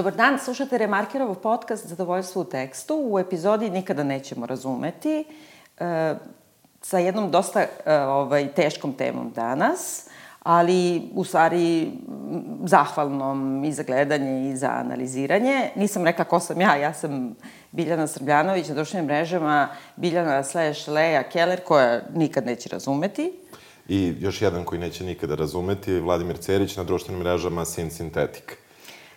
Dobar 0.00 0.14
dan, 0.16 0.38
slušate 0.38 0.78
Remarkerov 0.78 1.34
podcast 1.34 1.86
Zadovoljstvo 1.86 2.42
u 2.42 2.44
tekstu. 2.44 3.02
U 3.04 3.18
epizodi 3.18 3.70
Nikada 3.70 4.02
nećemo 4.02 4.46
razumeti 4.46 5.24
e, 5.78 6.14
sa 6.82 6.98
jednom 6.98 7.30
dosta 7.30 7.60
e, 7.60 7.98
ovaj, 7.98 8.48
teškom 8.48 8.92
temom 8.92 9.30
danas, 9.30 10.08
ali 10.42 11.02
u 11.14 11.24
stvari 11.24 11.92
zahvalnom 12.64 13.64
i 13.64 13.72
za 13.72 13.82
gledanje 13.82 14.50
i 14.50 14.56
za 14.56 14.68
analiziranje. 14.68 15.70
Nisam 15.76 16.04
rekla 16.04 16.24
ko 16.24 16.40
sam 16.40 16.60
ja, 16.60 16.76
ja 16.76 16.94
sam 16.94 17.34
Biljana 17.72 18.06
Srbljanović 18.06 18.68
na 18.68 18.74
društvenim 18.74 19.06
mrežama, 19.06 19.68
Biljana 19.96 20.44
slash 20.44 20.88
Leja 20.88 21.22
Keller, 21.22 21.60
koja 21.64 22.00
nikad 22.14 22.46
neće 22.46 22.68
razumeti. 22.68 23.32
I 23.88 24.14
još 24.20 24.42
jedan 24.42 24.64
koji 24.64 24.80
neće 24.80 25.04
nikada 25.04 25.34
razumeti, 25.34 26.00
Vladimir 26.00 26.38
Cerić 26.38 26.76
na 26.76 26.84
društvenim 26.84 27.22
mrežama 27.22 27.64
Sin 27.64 27.90
Synthetic. 27.90 28.69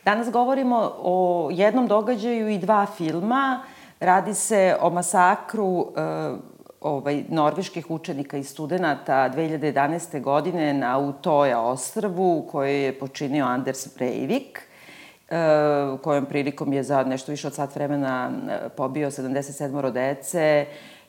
Danas 0.05 0.31
govorimo 0.31 0.91
o 0.97 1.49
jednom 1.53 1.87
događaju 1.87 2.49
i 2.49 2.57
dva 2.57 2.85
filma. 2.85 3.63
Radi 3.99 4.33
se 4.33 4.75
o 4.81 4.89
masakru 4.89 5.65
uh, 5.65 5.87
ovaj, 6.81 7.23
norveških 7.29 7.91
učenika 7.91 8.37
i 8.37 8.43
studenta 8.43 9.29
2011. 9.35 10.21
godine 10.21 10.73
na 10.73 10.97
Utoja 10.97 11.61
ostrvu 11.61 12.47
koje 12.51 12.81
je 12.81 12.99
počinio 12.99 13.45
Anders 13.45 13.95
Breivik 13.95 14.61
uh, 15.29 15.99
kojom 15.99 16.25
prilikom 16.25 16.73
je 16.73 16.83
za 16.83 17.03
nešto 17.03 17.31
više 17.31 17.47
od 17.47 17.53
sat 17.53 17.75
vremena 17.75 18.31
pobio 18.77 19.11
77 19.11 19.91
dece 19.91 20.65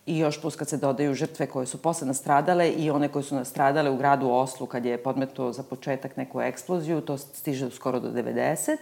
i 0.07 0.19
još 0.19 0.41
plus 0.41 0.57
kad 0.57 0.69
se 0.69 0.77
dodaju 0.77 1.15
žrtve 1.15 1.47
koje 1.47 1.67
su 1.67 1.83
posle 1.83 2.07
nastradale 2.07 2.71
i 2.71 2.91
one 2.91 3.09
koje 3.09 3.23
su 3.23 3.35
nastradale 3.35 3.91
u 3.91 3.97
gradu 3.97 4.29
Oslu 4.31 4.67
kad 4.67 4.85
je 4.85 5.03
podmeto 5.03 5.53
za 5.53 5.63
početak 5.63 6.17
neku 6.17 6.41
eksploziju, 6.41 7.01
to 7.01 7.19
stiže 7.19 7.71
skoro 7.71 8.01
do 8.01 8.09
90. 8.09 8.77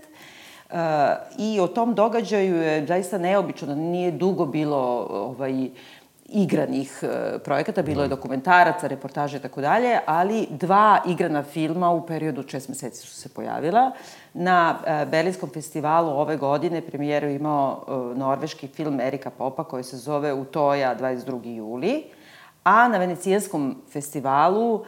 Uh, 0.73 0.79
I 1.39 1.61
o 1.61 1.67
tom 1.67 1.95
događaju 1.95 2.57
je 2.57 2.87
zaista 2.87 3.19
neobično, 3.19 3.67
da 3.67 3.75
nije 3.75 4.11
dugo 4.11 4.47
bilo 4.47 5.07
ovaj, 5.11 5.69
igranih 6.29 6.99
uh, 7.03 7.09
projekata, 7.45 7.83
bilo 7.83 8.03
je 8.03 8.09
da. 8.09 8.15
dokumentaraca, 8.15 8.87
reportaže 8.87 9.37
i 9.37 9.41
tako 9.41 9.61
dalje, 9.61 9.99
ali 10.07 10.47
dva 10.51 11.03
igrana 11.07 11.43
filma 11.43 11.91
u 11.91 12.07
periodu 12.07 12.49
šest 12.49 12.69
meseci 12.69 13.07
su 13.07 13.15
se 13.15 13.29
pojavila. 13.29 13.91
Na 14.35 14.79
uh, 14.79 15.11
Berlinskom 15.11 15.51
festivalu 15.51 16.11
ove 16.11 16.37
godine 16.37 16.81
premijeru 16.81 17.29
imao 17.29 17.85
uh, 17.87 18.17
norveški 18.17 18.69
film 18.69 19.01
Erika 19.01 19.31
Popa 19.31 19.65
koji 19.65 19.85
se 19.85 19.97
zove 19.97 20.33
Utoja 20.33 20.97
22. 20.99 21.55
juli, 21.57 22.05
a 22.65 22.89
na 22.89 22.99
Venecijanskom 22.99 23.77
festivalu 23.93 24.85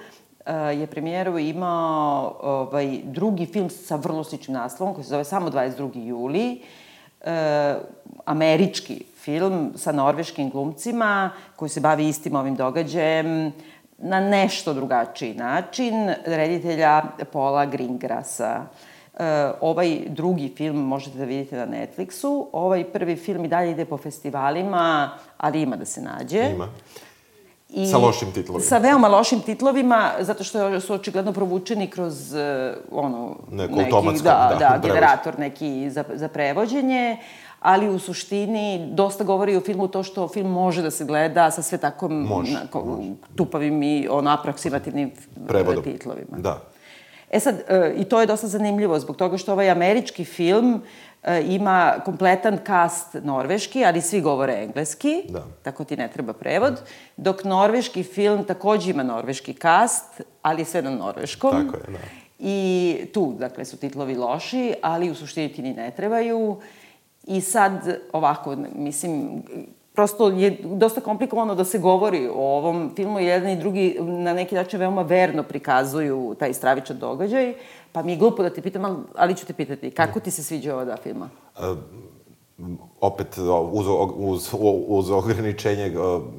je 0.77 0.87
premijeru 0.87 1.39
imao 1.39 2.37
ovaj, 2.43 2.99
drugi 3.05 3.47
film 3.47 3.71
sa 3.71 3.97
vrlo 3.97 4.25
sličnim 4.25 4.55
naslovom 4.55 4.95
koji 4.95 5.05
se 5.05 5.11
zove 5.11 5.25
samo 5.25 5.51
22. 5.51 6.07
juli, 6.07 6.63
američki 8.25 9.05
film 9.17 9.73
sa 9.77 9.93
norveškim 9.93 10.51
glumcima 10.51 11.31
koji 11.57 11.69
se 11.69 11.81
bavi 11.81 12.09
istim 12.09 12.37
ovim 12.37 12.55
događajem 12.55 13.53
na 13.99 14.21
nešto 14.21 14.75
drugačiji 14.75 15.35
način 15.35 16.11
reditelja 16.27 17.03
Paula 17.33 17.67
Greengrassa. 17.67 18.63
E, 18.63 18.94
ovaj 19.61 20.01
drugi 20.09 20.53
film 20.57 20.77
možete 20.77 21.19
da 21.19 21.25
vidite 21.25 21.57
na 21.57 21.67
Netflixu. 21.67 22.47
Ovaj 22.53 22.85
prvi 22.85 23.17
film 23.17 23.45
i 23.45 23.49
dalje 23.49 23.71
ide 23.71 23.85
po 23.85 23.97
festivalima, 23.97 25.11
ali 25.37 25.63
ima 25.63 25.77
da 25.77 25.85
se 25.85 26.01
nađe. 26.01 26.51
Ima. 26.55 26.69
I 27.69 27.87
sa 27.87 27.99
lošim 27.99 28.33
titlovima. 28.33 28.65
Sa 28.65 28.79
veoma 28.79 29.09
lošim 29.09 29.41
titlovima, 29.41 30.11
zato 30.21 30.45
što 30.45 30.81
su 30.81 30.95
očigledno 30.95 31.33
provučeni 31.33 31.91
kroz 31.91 32.33
uh, 32.33 32.39
ono... 32.91 33.37
Neko 33.51 33.75
neki, 34.03 34.23
da, 34.23 34.57
da, 34.59 34.69
da 34.69 34.89
generator 34.89 35.39
neki 35.39 35.91
za, 35.91 36.05
za 36.15 36.29
prevođenje. 36.29 37.17
Ali 37.61 37.89
u 37.89 37.99
suštini 37.99 38.89
dosta 38.93 39.25
govori 39.25 39.57
o 39.57 39.61
filmu 39.61 39.89
to 39.89 40.03
što 40.03 40.29
film 40.29 40.51
može 40.51 40.83
da 40.83 40.91
se 40.91 41.05
gleda 41.05 41.51
sa 41.51 41.63
sve 41.63 41.79
tako 41.79 42.09
može, 42.09 42.53
nako, 42.53 42.85
može. 42.85 43.09
tupavim 43.37 43.83
i 43.83 44.09
ono 44.11 44.31
aproksimativnim 44.31 45.11
Prevodom. 45.47 45.85
titlovima. 45.85 46.37
Da. 46.39 46.61
E 47.35 47.41
sad, 47.41 47.55
e, 47.69 47.95
i 47.97 48.05
to 48.05 48.21
je 48.21 48.27
dosta 48.27 48.47
zanimljivo 48.47 48.99
zbog 48.99 49.17
toga 49.17 49.39
što 49.39 49.53
ovaj 49.53 49.71
američki 49.71 50.25
film 50.25 50.83
e, 51.23 51.43
ima 51.47 51.95
kompletan 52.05 52.59
kast 52.65 53.15
norveški, 53.23 53.85
ali 53.85 54.01
svi 54.01 54.21
govore 54.21 54.63
engleski, 54.63 55.23
da. 55.29 55.43
tako 55.63 55.85
ti 55.85 55.97
ne 55.97 56.09
treba 56.09 56.33
prevod, 56.33 56.81
dok 57.17 57.45
norveški 57.45 58.03
film 58.03 58.45
takođe 58.45 58.91
ima 58.91 59.03
norveški 59.03 59.55
kast, 59.55 60.21
ali 60.43 60.65
sve 60.65 60.83
na 60.83 60.91
norveškom. 60.91 61.51
Tako 61.51 61.77
je, 61.77 61.93
da. 61.93 61.99
I 62.39 62.97
tu, 63.15 63.35
dakle, 63.39 63.65
su 63.65 63.77
titlovi 63.77 64.15
loši, 64.15 64.75
ali 64.83 65.11
u 65.11 65.15
suštini 65.15 65.53
ti 65.53 65.63
ni 65.63 65.75
ne 65.75 65.91
trebaju. 65.91 66.57
I 67.27 67.41
sad, 67.41 67.99
ovako, 68.13 68.57
mislim, 68.75 69.43
prosto 69.95 70.29
je 70.29 70.59
dosta 70.63 71.01
komplikovano 71.01 71.55
da 71.55 71.65
se 71.65 71.79
govori 71.79 72.29
o 72.35 72.57
ovom 72.57 72.93
filmu. 72.97 73.21
Jedan 73.21 73.51
i 73.51 73.57
drugi 73.57 73.97
na 74.01 74.33
neki 74.35 74.55
način 74.55 74.81
veoma 74.81 75.03
verno 75.03 75.43
prikazuju 75.43 76.37
taj 76.39 76.55
stravičan 76.55 76.99
događaj. 76.99 77.55
Pa 77.93 78.03
mi 78.03 78.13
je 78.13 78.19
glupo 78.19 78.43
da 78.43 78.51
te 78.51 78.63
pitam, 78.63 79.07
ali 79.17 79.37
ću 79.37 79.47
te 79.47 79.53
pitati, 79.53 79.91
kako 79.91 80.21
ti 80.21 80.31
se 80.31 80.43
sviđa 80.43 80.75
ova 80.75 80.85
dva 80.85 80.97
filma? 80.97 81.29
Uh, 81.59 81.79
opet, 83.01 83.39
uz, 83.73 83.87
uz, 84.17 84.49
uz 84.87 85.11
ograničenje 85.11 85.93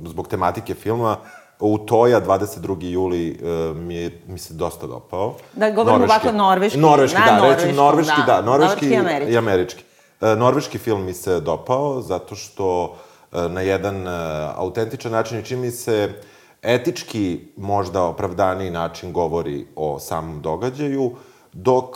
zbog 0.06 0.28
tematike 0.28 0.74
filma, 0.74 1.18
u 1.60 1.78
Toja 1.78 2.22
22. 2.22 2.84
juli 2.84 3.40
uh, 3.42 3.78
mi, 3.78 3.96
je, 3.96 4.22
mi 4.28 4.38
se 4.38 4.54
dosta 4.54 4.88
dopao. 4.88 5.36
Da, 5.54 5.72
govorimo 5.72 6.04
ovako 6.04 6.32
norveški. 6.32 6.80
Norveški, 6.80 7.22
da, 7.26 7.56
rečem 7.56 7.76
norveški, 7.76 8.22
da, 8.28 8.34
da 8.34 8.42
norveški, 8.42 8.86
norveški 8.86 9.32
i 9.34 9.38
američki. 9.38 9.84
E, 10.22 10.36
norveški 10.36 10.78
film 10.78 11.06
mi 11.06 11.14
se 11.14 11.40
dopao 11.40 12.02
zato 12.02 12.36
što 12.36 12.96
e, 12.96 13.15
na 13.32 13.62
jedan 13.62 14.08
e, 14.08 14.12
autentičan 14.56 15.12
način 15.12 15.40
i 15.40 15.46
čini 15.46 15.72
se 15.72 16.14
etički 16.62 17.40
možda 17.58 18.04
opravdaniji 18.04 18.70
način 18.70 19.14
govori 19.14 19.66
o 19.76 20.00
samom 20.00 20.42
događaju, 20.42 21.12
dok 21.54 21.96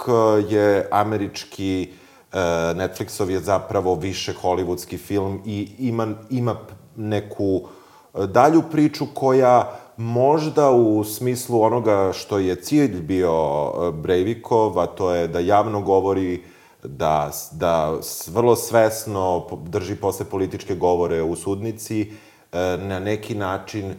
je 0.50 0.88
američki 0.92 1.90
Netflixov 2.76 3.30
je 3.30 3.40
zapravo 3.40 3.96
više 3.96 4.34
hollywoodski 4.42 4.98
film 4.98 5.42
i 5.46 5.70
ima, 5.80 6.08
ima 6.30 6.56
neku 6.96 7.62
dalju 8.14 8.64
priču 8.72 9.06
koja 9.14 9.80
možda 9.98 10.72
u 10.72 11.04
smislu 11.04 11.62
onoga 11.62 12.12
što 12.14 12.38
je 12.38 12.56
cilj 12.56 13.02
bio 13.02 13.32
Breivikov, 13.92 14.80
a 14.80 14.86
to 14.86 15.12
je 15.12 15.28
da 15.28 15.40
javno 15.40 15.82
govori 15.82 16.36
uh, 16.36 16.42
da, 16.84 17.32
da 17.52 18.00
vrlo 18.28 18.56
svesno 18.56 19.48
drži 19.66 19.96
posle 19.96 20.26
političke 20.26 20.76
govore 20.76 21.22
u 21.22 21.36
sudnici, 21.36 22.02
e, 22.02 22.08
na 22.78 23.00
neki 23.00 23.36
način 23.36 23.94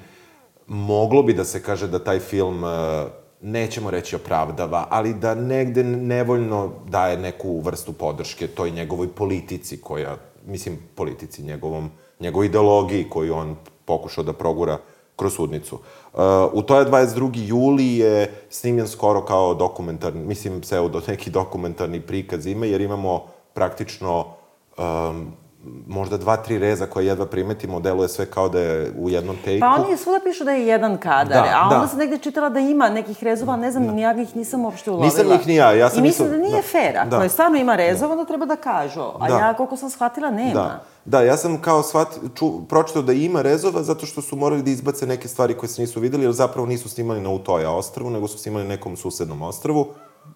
moglo 0.66 1.22
bi 1.22 1.34
da 1.34 1.44
se 1.44 1.62
kaže 1.62 1.88
da 1.88 2.04
taj 2.04 2.18
film 2.18 2.64
e, 2.64 2.68
nećemo 3.40 3.90
reći 3.90 4.16
opravdava, 4.16 4.86
ali 4.90 5.14
da 5.14 5.34
negde 5.34 5.84
nevoljno 5.84 6.72
daje 6.88 7.16
neku 7.16 7.60
vrstu 7.60 7.92
podrške 7.92 8.46
toj 8.46 8.70
njegovoj 8.70 9.08
politici 9.08 9.80
koja, 9.80 10.16
mislim, 10.46 10.78
politici, 10.94 11.42
njegovom, 11.42 11.90
njegovoj 12.20 12.46
ideologiji 12.46 13.08
koju 13.10 13.34
on 13.34 13.56
pokušao 13.84 14.24
da 14.24 14.32
progura 14.32 14.78
kroz 15.20 15.36
sudnicu. 15.36 15.74
Uh, 15.74 16.20
u 16.52 16.62
to 16.62 16.78
je 16.78 16.86
22. 16.86 17.30
juli 17.34 17.96
je 17.96 18.32
snimljen 18.50 18.88
skoro 18.88 19.24
kao 19.24 19.54
dokumentarni, 19.54 20.24
mislim, 20.24 20.60
pseudo, 20.60 21.02
neki 21.06 21.30
dokumentarni 21.30 22.00
prikaz 22.00 22.46
ima, 22.46 22.66
jer 22.66 22.80
imamo 22.80 23.26
praktično 23.54 24.24
um, 24.78 25.32
možda 25.86 26.16
dva, 26.16 26.36
tri 26.36 26.58
reza 26.58 26.86
koje 26.86 27.06
jedva 27.06 27.26
primetimo, 27.26 27.80
deluje 27.80 28.08
sve 28.08 28.26
kao 28.26 28.48
da 28.48 28.60
je 28.60 28.92
u 28.98 29.10
jednom 29.10 29.36
tejku. 29.44 29.60
Pa 29.60 29.82
oni 29.82 29.96
svuda 29.96 30.20
pišu 30.24 30.44
da 30.44 30.50
je 30.50 30.66
jedan 30.66 30.98
kadar, 30.98 31.44
da, 31.44 31.60
a 31.60 31.62
onda 31.62 31.78
da. 31.78 31.88
sam 31.88 31.98
negde 31.98 32.18
čitala 32.18 32.48
da 32.48 32.60
ima 32.60 32.88
nekih 32.88 33.24
rezova, 33.24 33.56
ne 33.56 33.70
znam, 33.70 33.86
da. 33.86 34.00
ja 34.00 34.22
ih 34.22 34.36
nisam 34.36 34.64
uopšte 34.64 34.90
ulovila. 34.90 35.06
Nisam 35.06 35.32
ih 35.32 35.46
ni 35.46 35.54
ja, 35.54 35.72
ja 35.72 35.90
sam... 35.90 35.98
I 35.98 36.02
mislim 36.02 36.28
da 36.28 36.36
nije 36.36 36.56
da. 36.56 36.62
fair, 36.62 36.98
ako 36.98 37.10
da. 37.10 37.22
je 37.22 37.28
stvarno 37.28 37.58
ima 37.58 37.76
rezova, 37.76 38.14
da. 38.14 38.20
onda 38.20 38.28
treba 38.28 38.46
da 38.46 38.56
kažu, 38.56 39.00
a 39.00 39.28
da. 39.28 39.38
ja 39.38 39.54
koliko 39.54 39.76
sam 39.76 39.90
shvatila, 39.90 40.30
nema. 40.30 40.52
Da. 40.52 40.84
Da, 41.04 41.22
ja 41.22 41.36
sam 41.36 41.62
kao 41.62 41.82
shvat, 41.82 42.08
ču, 42.34 42.68
pročitao 42.68 43.02
da 43.02 43.12
ima 43.12 43.42
rezova 43.42 43.82
zato 43.82 44.06
što 44.06 44.22
su 44.22 44.36
morali 44.36 44.62
da 44.62 44.70
izbace 44.70 45.06
neke 45.06 45.28
stvari 45.28 45.54
koje 45.54 45.68
se 45.68 45.82
nisu 45.82 46.00
videli, 46.00 46.24
jer 46.24 46.32
zapravo 46.32 46.66
nisu 46.66 46.88
snimali 46.88 47.20
na 47.20 47.30
Utoja 47.30 47.70
ostrvu, 47.70 48.10
nego 48.10 48.28
su 48.28 48.38
snimali 48.38 48.64
na 48.64 48.68
nekom 48.68 48.96
susednom 48.96 49.42
ostrvu. 49.42 49.86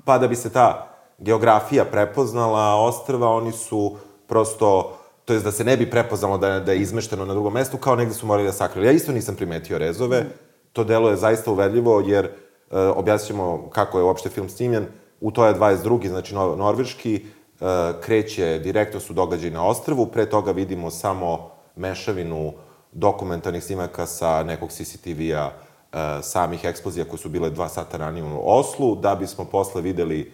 Pa 0.05 0.19
da 0.19 0.29
bi 0.29 0.37
se 0.37 0.50
ta 0.50 0.88
geografija 1.19 1.85
prepoznala 1.85 2.75
ostrva, 2.75 3.29
oni 3.29 3.53
su 3.53 3.97
prosto 4.26 4.97
to 5.25 5.32
jest 5.32 5.44
da 5.44 5.53
se 5.53 5.65
ne 5.65 5.76
bi 5.76 5.91
prepoznalo 5.91 6.38
da, 6.38 6.61
da 6.61 6.73
je 6.73 6.81
izmešteno 6.81 7.25
na 7.25 7.35
drugom 7.35 7.53
mestu, 7.53 7.76
kao 7.76 7.97
negde 7.97 8.15
su 8.15 8.26
morali 8.26 8.47
da 8.47 8.53
sakrili. 8.53 8.87
Ja 8.87 8.93
isto 8.93 9.12
nisam 9.12 9.35
primetio 9.35 9.79
rezove, 9.79 10.25
to 10.73 10.85
delo 10.85 11.11
je 11.11 11.17
zaista 11.17 11.50
uvedljivo, 11.50 12.03
jer 12.06 12.25
e, 12.25 12.31
objasnit 12.79 13.26
ćemo 13.26 13.71
kako 13.71 13.99
je 13.99 14.05
uopšte 14.05 14.29
film 14.29 14.49
snimljen. 14.49 14.87
U 15.21 15.31
to 15.31 15.47
je 15.47 15.55
22. 15.55 16.09
znači 16.09 16.35
norveški, 16.35 17.15
e, 17.15 17.65
kreće, 18.00 18.59
direktno 18.59 19.00
su 19.00 19.12
događaj 19.12 19.50
na 19.50 19.67
ostrvu, 19.67 20.06
pre 20.06 20.26
toga 20.26 20.53
vidimo 20.53 20.91
samo 20.91 21.50
mešavinu 21.76 22.53
dokumentarnih 22.93 23.65
snimaka 23.65 24.06
sa 24.06 24.43
nekog 24.43 24.71
CCTV-a 24.71 25.50
e, 25.50 26.23
samih 26.23 26.65
eksplozija 26.65 27.05
koje 27.05 27.19
su 27.19 27.29
bile 27.29 27.50
dva 27.50 27.69
sata 27.69 27.97
ranije 27.97 28.25
u 28.25 28.41
Oslu, 28.44 28.97
da 28.97 29.15
bismo 29.15 29.44
posle 29.44 29.82
videli 29.82 30.32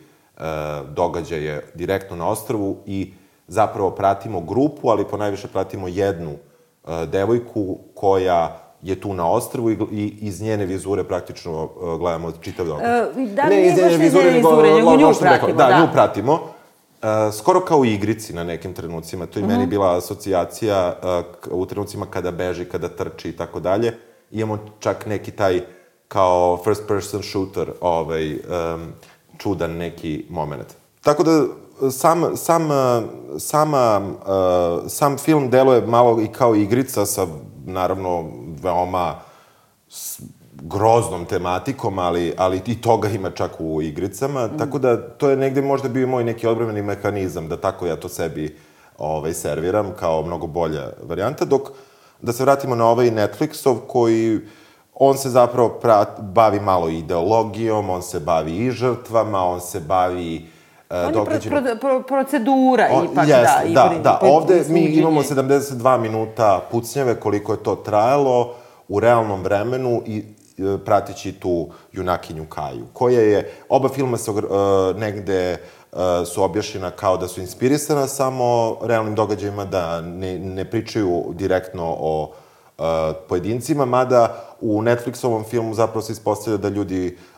događaje 0.95 1.73
direktno 1.75 2.17
na 2.17 2.29
ostrvu 2.29 2.77
i 2.87 3.13
zapravo 3.51 3.91
pratimo 3.91 4.41
grupu, 4.41 4.89
ali 4.89 5.05
po 5.05 5.17
najviše 5.17 5.49
pratimo 5.49 5.89
jednu 5.89 6.31
e, 6.31 7.07
devojku 7.07 7.79
koja 7.95 8.71
je 8.83 9.01
tu 9.01 9.15
na 9.15 9.31
ostrvu 9.31 9.71
i, 9.71 9.77
i 9.91 10.15
iz 10.21 10.43
njene 10.43 10.67
vizure 10.67 11.05
praktično 11.05 11.65
uh, 11.65 11.99
gledamo 11.99 12.33
čitav 12.41 12.67
događaj. 12.67 13.01
Uh, 13.01 13.29
da 13.29 13.45
ne, 13.45 13.67
iz 13.67 13.77
njene 13.77 13.97
vizure, 13.97 14.33
nego, 14.33 14.63
nego 14.63 14.97
nju 14.97 15.13
pratimo. 15.21 15.59
Da, 15.59 15.67
da, 15.67 15.81
nju 15.81 15.89
pratimo. 15.93 16.33
Uh, 16.33 17.35
skoro 17.39 17.61
kao 17.61 17.79
u 17.79 17.85
igrici 17.85 18.33
na 18.33 18.45
nekim 18.45 18.75
trenucima. 18.75 19.27
To 19.27 19.39
je 19.39 19.43
uh 19.43 19.49
-huh. 19.49 19.53
meni 19.53 19.63
mhm. 19.63 19.71
bila 19.71 19.97
asocijacija 19.97 20.95
uh, 21.49 21.61
u 21.61 21.67
trenucima 21.67 22.07
kada 22.07 22.31
beži, 22.31 22.65
kada 22.65 22.89
trči 22.89 23.29
i 23.29 23.37
tako 23.37 23.61
dalje. 23.61 23.97
Imamo 24.31 24.59
čak 24.79 25.07
neki 25.07 25.31
taj 25.31 25.61
kao 26.09 26.59
first 26.65 26.83
person 26.89 27.23
shooter, 27.23 27.73
ovaj, 27.81 28.33
um, 28.33 28.93
čudan 29.39 29.71
neki 29.71 30.27
moment. 30.31 30.67
Tako 31.03 31.23
da 31.23 31.45
sam, 31.91 32.37
sam, 32.37 32.69
sama, 33.39 34.01
sam 34.89 35.19
film 35.19 35.51
deluje 35.51 35.87
malo 35.87 36.21
i 36.21 36.27
kao 36.27 36.55
igrica 36.55 37.07
sa, 37.07 37.27
naravno, 37.67 38.25
veoma 38.63 39.15
groznom 40.63 41.25
tematikom, 41.25 41.99
ali, 41.99 42.35
ali 42.37 42.63
i 42.67 42.81
toga 42.81 43.09
ima 43.09 43.31
čak 43.31 43.51
u 43.59 43.83
igricama, 43.83 44.47
mm. 44.47 44.59
tako 44.59 44.79
da 44.79 45.09
to 45.09 45.31
je 45.31 45.37
negde 45.37 45.63
možda 45.63 45.89
bio 45.89 46.07
moj 46.07 46.25
neki 46.25 46.47
odbrveni 46.47 46.83
mehanizam, 46.83 47.49
da 47.49 47.57
tako 47.57 47.87
ja 47.87 47.97
to 47.97 48.09
sebi 48.09 48.57
ovaj, 48.99 49.35
serviram 49.35 49.93
kao 49.99 50.23
mnogo 50.23 50.47
bolja 50.47 50.91
varijanta, 51.03 51.45
dok 51.45 51.69
da 52.23 52.33
se 52.33 52.43
vratimo 52.43 52.75
na 52.75 52.87
ovaj 52.87 53.11
Netflixov 53.11 53.77
koji 53.89 54.41
on 54.95 55.19
se 55.19 55.31
zapravo 55.31 55.69
prat, 55.69 56.21
bavi 56.21 56.61
malo 56.61 56.89
ideologijom, 56.89 57.91
on 57.91 58.03
se 58.03 58.21
bavi 58.21 58.57
i 58.57 58.71
žrtvama, 58.71 59.45
on 59.45 59.61
se 59.61 59.81
bavi 59.81 60.47
Uh, 60.47 60.60
on 60.91 61.15
je 61.15 61.41
pro, 61.41 61.61
pro, 61.63 61.77
pro, 61.81 62.03
procedura 62.03 62.89
o, 62.93 63.05
ipak, 63.05 63.29
jest, 63.29 63.75
da. 63.75 63.89
Da, 63.89 63.99
da. 64.03 64.19
Ovde 64.23 64.65
mi 64.69 64.81
imamo 64.81 65.23
72 65.23 65.99
minuta 66.01 66.61
pucnjave 66.71 67.21
koliko 67.21 67.53
je 67.53 67.63
to 67.63 67.77
trajalo 67.77 68.55
u 68.89 69.01
realnom 69.01 69.43
vremenu 69.43 70.03
i 70.07 70.19
e, 70.59 70.79
pratići 70.85 71.33
tu 71.33 71.69
junakinju 71.93 72.47
Kaju, 72.49 72.85
koja 72.93 73.21
je, 73.21 73.53
oba 73.69 73.89
filma 73.89 74.17
se 74.17 74.31
uh, 74.31 74.41
negde 74.97 75.57
uh, 75.93 75.99
su 76.27 76.43
objašnjena 76.43 76.91
kao 76.91 77.17
da 77.17 77.29
su 77.29 77.41
inspirisana 77.41 78.07
samo 78.07 78.77
realnim 78.83 79.15
događajima, 79.15 79.65
da 79.65 80.01
ne, 80.01 80.39
ne 80.39 80.65
pričaju 80.65 81.25
direktno 81.31 81.97
o 81.99 82.33
uh, 82.79 82.85
pojedincima, 83.29 83.85
mada 83.85 84.45
u 84.61 84.83
Netflixovom 84.83 85.45
filmu 85.45 85.75
zapravo 85.75 86.03
se 86.03 86.13
ispostavlja 86.13 86.57
da 86.57 86.69
ljudi, 86.69 87.17
uh, 87.17 87.30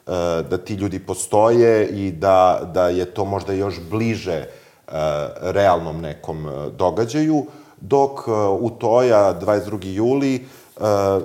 da 0.51 0.59
ti 0.59 0.75
ljudi 0.75 0.99
postoje 0.99 1.89
i 1.89 2.13
da, 2.13 2.71
da 2.75 2.89
je 2.89 3.05
to 3.05 3.25
možda 3.25 3.53
još 3.53 3.81
bliže 3.91 4.47
uh, 4.47 4.93
realnom 5.41 6.01
nekom 6.01 6.49
događaju, 6.79 7.47
dok 7.81 8.29
u 8.61 8.71
Toja 8.71 9.41
22. 9.41 9.87
juli 9.87 10.47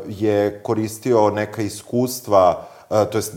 je 0.07 0.59
koristio 0.63 1.29
neka 1.29 1.61
iskustva 1.61 2.67
to 2.89 3.17
jest 3.17 3.33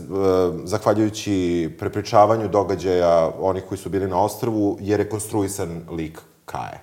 zahvaljujući 0.63 1.69
prepričavanju 1.79 2.47
događaja 2.47 3.31
onih 3.39 3.63
koji 3.69 3.77
su 3.77 3.89
bili 3.89 4.07
na 4.07 4.23
ostrvu, 4.23 4.77
je 4.79 4.97
rekonstruisan 4.97 5.81
lik 5.91 6.21
Kaje. 6.45 6.79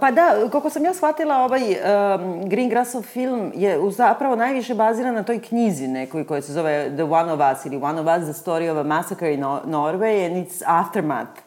Pa 0.00 0.10
da, 0.10 0.48
koliko 0.50 0.70
sam 0.70 0.84
ja 0.84 0.94
shvatila, 0.94 1.36
ovaj 1.36 1.62
um, 1.62 2.48
Greengrassov 2.48 3.02
film 3.02 3.52
je 3.54 3.78
zapravo 3.90 4.36
najviše 4.36 4.74
baziran 4.74 5.14
na 5.14 5.22
toj 5.22 5.42
knjizi 5.42 5.88
nekoj 5.88 6.26
koja 6.26 6.42
se 6.42 6.52
zove 6.52 6.90
The 6.94 7.02
One 7.04 7.32
of 7.32 7.40
Us 7.52 7.64
ili 7.64 7.76
One 7.76 8.00
of 8.00 8.06
Us, 8.06 8.24
The 8.24 8.50
Story 8.50 8.70
of 8.70 8.78
a 8.78 8.82
Massacre 8.82 9.34
in 9.34 9.40
Norway 9.44 10.26
and 10.26 10.46
its 10.46 10.62
Aftermath. 10.66 11.40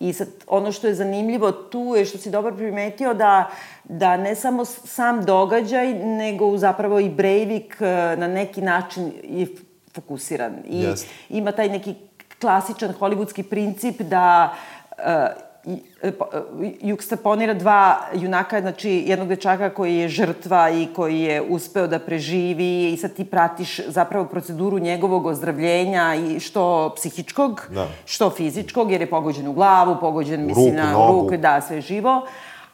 I 0.00 0.12
sad, 0.12 0.28
ono 0.46 0.72
što 0.72 0.86
je 0.86 0.94
zanimljivo 0.94 1.52
tu 1.52 1.94
je 1.96 2.04
što 2.04 2.18
si 2.18 2.30
dobro 2.30 2.54
primetio 2.54 3.14
da, 3.14 3.50
da 3.84 4.16
ne 4.16 4.34
samo 4.34 4.64
sam 4.64 5.24
događaj, 5.24 5.94
nego 5.94 6.56
zapravo 6.58 7.00
i 7.00 7.08
Breivik 7.08 7.76
uh, 7.80 7.86
na 8.18 8.28
neki 8.28 8.62
način 8.62 9.12
je 9.22 9.46
fokusiran. 9.94 10.52
I 10.66 10.82
yes. 10.82 11.06
ima 11.28 11.52
taj 11.52 11.68
neki 11.68 11.94
klasičan 12.40 12.94
hollywoodski 13.00 13.42
princip 13.42 14.00
da 14.00 14.54
uh, 14.90 15.43
E, 15.66 15.78
e, 16.02 16.12
jukstaponira 16.80 17.54
dva 17.54 18.00
junaka, 18.14 18.60
znači 18.60 18.90
jednog 19.06 19.28
dečaka 19.28 19.70
koji 19.70 19.96
je 19.96 20.08
žrtva 20.08 20.70
i 20.70 20.86
koji 20.96 21.20
je 21.20 21.42
uspeo 21.42 21.86
da 21.86 21.98
preživi 21.98 22.92
i 22.92 22.96
sad 22.96 23.12
ti 23.12 23.24
pratiš 23.24 23.80
zapravo 23.86 24.24
proceduru 24.24 24.78
njegovog 24.78 25.26
ozdravljenja 25.26 26.14
i 26.14 26.40
što 26.40 26.92
psihičkog, 26.96 27.62
da. 27.70 27.88
što 28.04 28.30
fizičkog, 28.30 28.90
jer 28.92 29.00
je 29.00 29.10
pogođen 29.10 29.48
u 29.48 29.52
glavu, 29.52 29.96
pogođen, 30.00 30.46
mislim, 30.46 30.74
na 30.74 30.92
ruku, 30.92 31.36
da, 31.36 31.60
sve 31.60 31.80
živo. 31.80 32.26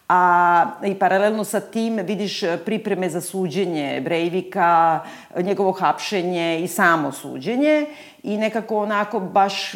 A 0.08 0.66
i 0.84 0.94
paralelno 0.94 1.44
sa 1.44 1.60
tim 1.60 1.96
vidiš 1.96 2.42
pripreme 2.64 3.10
za 3.10 3.20
suđenje 3.20 4.00
Breivika, 4.04 5.00
njegovo 5.36 5.72
hapšenje 5.72 6.60
i 6.60 6.68
samo 6.68 7.12
suđenje 7.12 7.86
i 8.22 8.36
nekako 8.36 8.82
onako 8.82 9.20
baš 9.20 9.74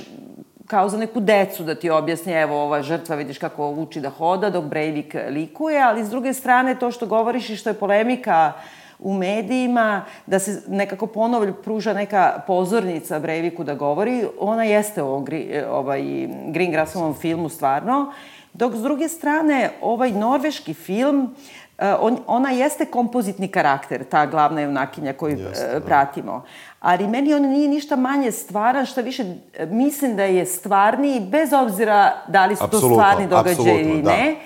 kao 0.67 0.89
za 0.89 0.99
neku 0.99 1.21
decu 1.21 1.65
da 1.65 1.75
ti 1.75 1.91
objasni, 1.91 2.33
evo, 2.33 2.63
ova 2.63 2.83
žrtva, 2.83 3.17
vidiš 3.17 3.39
kako 3.39 3.71
uči 3.71 4.01
da 4.01 4.11
hoda, 4.11 4.51
dok 4.51 4.65
Breivik 4.65 5.17
likuje, 5.31 5.83
ali 5.83 6.05
s 6.05 6.11
druge 6.11 6.33
strane, 6.33 6.79
to 6.79 6.91
što 6.91 7.07
govoriš 7.07 7.51
i 7.51 7.57
što 7.57 7.71
je 7.71 7.75
polemika 7.75 8.53
u 8.99 9.15
medijima, 9.15 10.05
da 10.27 10.39
se 10.39 10.63
nekako 10.69 11.07
ponovo 11.07 11.53
pruža 11.53 11.93
neka 11.93 12.43
pozornica 12.47 13.19
Breiviku 13.19 13.65
da 13.65 13.75
govori, 13.75 14.27
ona 14.41 14.65
jeste 14.65 15.03
u 15.03 15.07
ovom 15.07 15.27
ovaj, 15.71 16.03
Greengrassovom 16.47 17.15
filmu 17.15 17.49
stvarno, 17.49 18.13
dok 18.53 18.75
s 18.75 18.83
druge 18.83 19.09
strane, 19.09 19.71
ovaj 19.83 20.11
norveški 20.11 20.75
film, 20.75 21.35
eh, 21.79 21.95
on, 22.01 22.19
ona 22.27 22.51
jeste 22.51 22.87
kompozitni 22.87 23.49
karakter, 23.49 24.05
ta 24.05 24.27
glavna 24.27 24.61
junakinja 24.61 25.13
koju 25.13 25.37
yes, 25.37 25.73
da. 25.73 25.81
pratimo 25.81 26.45
ali 26.85 27.09
meni 27.09 27.35
on 27.35 27.43
nije 27.43 27.69
ništa 27.69 27.97
manje 27.97 28.33
stvaran, 28.33 28.87
što 28.87 29.03
više 29.03 29.25
mislim 29.69 30.17
da 30.17 30.25
je 30.25 30.47
stvarniji, 30.47 31.21
bez 31.21 31.53
obzira 31.53 32.13
da 32.29 32.47
li 32.47 32.57
su 32.57 32.65
absolutno, 32.65 32.89
to 32.89 32.95
stvarni 32.95 33.27
događaji 33.27 33.81
ili 33.81 34.03
da. 34.03 34.11
ne. 34.11 34.37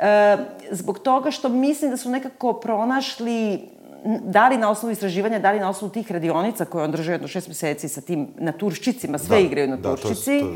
Da. 0.00 0.06
E, 0.06 0.36
zbog 0.70 0.98
toga 0.98 1.30
što 1.30 1.48
mislim 1.48 1.90
da 1.90 1.96
su 1.96 2.10
nekako 2.10 2.52
pronašli 2.52 3.68
da 4.04 4.48
li 4.48 4.56
na 4.56 4.70
osnovu 4.70 4.92
istraživanja, 4.92 5.38
da 5.38 5.52
li 5.52 5.60
na 5.60 5.68
osnovu 5.68 5.92
tih 5.92 6.12
radionica 6.12 6.64
koje 6.64 6.84
on 6.84 6.90
držao 6.90 7.12
jedno 7.12 7.28
šest 7.28 7.48
meseci 7.48 7.88
sa 7.88 8.00
tim 8.00 8.28
naturščicima, 8.38 9.18
sve 9.18 9.36
da, 9.36 9.42
igraju 9.42 9.68
na 9.68 9.76
da, 9.76 9.96
turščici. 9.96 10.40
To, 10.40 10.46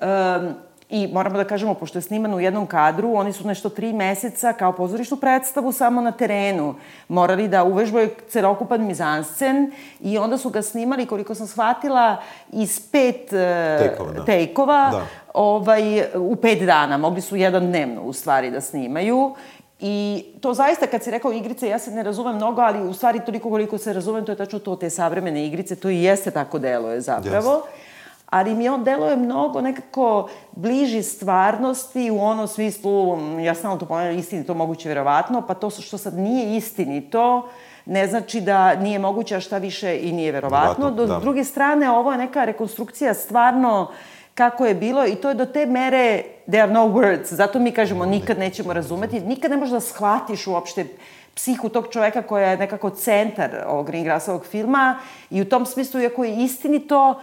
to... 0.00 0.46
Um, 0.46 0.67
I 0.90 1.08
moramo 1.12 1.36
da 1.36 1.44
kažemo, 1.44 1.74
pošto 1.74 1.98
je 1.98 2.02
sniman 2.02 2.34
u 2.34 2.40
jednom 2.40 2.66
kadru, 2.66 3.12
oni 3.14 3.32
su 3.32 3.46
nešto 3.46 3.68
tri 3.68 3.92
meseca 3.92 4.52
kao 4.52 4.72
pozorišnu 4.72 5.16
predstavu 5.16 5.72
samo 5.72 6.00
na 6.00 6.12
terenu. 6.12 6.74
Morali 7.08 7.48
da 7.48 7.64
uvežbaju 7.64 8.10
celokupan 8.28 8.86
mizanscen 8.86 9.72
i 10.00 10.18
onda 10.18 10.38
su 10.38 10.50
ga 10.50 10.62
snimali, 10.62 11.06
koliko 11.06 11.34
sam 11.34 11.46
shvatila, 11.46 12.16
iz 12.52 12.90
pet 12.92 13.32
uh, 13.32 13.78
tejkova, 13.78 14.12
da. 14.12 14.24
tejkova 14.24 14.90
da. 14.90 15.06
Ovaj, 15.34 16.04
u 16.14 16.36
pet 16.36 16.62
dana. 16.62 16.96
Mogli 16.96 17.20
su 17.20 17.36
jedan 17.36 17.66
dnevno, 17.66 18.02
u 18.02 18.12
stvari, 18.12 18.50
da 18.50 18.60
snimaju. 18.60 19.34
I 19.80 20.24
to 20.40 20.54
zaista, 20.54 20.86
kad 20.86 21.02
si 21.02 21.10
rekao 21.10 21.32
igrice, 21.32 21.68
ja 21.68 21.78
se 21.78 21.90
ne 21.90 22.02
razumem 22.02 22.36
mnogo, 22.36 22.60
ali 22.60 22.88
u 22.88 22.94
stvari 22.94 23.20
toliko 23.26 23.50
koliko 23.50 23.78
se 23.78 23.92
razumem, 23.92 24.24
to 24.24 24.32
je 24.32 24.36
tačno 24.36 24.58
to, 24.58 24.76
te 24.76 24.90
savremene 24.90 25.46
igrice, 25.46 25.76
to 25.76 25.90
i 25.90 26.02
jeste 26.02 26.30
tako 26.30 26.58
deluje 26.58 27.00
zapravo. 27.00 27.50
Yes 27.50 27.87
ali 28.30 28.54
mi 28.54 28.68
on 28.68 28.84
deluje 28.84 29.16
mnogo 29.16 29.60
nekako 29.60 30.28
bliži 30.52 31.02
stvarnosti 31.02 32.10
u 32.10 32.20
onom 32.20 32.48
smislu, 32.48 33.18
ja 33.44 33.54
sam 33.54 33.78
to 33.78 33.86
ponavljam, 33.86 34.18
istinito 34.18 34.54
moguće 34.54 34.88
verovatno, 34.88 35.42
pa 35.46 35.54
to 35.54 35.70
što 35.70 35.98
sad 35.98 36.14
nije 36.14 36.56
istinito, 36.56 37.48
ne 37.86 38.06
znači 38.06 38.40
da 38.40 38.74
nije 38.74 38.98
moguće, 38.98 39.36
a 39.36 39.40
šta 39.40 39.58
više 39.58 39.98
i 40.02 40.12
nije 40.12 40.32
verovatno. 40.32 40.90
Do 40.90 41.06
da. 41.06 41.18
druge 41.18 41.44
strane, 41.44 41.90
ovo 41.90 42.12
je 42.12 42.18
neka 42.18 42.44
rekonstrukcija 42.44 43.14
stvarno 43.14 43.90
kako 44.34 44.66
je 44.66 44.74
bilo 44.74 45.06
i 45.06 45.14
to 45.14 45.28
je 45.28 45.34
do 45.34 45.46
te 45.46 45.66
mere 45.66 46.22
there 46.46 46.62
are 46.62 46.72
no 46.72 46.86
words. 46.86 47.34
Zato 47.34 47.58
mi 47.58 47.72
kažemo 47.72 48.06
nikad 48.06 48.38
nećemo 48.38 48.72
razumeti, 48.72 49.20
nikad 49.20 49.50
ne 49.50 49.56
možeš 49.56 49.72
da 49.72 49.80
shvatiš 49.80 50.46
uopšte 50.46 50.86
psihu 51.34 51.68
tog 51.68 51.88
čoveka 51.90 52.22
koja 52.22 52.50
je 52.50 52.56
nekako 52.56 52.90
centar 52.90 53.50
ovog 53.66 53.86
Greengrassovog 53.86 54.46
filma 54.46 54.98
i 55.30 55.42
u 55.42 55.48
tom 55.48 55.66
smislu, 55.66 56.00
iako 56.00 56.24
je 56.24 56.36
istinito, 56.36 57.20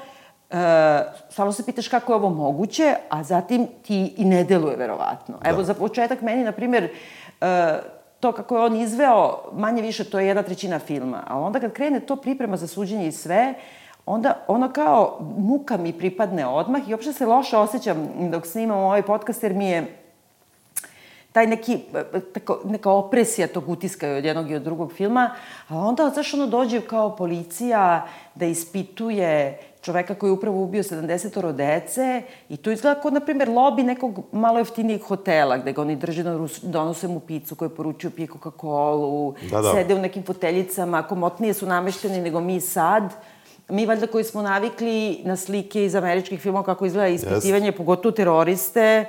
E, 0.51 0.57
samo 1.29 1.51
se 1.51 1.65
pitaš 1.65 1.87
kako 1.87 2.11
je 2.11 2.15
ovo 2.15 2.29
moguće, 2.29 2.95
a 3.09 3.23
zatim 3.23 3.67
ti 3.81 4.13
i 4.17 4.25
ne 4.25 4.43
deluje 4.43 4.75
verovatno. 4.75 5.37
Da. 5.43 5.49
Evo, 5.49 5.63
za 5.63 5.73
početak 5.73 6.21
meni, 6.21 6.43
na 6.43 6.51
primjer, 6.51 6.83
e, 7.41 7.79
to 8.19 8.31
kako 8.31 8.57
je 8.57 8.63
on 8.63 8.75
izveo, 8.75 9.37
manje 9.53 9.81
više, 9.81 10.03
to 10.03 10.19
je 10.19 10.27
jedna 10.27 10.43
trećina 10.43 10.79
filma. 10.79 11.23
A 11.27 11.39
onda 11.39 11.59
kad 11.59 11.73
krene 11.73 11.99
to 11.99 12.15
priprema 12.15 12.57
za 12.57 12.67
suđenje 12.67 13.07
i 13.07 13.11
sve, 13.11 13.53
onda 14.05 14.45
ono 14.47 14.71
kao 14.73 15.17
muka 15.37 15.77
mi 15.77 15.93
pripadne 15.93 16.47
odmah 16.47 16.89
i 16.89 16.93
uopšte 16.93 17.13
se 17.13 17.25
loše 17.25 17.57
osjećam 17.57 18.09
dok 18.31 18.45
snimam 18.45 18.77
ovaj 18.77 19.01
podcast 19.01 19.43
jer 19.43 19.53
mi 19.53 19.65
je 19.65 19.97
taj 21.31 21.47
neki, 21.47 21.79
tako, 22.33 22.59
neka 22.65 22.91
opresija 22.91 23.47
tog 23.47 23.69
utiska 23.69 24.07
od 24.07 24.25
jednog 24.25 24.51
i 24.51 24.55
od 24.55 24.61
drugog 24.61 24.93
filma, 24.93 25.31
a 25.67 25.77
onda, 25.77 26.09
znaš, 26.09 26.33
ono 26.33 26.47
dođe 26.47 26.81
kao 26.81 27.15
policija 27.15 28.07
da 28.35 28.45
ispituje 28.45 29.59
čoveka 29.85 30.15
koji 30.15 30.29
je 30.29 30.33
upravo 30.33 30.63
ubio 30.63 30.83
70 30.83 31.51
dece 31.51 32.21
i 32.49 32.57
to 32.57 32.71
izgleda 32.71 33.01
kao, 33.01 33.11
na 33.11 33.19
primjer, 33.19 33.49
lobi 33.49 33.83
nekog 33.83 34.19
malo 34.31 34.59
jeftinijeg 34.59 35.01
hotela, 35.01 35.57
gde 35.57 35.73
ga 35.73 35.81
oni 35.81 35.95
drže, 35.95 36.23
donose 36.61 37.07
mu 37.07 37.19
picu 37.19 37.55
koju 37.55 37.69
poručuju 37.69 38.11
pije 38.11 38.27
Coca-Cola, 38.27 39.33
da, 39.51 39.61
da. 39.61 39.71
sede 39.71 39.95
u 39.95 39.99
nekim 39.99 40.23
foteljicama, 40.23 41.03
komotnije 41.03 41.53
su 41.53 41.65
namešteni 41.65 42.21
nego 42.21 42.41
mi 42.41 42.61
sad. 42.61 43.13
Mi, 43.69 43.85
valjda, 43.85 44.07
koji 44.07 44.23
smo 44.23 44.41
navikli 44.41 45.21
na 45.23 45.35
slike 45.35 45.85
iz 45.85 45.95
američkih 45.95 46.41
filmova 46.41 46.65
kako 46.65 46.85
izgleda 46.85 47.07
ispitivanje, 47.07 47.71
yes. 47.71 47.77
pogotovo 47.77 48.11
teroriste, 48.11 49.05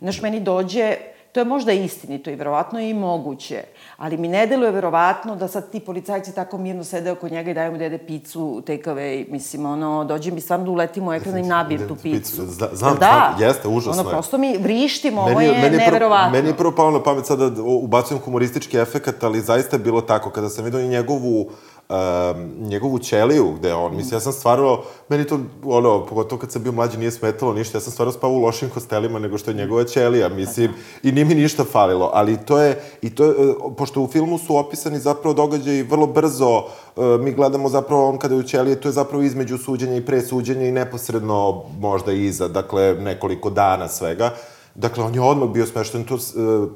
znaš, 0.00 0.22
meni 0.22 0.40
dođe 0.40 0.96
To 1.38 1.42
je 1.42 1.44
možda 1.44 1.72
istinito 1.72 2.30
i 2.30 2.34
verovatno 2.34 2.80
i 2.80 2.94
moguće, 2.94 3.62
ali 3.96 4.16
mi 4.16 4.28
ne 4.28 4.46
deluje 4.46 4.70
verovatno 4.70 5.36
da 5.36 5.48
sad 5.48 5.70
ti 5.70 5.80
policajci 5.80 6.34
tako 6.34 6.58
mirno 6.58 6.84
sede 6.84 7.10
oko 7.10 7.28
njega 7.28 7.50
i 7.50 7.54
daju 7.54 7.72
mu 7.72 7.78
dede 7.78 7.98
picu, 7.98 8.62
take 8.66 8.90
away, 8.90 9.30
mislim, 9.30 9.66
ono, 9.66 10.04
dođe 10.04 10.30
mi 10.30 10.40
stvarno 10.40 10.64
da 10.64 10.70
uletim 10.70 11.08
u 11.08 11.12
ekran 11.12 11.38
i 11.38 11.42
nabijem 11.42 11.88
tu 11.88 11.96
picu. 11.96 12.46
Zna, 12.46 12.68
znam, 12.72 12.96
da, 12.96 13.34
znam, 13.36 13.48
jeste, 13.48 13.68
užasno 13.68 14.02
ono, 14.02 14.10
prosto 14.10 14.38
mi 14.38 14.56
vrištimo, 14.58 15.20
ovo 15.20 15.40
je, 15.40 15.52
meni 15.52 15.76
je 15.76 15.86
neverovatno. 15.86 16.32
Meni 16.32 16.48
je 16.48 16.56
prvo 16.56 16.72
palo 16.72 16.90
na 16.90 17.02
pamet 17.02 17.26
sada 17.26 17.50
da 17.50 17.62
ubacujem 17.62 18.22
humoristički 18.22 18.76
efekt, 18.76 19.24
ali 19.24 19.40
zaista 19.40 19.76
je 19.76 19.80
bilo 19.80 20.00
tako. 20.00 20.30
Kada 20.30 20.48
sam 20.48 20.64
vidio 20.64 20.80
njegovu 20.80 21.40
uh, 21.40 21.52
um, 21.88 22.68
njegovu 22.68 22.98
ćeliju, 22.98 23.52
gde 23.58 23.74
on, 23.74 23.96
mislim, 23.96 24.16
ja 24.16 24.20
sam 24.20 24.32
stvarno, 24.32 24.80
meni 25.08 25.24
to, 25.24 25.38
ono, 25.64 26.06
pogotovo 26.06 26.40
kad 26.40 26.52
sam 26.52 26.62
bio 26.62 26.72
mlađi, 26.72 26.98
nije 26.98 27.10
smetalo 27.10 27.52
ništa, 27.52 27.76
ja 27.76 27.80
sam 27.80 27.92
stvarno 27.92 28.12
spavao 28.12 28.36
u 28.36 28.42
lošim 28.42 28.70
hostelima 28.70 29.18
nego 29.18 29.38
što 29.38 29.50
je 29.50 29.54
njegova 29.54 29.84
ćelija, 29.84 30.28
mislim, 30.28 30.70
i 31.02 31.12
nije 31.12 31.24
mi 31.24 31.34
ništa 31.34 31.64
falilo, 31.64 32.10
ali 32.14 32.36
to 32.36 32.58
je, 32.58 32.82
i 33.02 33.14
to 33.14 33.24
je, 33.24 33.30
e, 33.30 33.54
pošto 33.76 34.02
u 34.02 34.08
filmu 34.08 34.38
su 34.38 34.56
opisani 34.56 34.98
zapravo 34.98 35.34
događaji 35.34 35.82
vrlo 35.82 36.06
brzo, 36.06 36.56
uh, 36.58 37.20
mi 37.20 37.32
gledamo 37.32 37.68
zapravo 37.68 38.08
on 38.08 38.18
kada 38.18 38.34
je 38.34 38.40
u 38.40 38.42
ćelije, 38.42 38.80
to 38.80 38.88
je 38.88 38.92
zapravo 38.92 39.22
između 39.22 39.58
suđenja 39.58 39.96
i 39.96 40.06
presuđenja 40.06 40.66
i 40.66 40.72
neposredno 40.72 41.62
možda 41.80 42.12
iza, 42.12 42.48
dakle, 42.48 42.94
nekoliko 42.94 43.50
dana 43.50 43.88
svega. 43.88 44.34
Dakle, 44.74 45.04
on 45.04 45.14
je 45.14 45.20
odmah 45.20 45.48
bio 45.48 45.66
smešten, 45.66 46.04
to, 46.04 46.14
uh, 46.14 46.20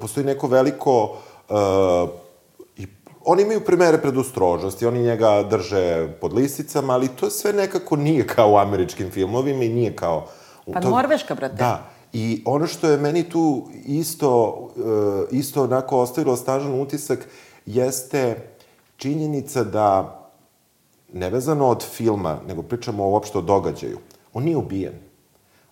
postoji 0.00 0.26
neko 0.26 0.46
veliko 0.46 1.02
uh, 1.48 2.21
oni 3.24 3.42
imaju 3.42 3.64
primere 3.64 3.98
predustrožnosti, 3.98 4.86
oni 4.86 5.02
njega 5.02 5.42
drže 5.50 6.12
pod 6.20 6.32
lisicama, 6.32 6.92
ali 6.92 7.08
to 7.08 7.30
sve 7.30 7.52
nekako 7.52 7.96
nije 7.96 8.26
kao 8.26 8.52
u 8.52 8.56
američkim 8.56 9.10
filmovima 9.10 9.64
i 9.64 9.68
nije 9.68 9.96
kao... 9.96 10.26
Pa 10.72 10.80
to... 10.80 10.90
Norveška, 10.90 11.34
brate. 11.34 11.54
Da. 11.54 11.90
I 12.12 12.42
ono 12.44 12.66
što 12.66 12.88
je 12.88 12.96
meni 12.96 13.28
tu 13.28 13.68
isto, 13.84 14.50
uh, 14.50 15.38
isto 15.38 15.62
onako 15.64 15.98
ostavilo 15.98 16.36
stažan 16.36 16.80
utisak 16.80 17.28
jeste 17.66 18.36
činjenica 18.96 19.64
da, 19.64 20.18
nevezano 21.12 21.68
od 21.68 21.82
filma, 21.82 22.38
nego 22.46 22.62
pričamo 22.62 23.08
uopšte 23.08 23.38
o 23.38 23.42
događaju, 23.42 23.98
on 24.32 24.44
nije 24.44 24.56
ubijen. 24.56 24.94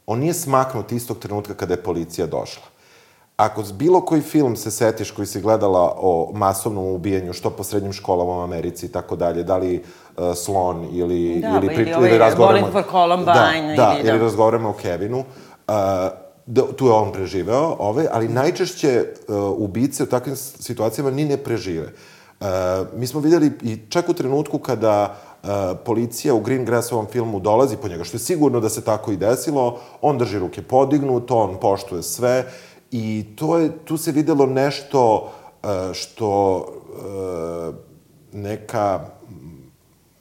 On 0.06 0.18
nije 0.18 0.34
smaknut 0.34 0.92
istog 0.92 1.18
trenutka 1.18 1.54
kada 1.54 1.74
je 1.74 1.82
policija 1.82 2.26
došla 2.26 2.69
ako 3.40 3.64
s 3.64 3.72
bilo 3.72 4.00
koji 4.00 4.20
film 4.20 4.56
se 4.56 4.70
setiš 4.70 5.10
koji 5.10 5.26
si 5.26 5.40
gledala 5.40 5.94
o 5.96 6.30
masovnom 6.34 6.86
ubijanju, 6.86 7.32
što 7.32 7.50
po 7.50 7.64
srednjim 7.64 7.92
školama 7.92 8.32
u 8.32 8.40
Americi 8.40 8.86
i 8.86 8.88
tako 8.88 9.16
dalje, 9.16 9.42
da 9.42 9.56
li 9.56 9.82
uh, 10.16 10.24
Slon 10.34 10.88
ili, 10.92 11.40
da, 11.40 11.48
ili, 11.48 11.66
pri, 11.66 11.90
ili, 11.90 12.08
ili 12.08 12.18
razgovaramo... 12.18 12.66
Bowling 12.66 12.72
for 12.72 12.84
Columbine. 12.90 13.74
Da, 13.76 13.82
da, 13.84 13.94
ili, 13.94 14.02
da. 14.04 14.10
ili 14.10 14.18
razgovaramo 14.18 14.68
o 14.68 14.72
Kevinu. 14.72 15.18
Uh, 15.18 15.24
da, 16.46 16.62
tu 16.76 16.86
je 16.86 16.92
on 16.92 17.12
preživeo, 17.12 17.76
ovaj, 17.78 18.06
ali 18.12 18.28
najčešće 18.28 19.04
uh, 19.28 19.36
ubice 19.58 20.02
u 20.02 20.06
takvim 20.06 20.36
situacijama 20.36 21.10
ni 21.10 21.24
ne 21.24 21.36
prežive. 21.36 21.92
Uh, 22.40 22.46
mi 22.96 23.06
smo 23.06 23.20
videli 23.20 23.52
i 23.62 23.78
čak 23.88 24.08
u 24.08 24.14
trenutku 24.14 24.58
kada 24.58 25.16
uh, 25.42 25.48
policija 25.84 26.34
u 26.34 26.40
Green 26.40 26.64
Grassovom 26.64 27.06
filmu 27.06 27.40
dolazi 27.40 27.76
po 27.76 27.88
njega, 27.88 28.04
što 28.04 28.16
je 28.16 28.20
sigurno 28.20 28.60
da 28.60 28.68
se 28.68 28.84
tako 28.84 29.12
i 29.12 29.16
desilo, 29.16 29.80
on 30.00 30.18
drži 30.18 30.38
ruke 30.38 30.62
podignut, 30.62 31.30
on 31.30 31.56
poštuje 31.60 32.02
sve 32.02 32.44
I 32.90 33.26
to 33.36 33.58
je, 33.58 33.70
tu 33.84 33.96
se 33.96 34.12
videlo 34.12 34.46
nešto 34.46 35.32
uh, 35.62 35.70
što 35.92 36.56
uh, 36.58 37.74
neka 38.32 39.00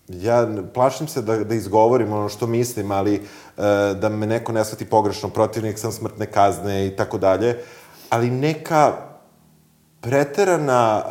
ja 0.09 0.47
plašim 0.73 1.07
se 1.07 1.21
da, 1.21 1.37
da 1.37 1.55
izgovorim 1.55 2.13
ono 2.13 2.29
što 2.29 2.47
mislim, 2.47 2.91
ali 2.91 3.15
uh, 3.15 3.63
da 3.99 4.09
me 4.09 4.27
neko 4.27 4.51
ne 4.51 4.65
shvati 4.65 4.85
pogrešno, 4.85 5.29
protivnik 5.29 5.79
sam 5.79 5.91
smrtne 5.91 6.25
kazne 6.25 6.87
i 6.87 6.95
tako 6.95 7.17
dalje, 7.17 7.57
ali 8.09 8.29
neka 8.29 8.93
preterana 10.01 11.03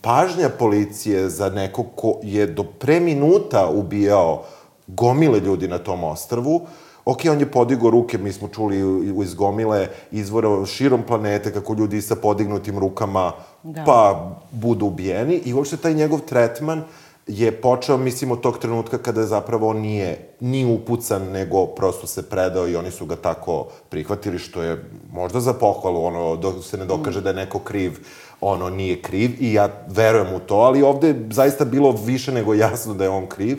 pažnja 0.00 0.48
policije 0.48 1.28
za 1.28 1.48
nekog 1.48 1.86
ko 1.96 2.18
je 2.22 2.46
do 2.46 2.62
pre 2.64 3.00
minuta 3.00 3.68
ubijao 3.68 4.44
gomile 4.86 5.40
ljudi 5.40 5.68
na 5.68 5.78
tom 5.78 6.04
ostrvu, 6.04 6.54
uh, 6.54 6.68
Ok, 7.04 7.20
on 7.30 7.40
je 7.40 7.50
podigo 7.50 7.90
ruke, 7.90 8.18
mi 8.18 8.32
smo 8.32 8.48
čuli 8.48 8.76
iz 9.22 9.34
gomile 9.34 9.88
izvora 10.10 10.66
širom 10.66 11.02
planete 11.02 11.52
kako 11.52 11.74
ljudi 11.74 12.02
sa 12.02 12.16
podignutim 12.16 12.78
rukama 12.78 13.32
da. 13.62 13.84
pa 13.84 14.30
budu 14.50 14.86
ubijeni. 14.86 15.34
I 15.34 15.54
uopšte 15.54 15.76
taj 15.76 15.94
njegov 15.94 16.20
tretman 16.20 16.82
je 17.26 17.52
počeo, 17.52 17.96
mislim, 17.96 18.30
od 18.30 18.40
tog 18.40 18.58
trenutka 18.58 18.98
kada 18.98 19.26
zapravo 19.26 19.68
on 19.68 19.80
nije 19.80 20.28
ni 20.40 20.64
upucan, 20.64 21.22
nego 21.22 21.66
prosto 21.66 22.06
se 22.06 22.22
predao 22.30 22.68
i 22.68 22.76
oni 22.76 22.90
su 22.90 23.06
ga 23.06 23.16
tako 23.16 23.66
prihvatili, 23.88 24.38
što 24.38 24.62
je 24.62 24.90
možda 25.12 25.40
za 25.40 25.52
pohvalu, 25.52 26.04
ono, 26.04 26.36
dok 26.36 26.64
se 26.64 26.78
ne 26.78 26.84
dokaže 26.84 27.20
da 27.20 27.28
je 27.28 27.36
neko 27.36 27.58
kriv, 27.58 27.98
ono, 28.40 28.70
nije 28.70 29.02
kriv. 29.02 29.36
I 29.40 29.52
ja 29.52 29.68
verujem 29.88 30.34
u 30.34 30.40
to, 30.40 30.56
ali 30.56 30.82
ovde 30.82 31.08
je 31.08 31.28
zaista 31.30 31.64
bilo 31.64 31.92
više 32.06 32.32
nego 32.32 32.54
jasno 32.54 32.94
da 32.94 33.04
je 33.04 33.10
on 33.10 33.26
kriv. 33.26 33.58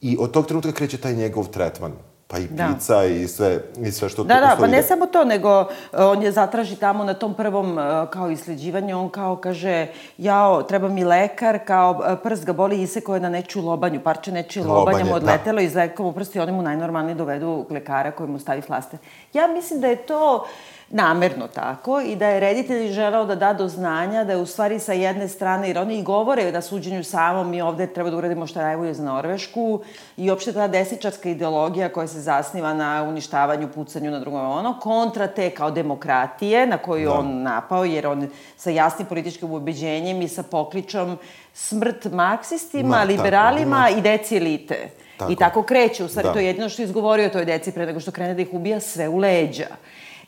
I 0.00 0.16
od 0.20 0.30
tog 0.30 0.46
trenutka 0.46 0.72
kreće 0.72 0.98
taj 0.98 1.14
njegov 1.14 1.48
tretman 1.48 1.92
pa 2.28 2.38
i 2.38 2.46
da. 2.50 2.74
da. 2.88 3.04
i 3.04 3.28
sve, 3.28 3.60
i 3.80 3.92
sve 3.92 4.08
što 4.08 4.24
da, 4.24 4.34
tu 4.34 4.40
Da, 4.40 4.46
da, 4.46 4.56
pa 4.60 4.66
ne 4.66 4.82
samo 4.82 5.06
to, 5.06 5.24
nego 5.24 5.60
e, 5.60 5.66
on 5.92 6.22
je 6.22 6.32
zatraži 6.32 6.76
tamo 6.76 7.04
na 7.04 7.14
tom 7.14 7.34
prvom 7.34 7.78
e, 7.78 7.82
kao 8.10 8.30
isleđivanju, 8.30 8.98
on 9.00 9.08
kao 9.08 9.36
kaže, 9.36 9.86
jao, 10.18 10.62
treba 10.62 10.88
mi 10.88 11.04
lekar, 11.04 11.58
kao 11.66 12.02
e, 12.06 12.16
prst 12.22 12.44
ga 12.44 12.52
boli, 12.52 12.82
iseko 12.82 13.14
je 13.14 13.20
na 13.20 13.28
nečiju 13.28 13.62
lobanju, 13.62 14.00
parče 14.00 14.32
nečiju 14.32 14.64
lobanja 14.64 15.04
mu 15.04 15.10
da. 15.10 15.16
odletelo 15.16 15.56
da. 15.56 15.62
i 15.62 15.68
zlekao 15.68 16.06
mu 16.06 16.12
prst 16.12 16.36
i 16.36 16.40
oni 16.40 16.52
mu 16.52 16.62
najnormalnije 16.62 17.14
dovedu 17.14 17.66
lekara 17.70 18.10
koji 18.10 18.30
mu 18.30 18.38
stavi 18.38 18.60
flaster. 18.60 18.98
Ja 19.32 19.46
mislim 19.46 19.80
da 19.80 19.86
je 19.86 19.96
to... 19.96 20.34
Uh, 20.34 20.77
namerno 20.90 21.48
tako 21.48 22.00
i 22.00 22.16
da 22.16 22.28
je 22.28 22.40
reditelj 22.40 22.92
želeo 22.92 23.24
da 23.24 23.34
da 23.34 23.52
do 23.52 23.68
znanja 23.68 24.24
da 24.24 24.32
je 24.32 24.38
u 24.38 24.46
stvari 24.46 24.78
sa 24.78 24.92
jedne 24.92 25.28
strane, 25.28 25.68
jer 25.68 25.78
oni 25.78 25.98
i 25.98 26.02
govore 26.02 26.52
na 26.52 26.62
suđenju 26.62 27.04
samom 27.04 27.50
mi 27.50 27.60
ovde 27.60 27.86
treba 27.86 28.10
da 28.10 28.16
uradimo 28.16 28.46
šta 28.46 28.62
najbolje 28.62 28.94
za 28.94 29.04
Norvešku 29.04 29.80
i 30.16 30.30
uopšte 30.30 30.52
ta 30.52 30.68
desničarska 30.68 31.28
ideologija 31.28 31.88
koja 31.88 32.06
se 32.06 32.20
zasniva 32.20 32.74
na 32.74 33.02
uništavanju, 33.08 33.68
pucanju 33.74 34.10
na 34.10 34.18
drugom 34.18 34.50
ono, 34.50 34.80
kontra 34.80 35.26
te 35.26 35.50
kao 35.50 35.70
demokratije 35.70 36.66
na 36.66 36.78
koju 36.78 37.08
da. 37.08 37.14
on 37.14 37.42
napao, 37.42 37.84
jer 37.84 38.06
on 38.06 38.28
sa 38.56 38.70
jasnim 38.70 39.08
političkim 39.08 39.52
ubeđenjem 39.52 40.22
i 40.22 40.28
sa 40.28 40.42
pokličom 40.42 41.18
smrt 41.54 42.04
marksistima, 42.12 42.88
Ma, 42.88 43.02
liberalima 43.02 43.84
tako, 43.86 43.98
i 43.98 44.02
deci 44.02 44.36
elite. 44.36 44.90
Tako. 45.16 45.32
I 45.32 45.36
tako 45.36 45.62
kreće, 45.62 46.04
u 46.04 46.08
stvari 46.08 46.28
da. 46.28 46.32
to 46.32 46.38
je 46.38 46.46
jedino 46.46 46.68
što 46.68 46.82
je 46.82 46.84
izgovorio 46.84 47.28
toj 47.28 47.44
deci 47.44 47.72
pre 47.72 47.86
nego 47.86 48.00
što 48.00 48.10
krene 48.10 48.34
da 48.34 48.42
ih 48.42 48.48
ubija 48.52 48.80
sve 48.80 49.08
u 49.08 49.16
leđa. 49.16 49.66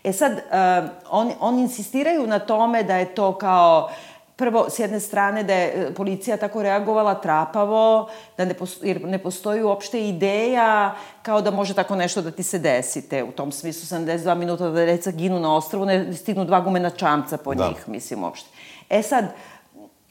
E 0.04 0.12
sad, 0.12 0.32
uh, 0.32 0.90
on, 1.10 1.32
on 1.40 1.58
insistiraju 1.58 2.26
na 2.26 2.38
tome 2.38 2.82
da 2.82 2.96
je 2.96 3.14
to 3.14 3.38
kao 3.38 3.90
prvo, 4.40 4.70
s 4.70 4.78
jedne 4.78 5.00
strane, 5.00 5.42
da 5.44 5.54
je 5.54 5.66
e, 5.68 5.94
policija 5.94 6.36
tako 6.36 6.62
reagovala 6.62 7.14
trapavo, 7.14 8.08
da 8.36 8.44
ne 8.44 8.54
postoji, 8.54 8.88
jer 8.90 9.04
ne 9.04 9.18
postoji 9.18 9.62
uopšte 9.62 10.08
ideja 10.08 10.94
kao 11.22 11.42
da 11.42 11.50
može 11.50 11.74
tako 11.74 11.96
nešto 11.96 12.22
da 12.22 12.30
ti 12.30 12.42
se 12.42 12.58
desite. 12.58 13.24
U 13.24 13.32
tom 13.32 13.52
smislu 13.52 13.98
72 13.98 14.34
minuta 14.34 14.70
da 14.70 14.86
deca 14.86 15.10
ginu 15.10 15.40
na 15.40 15.54
ostrovu, 15.56 15.84
ne 15.84 16.14
stignu 16.14 16.44
dva 16.44 16.60
gumena 16.60 16.90
čamca 16.90 17.36
po 17.36 17.54
da. 17.54 17.68
njih, 17.68 17.88
mislim, 17.88 18.24
uopšte. 18.24 18.48
E 18.90 19.02
sad, 19.02 19.24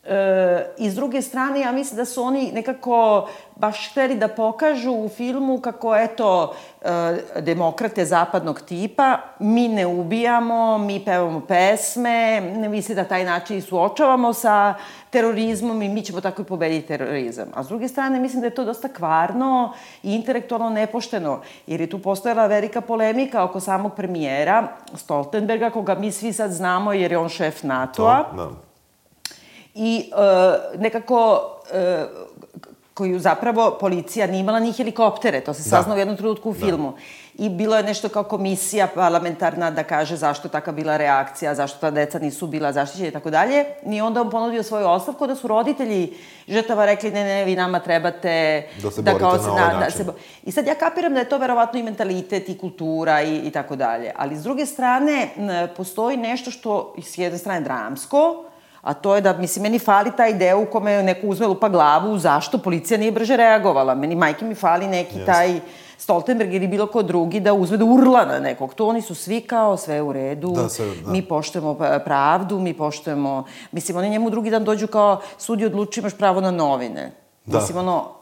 E, 0.09 0.65
I 0.77 0.89
s 0.89 0.95
druge 0.95 1.21
strane, 1.21 1.59
ja 1.59 1.71
mislim 1.71 1.97
da 1.97 2.05
su 2.05 2.23
oni 2.23 2.51
nekako 2.51 3.27
baš 3.55 3.91
hteli 3.91 4.15
da 4.15 4.27
pokažu 4.27 4.91
u 4.91 5.09
filmu 5.09 5.61
kako, 5.61 5.95
eto, 5.95 6.53
e, 6.81 7.41
demokrate 7.41 8.05
zapadnog 8.05 8.61
tipa, 8.61 9.17
mi 9.39 9.67
ne 9.67 9.85
ubijamo, 9.85 10.77
mi 10.77 11.05
pevamo 11.05 11.41
pesme, 11.41 12.41
ne 12.41 12.69
misli 12.69 12.95
da 12.95 13.03
taj 13.03 13.25
način 13.25 13.61
suočavamo 13.61 14.33
sa 14.33 14.73
terorizmom 15.09 15.81
i 15.81 15.89
mi 15.89 16.01
ćemo 16.01 16.21
tako 16.21 16.41
i 16.41 16.45
pobediti 16.45 16.87
terorizam. 16.87 17.47
A 17.53 17.63
s 17.63 17.67
druge 17.67 17.87
strane, 17.87 18.19
mislim 18.19 18.41
da 18.41 18.47
je 18.47 18.55
to 18.55 18.65
dosta 18.65 18.87
kvarno 18.87 19.73
i 20.03 20.15
intelektualno 20.15 20.69
nepošteno, 20.69 21.41
jer 21.67 21.81
je 21.81 21.89
tu 21.89 21.99
postojala 21.99 22.47
velika 22.47 22.81
polemika 22.81 23.43
oko 23.43 23.59
samog 23.59 23.95
premijera 23.95 24.67
Stoltenberga, 24.95 25.69
koga 25.69 25.95
mi 25.95 26.11
svi 26.11 26.33
sad 26.33 26.51
znamo 26.51 26.93
jer 26.93 27.11
je 27.11 27.17
on 27.17 27.29
šef 27.29 27.63
NATO-a. 27.63 28.23
Da. 28.35 28.68
I 29.81 30.11
uh, 30.11 30.81
nekako 30.81 31.41
uh, 31.71 32.29
koju 32.93 33.19
zapravo 33.19 33.77
policija 33.79 34.27
nije 34.27 34.39
imala 34.39 34.59
ni 34.59 34.73
helikoptere, 34.73 35.41
to 35.41 35.53
se 35.53 35.69
da. 35.69 35.93
u 35.93 35.97
jednom 35.97 36.17
trenutku 36.17 36.49
u 36.49 36.53
da. 36.53 36.59
filmu. 36.59 36.93
I 37.37 37.49
bilo 37.49 37.77
je 37.77 37.83
nešto 37.83 38.09
kao 38.09 38.23
komisija 38.23 38.87
parlamentarna 38.95 39.71
da 39.71 39.83
kaže 39.83 40.15
zašto 40.15 40.47
je 40.47 40.51
taka 40.51 40.71
bila 40.71 40.97
reakcija, 40.97 41.55
zašto 41.55 41.79
ta 41.79 41.91
deca 41.91 42.19
nisu 42.19 42.47
bila 42.47 42.73
zaštićena 42.73 43.07
i 43.07 43.11
tako 43.11 43.29
dalje. 43.29 43.65
I 43.85 44.01
onda 44.01 44.21
on 44.21 44.29
ponudio 44.29 44.63
svoju 44.63 44.87
ostavku 44.87 45.27
da 45.27 45.35
su 45.35 45.47
roditelji 45.47 46.13
žrtava 46.47 46.85
rekli 46.85 47.11
ne, 47.11 47.23
ne, 47.23 47.45
vi 47.45 47.55
nama 47.55 47.79
trebate... 47.79 48.63
Da 48.83 48.91
se 48.91 49.01
da 49.01 49.11
borite 49.11 49.29
kao 49.29 49.37
na 49.37 49.51
ovaj 49.51 49.73
da, 49.73 49.79
način. 49.79 50.05
Da 50.05 50.11
se, 50.11 50.19
I 50.43 50.51
sad 50.51 50.67
ja 50.67 50.75
kapiram 50.75 51.13
da 51.13 51.19
je 51.19 51.29
to 51.29 51.37
verovatno 51.37 51.79
i 51.79 51.83
mentalitet 51.83 52.49
i 52.49 52.57
kultura 52.57 53.21
i, 53.21 53.37
i 53.37 53.51
tako 53.51 53.75
dalje. 53.75 54.11
Ali 54.17 54.37
s 54.37 54.43
druge 54.43 54.65
strane, 54.65 55.29
postoji 55.77 56.17
nešto 56.17 56.51
što 56.51 56.93
s 57.01 57.17
jedne 57.17 57.37
strane 57.37 57.61
dramsko, 57.61 58.48
A 58.81 58.93
to 58.93 59.15
je 59.15 59.21
da, 59.21 59.33
mislim, 59.33 59.63
meni 59.63 59.79
fali 59.79 60.11
taj 60.17 60.33
deo 60.33 60.61
u 60.61 60.65
kome 60.65 61.03
neko 61.03 61.27
uzme 61.27 61.47
lupa 61.47 61.69
glavu 61.69 62.17
zašto 62.17 62.57
policija 62.57 62.97
nije 62.97 63.11
brže 63.11 63.37
reagovala. 63.37 63.95
Meni, 63.95 64.15
majke 64.15 64.45
mi 64.45 64.55
fali 64.55 64.87
neki 64.87 65.19
yes. 65.19 65.25
taj 65.25 65.59
Stoltenberg 65.97 66.53
ili 66.53 66.67
bilo 66.67 66.87
ko 66.87 67.01
drugi 67.03 67.39
da 67.39 67.53
uzme 67.53 67.77
da 67.77 67.85
urla 67.85 68.25
na 68.25 68.39
nekog. 68.39 68.73
To 68.73 68.87
oni 68.87 69.01
su 69.01 69.15
svi 69.15 69.41
kao 69.41 69.77
sve 69.77 70.01
u 70.01 70.13
redu, 70.13 70.51
da, 70.51 70.69
sve, 70.69 70.85
da. 71.05 71.11
mi 71.11 71.21
poštujemo 71.21 71.77
pravdu, 72.05 72.59
mi 72.59 72.73
poštujemo... 72.73 73.43
Mislim, 73.71 73.97
oni 73.97 74.09
njemu 74.09 74.29
drugi 74.29 74.49
dan 74.49 74.63
dođu 74.63 74.87
kao 74.87 75.21
sudi 75.37 75.65
odluči 75.65 75.99
imaš 75.99 76.17
pravo 76.17 76.41
na 76.41 76.51
novine. 76.51 77.11
Da. 77.45 77.59
Mislim, 77.59 77.77
ono, 77.77 78.18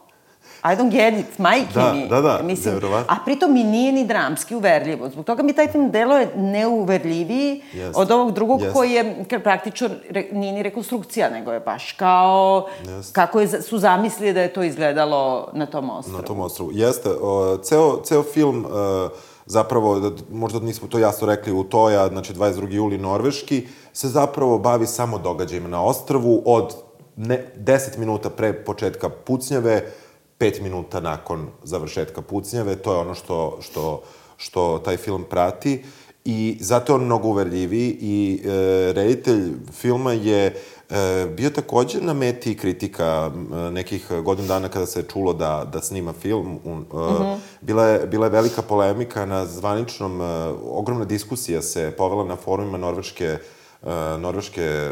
I 0.64 0.76
don't 0.76 0.92
get 0.92 1.20
it, 1.20 1.40
majke 1.40 1.74
da, 1.74 1.94
mi. 1.94 2.08
Da, 2.08 2.22
da, 2.22 2.40
Mislim, 2.44 2.76
A 3.08 3.16
pritom 3.26 3.54
mi 3.54 3.64
nije 3.64 3.92
ni 3.92 4.06
dramski 4.06 4.56
uverljivo. 4.56 5.10
Zbog 5.10 5.26
toga 5.26 5.44
mi 5.44 5.54
taj 5.54 5.68
film 5.68 5.92
delo 5.92 6.18
je 6.18 6.32
neuverljiviji 6.36 7.62
yes. 7.74 7.92
od 7.96 8.12
ovog 8.12 8.32
drugog 8.32 8.62
yes. 8.62 8.74
koji 8.74 8.92
je 8.92 9.26
praktično 9.44 9.90
nije 10.32 10.54
ni 10.54 10.64
rekonstrukcija, 10.64 11.30
nego 11.30 11.52
je 11.52 11.60
baš 11.60 11.92
kao 11.92 12.68
yes. 12.84 13.12
kako 13.12 13.40
je, 13.40 13.62
su 13.62 13.78
zamislili 13.78 14.34
da 14.34 14.42
je 14.42 14.54
to 14.54 14.64
izgledalo 14.64 15.50
na 15.54 15.66
tom 15.66 15.90
ostrovu. 15.90 16.18
Na 16.18 16.24
tom 16.24 16.40
ostrovu. 16.40 16.72
Jeste. 16.74 17.10
O, 17.22 17.58
ceo, 17.58 18.02
ceo 18.04 18.24
film... 18.24 18.66
Uh, 18.66 19.12
zapravo, 19.48 20.00
da, 20.00 20.12
možda 20.32 20.60
nismo 20.60 20.88
to 20.88 21.00
jasno 21.00 21.28
rekli, 21.28 21.54
u 21.54 21.64
Toja, 21.64 22.08
znači 22.08 22.34
22. 22.34 22.74
juli 22.74 22.98
norveški, 22.98 23.68
se 23.94 24.08
zapravo 24.08 24.58
bavi 24.58 24.88
samo 24.88 25.18
događajima 25.18 25.70
na 25.70 25.84
ostrvu 25.84 26.44
od 26.46 26.76
ne, 27.16 27.46
10 27.58 27.98
minuta 27.98 28.30
pre 28.30 28.54
početka 28.54 29.10
pucnjave, 29.10 29.92
pet 30.38 30.62
minuta 30.62 31.00
nakon 31.00 31.48
završetka 31.64 32.22
pucnjave, 32.22 32.76
to 32.76 32.94
je 32.94 33.00
ono 33.00 33.16
što, 33.16 33.58
što, 33.62 34.04
što 34.38 34.82
taj 34.86 34.98
film 34.98 35.26
prati 35.30 35.84
i 36.26 36.58
zato 36.60 36.94
je 36.94 36.96
on 36.96 37.06
mnogo 37.06 37.28
uverljiviji 37.28 37.98
i 38.02 38.42
e, 38.44 38.50
reditelj 38.94 39.52
filma 39.72 40.14
je 40.14 40.46
e, 40.46 41.26
bio 41.38 41.50
takođe 41.50 42.02
na 42.02 42.14
meti 42.14 42.58
kritika 42.58 43.32
nekih 43.72 44.12
godin 44.24 44.48
dana 44.48 44.70
kada 44.70 44.86
se 44.86 45.00
je 45.00 45.04
čulo 45.04 45.34
da, 45.34 45.70
da 45.74 45.82
snima 45.82 46.14
film. 46.14 46.60
E, 46.66 46.70
mm 46.70 46.86
-hmm. 46.92 47.38
bila, 47.62 47.86
je, 47.86 48.08
bila 48.08 48.26
je 48.26 48.30
velika 48.30 48.62
polemika 48.62 49.26
na 49.26 49.46
zvaničnom, 49.46 50.22
e, 50.22 50.26
ogromna 50.64 51.06
diskusija 51.06 51.62
se 51.62 51.94
povela 51.98 52.26
na 52.26 52.36
forumima 52.36 52.78
norveške 52.78 53.26
e, 53.26 54.18
norveške 54.20 54.92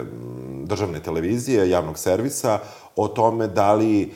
državne 0.63 0.99
televizije, 0.99 1.69
javnog 1.69 1.97
servisa, 1.97 2.59
o 2.95 3.07
tome 3.07 3.47
da 3.47 3.73
li 3.73 4.11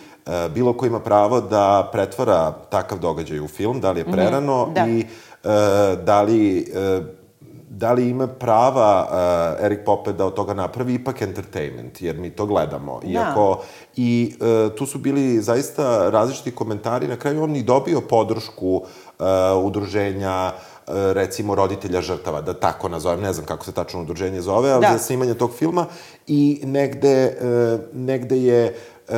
bilo 0.53 0.73
ko 0.73 0.85
ima 0.85 0.99
pravo 0.99 1.41
da 1.41 1.89
pretvara 1.91 2.51
takav 2.69 2.99
događaj 2.99 3.39
u 3.39 3.47
film, 3.47 3.81
da 3.81 3.91
li 3.91 3.99
je 3.99 4.03
mhm, 4.03 4.13
prerano 4.13 4.65
mm 4.65 4.69
-hmm, 4.69 4.73
da. 4.73 4.87
i 4.87 4.99
e, 4.99 5.95
da 5.95 6.21
li 6.21 6.59
e, 6.75 7.19
da 7.79 7.93
li 7.93 8.09
ima 8.09 8.27
prava 8.27 9.07
uh, 9.09 9.65
Erik 9.65 9.79
Pope 9.85 10.13
da 10.13 10.25
od 10.25 10.33
toga 10.33 10.53
napravi 10.53 10.93
ipak 10.93 11.21
entertainment, 11.21 12.01
jer 12.01 12.17
mi 12.17 12.29
to 12.29 12.45
gledamo. 12.45 12.99
Da. 13.03 13.07
Iako, 13.09 13.61
I 13.95 14.35
uh, 14.39 14.75
tu 14.75 14.85
su 14.85 14.97
bili 14.97 15.41
zaista 15.41 16.09
različiti 16.09 16.55
komentari, 16.55 17.07
na 17.07 17.15
kraju 17.15 17.43
on 17.43 17.55
i 17.55 17.63
dobio 17.63 18.01
podršku 18.01 18.75
uh, 18.75 19.25
udruženja 19.63 20.51
uh, 20.51 20.93
recimo 20.93 21.55
roditelja 21.55 22.01
žrtava, 22.01 22.41
da 22.41 22.53
tako 22.53 22.89
nazovem, 22.89 23.21
ne 23.21 23.33
znam 23.33 23.45
kako 23.45 23.65
se 23.65 23.71
tačno 23.71 24.01
udruženje 24.01 24.41
zove, 24.41 24.71
ali 24.71 24.85
da. 24.85 24.91
za 24.91 24.99
snimanje 24.99 25.33
tog 25.33 25.51
filma 25.51 25.85
i 26.27 26.61
negde, 26.63 27.37
uh, 27.41 27.79
negde 27.93 28.37
je 28.37 28.75
uh, 29.09 29.15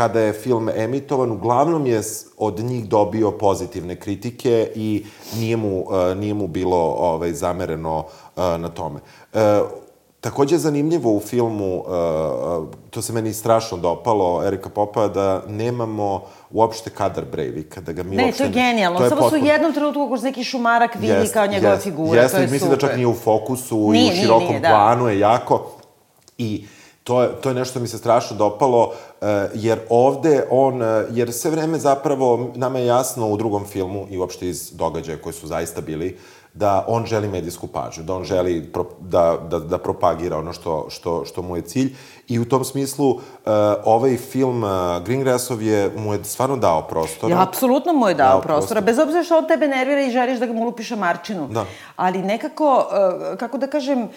kada 0.00 0.20
je 0.20 0.32
film 0.32 0.68
emitovan, 0.68 1.30
uglavnom 1.30 1.86
je 1.86 2.00
od 2.38 2.58
njih 2.58 2.88
dobio 2.88 3.30
pozitivne 3.30 3.96
kritike 3.96 4.72
i 4.74 5.04
nije 5.36 5.56
mu, 5.56 5.80
uh, 5.80 6.16
nije 6.16 6.34
mu 6.34 6.46
bilo 6.46 6.78
ovaj, 6.98 7.32
zamereno 7.32 7.98
uh, 7.98 8.42
na 8.42 8.68
tome. 8.68 9.00
Uh, 9.32 9.40
Takođe 10.20 10.54
je 10.54 10.58
zanimljivo 10.58 11.12
u 11.12 11.20
filmu, 11.20 11.76
uh, 11.76 11.84
to 12.90 13.02
se 13.02 13.12
meni 13.12 13.32
strašno 13.32 13.78
dopalo, 13.78 14.44
Erika 14.44 14.68
Popa, 14.68 15.08
da 15.08 15.42
nemamo 15.48 16.22
uopšte 16.50 16.90
kadar 16.90 17.24
Breivika, 17.24 17.80
da 17.80 17.92
ga 17.92 18.02
mi 18.02 18.16
ne, 18.16 18.24
uopšte... 18.24 18.44
Ne, 18.44 18.52
to 18.52 18.58
je 18.58 18.64
genijalno. 18.64 18.98
To 18.98 19.04
je 19.04 19.08
Samo 19.08 19.20
potpuno... 19.20 19.40
su 19.40 19.46
u 19.46 19.48
jednom 19.48 19.72
trenutku 19.72 20.08
kroz 20.08 20.22
neki 20.22 20.44
šumarak 20.44 20.94
vidi 20.94 21.12
jest, 21.12 21.32
kao 21.32 21.46
njegova 21.46 21.72
jest, 21.72 21.84
figura, 21.84 22.22
jest, 22.22 22.34
to 22.34 22.40
je 22.40 22.46
super. 22.46 22.52
Mislim 22.52 22.70
da 22.70 22.76
čak 22.76 22.96
nije 22.96 23.06
u 23.06 23.14
fokusu 23.14 23.92
nije, 23.92 24.06
i 24.06 24.18
u 24.18 24.20
širokom 24.20 24.42
nije, 24.42 24.60
nije, 24.60 24.60
da. 24.60 24.68
planu 24.68 25.08
je 25.08 25.18
jako. 25.18 25.66
I 26.38 26.64
to 27.04 27.22
je, 27.22 27.28
to 27.40 27.48
je 27.48 27.54
nešto 27.54 27.80
mi 27.80 27.88
se 27.88 27.98
strašno 27.98 28.36
dopalo, 28.36 28.92
eh, 29.20 29.48
jer 29.54 29.78
ovde 29.88 30.46
on, 30.50 30.82
eh, 30.82 31.06
jer 31.10 31.32
sve 31.32 31.50
vreme 31.50 31.78
zapravo, 31.78 32.50
nama 32.54 32.78
je 32.78 32.86
jasno 32.86 33.28
u 33.28 33.36
drugom 33.36 33.64
filmu 33.64 34.06
i 34.10 34.18
uopšte 34.18 34.48
iz 34.48 34.70
događaja 34.72 35.18
koji 35.18 35.32
su 35.32 35.46
zaista 35.46 35.80
bili, 35.80 36.18
da 36.54 36.84
on 36.88 37.06
želi 37.06 37.28
medijsku 37.28 37.66
pažnju, 37.66 38.04
da 38.04 38.14
on 38.14 38.24
želi 38.24 38.72
pro, 38.72 38.84
da, 39.00 39.38
da, 39.50 39.58
da 39.58 39.78
propagira 39.78 40.38
ono 40.38 40.52
što, 40.52 40.86
što, 40.90 41.24
što 41.24 41.42
mu 41.42 41.56
je 41.56 41.62
cilj. 41.62 41.94
I 42.28 42.38
u 42.38 42.44
tom 42.44 42.64
smislu, 42.64 43.10
uh, 43.10 43.20
ovaj 43.84 44.16
film 44.16 44.64
uh, 44.64 44.70
Greengrassov 45.04 45.62
je, 45.62 45.90
mu 45.96 46.14
je 46.14 46.24
stvarno 46.24 46.56
dao 46.56 46.82
prostora. 46.82 47.34
Ja, 47.34 47.42
apsolutno 47.42 47.92
mu 47.92 48.08
je 48.08 48.14
dao, 48.14 48.28
dao 48.28 48.40
prostora, 48.40 48.56
prostora, 48.56 48.80
bez 48.80 48.98
obzira 48.98 49.24
što 49.24 49.38
on 49.38 49.48
tebe 49.48 49.68
nervira 49.68 50.02
i 50.02 50.10
želiš 50.10 50.38
da 50.38 50.46
ga 50.46 50.52
mu 50.52 50.64
lupiša 50.64 50.96
Marčinu. 50.96 51.48
Da. 51.48 51.64
Ali 51.96 52.22
nekako, 52.22 52.76
uh, 52.76 53.38
kako 53.38 53.58
da 53.58 53.66
kažem, 53.66 54.02
uh, 54.02 54.10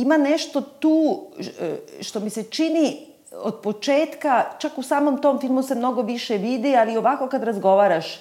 ima 0.00 0.16
nešto 0.16 0.60
tu 0.60 1.26
e, 1.60 1.76
što 2.00 2.20
mi 2.20 2.30
se 2.30 2.42
čini 2.42 3.06
od 3.32 3.60
početka, 3.62 4.44
čak 4.58 4.78
u 4.78 4.82
samom 4.82 5.20
tom 5.20 5.40
filmu 5.40 5.62
se 5.62 5.74
mnogo 5.74 6.02
više 6.02 6.36
vidi, 6.36 6.76
ali 6.76 6.96
ovako 6.96 7.28
kad 7.28 7.42
razgovaraš, 7.42 8.20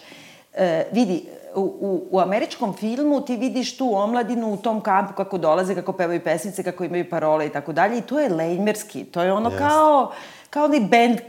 e, 0.54 0.86
vidi, 0.92 1.26
u, 1.56 1.62
u, 1.62 2.08
u 2.12 2.20
američkom 2.20 2.74
filmu 2.74 3.22
ti 3.22 3.38
vidiš 3.38 3.78
tu 3.78 3.96
omladinu 3.96 4.54
u 4.54 4.58
tom 4.58 4.82
kampu 4.82 5.14
kako 5.14 5.38
dolaze, 5.38 5.76
kako 5.76 5.94
pevaju 5.94 6.24
pesnice, 6.24 6.64
kako 6.64 6.84
imaju 6.84 7.10
parole 7.10 7.46
i 7.46 7.50
tako 7.50 7.74
dalje 7.74 7.98
i 7.98 8.02
to 8.02 8.20
je 8.20 8.30
lejmerski, 8.30 9.04
to 9.04 9.22
je 9.22 9.34
ono 9.34 9.50
yes. 9.50 9.58
kao 9.58 10.12
kao 10.56 10.66
onaj 10.66 10.80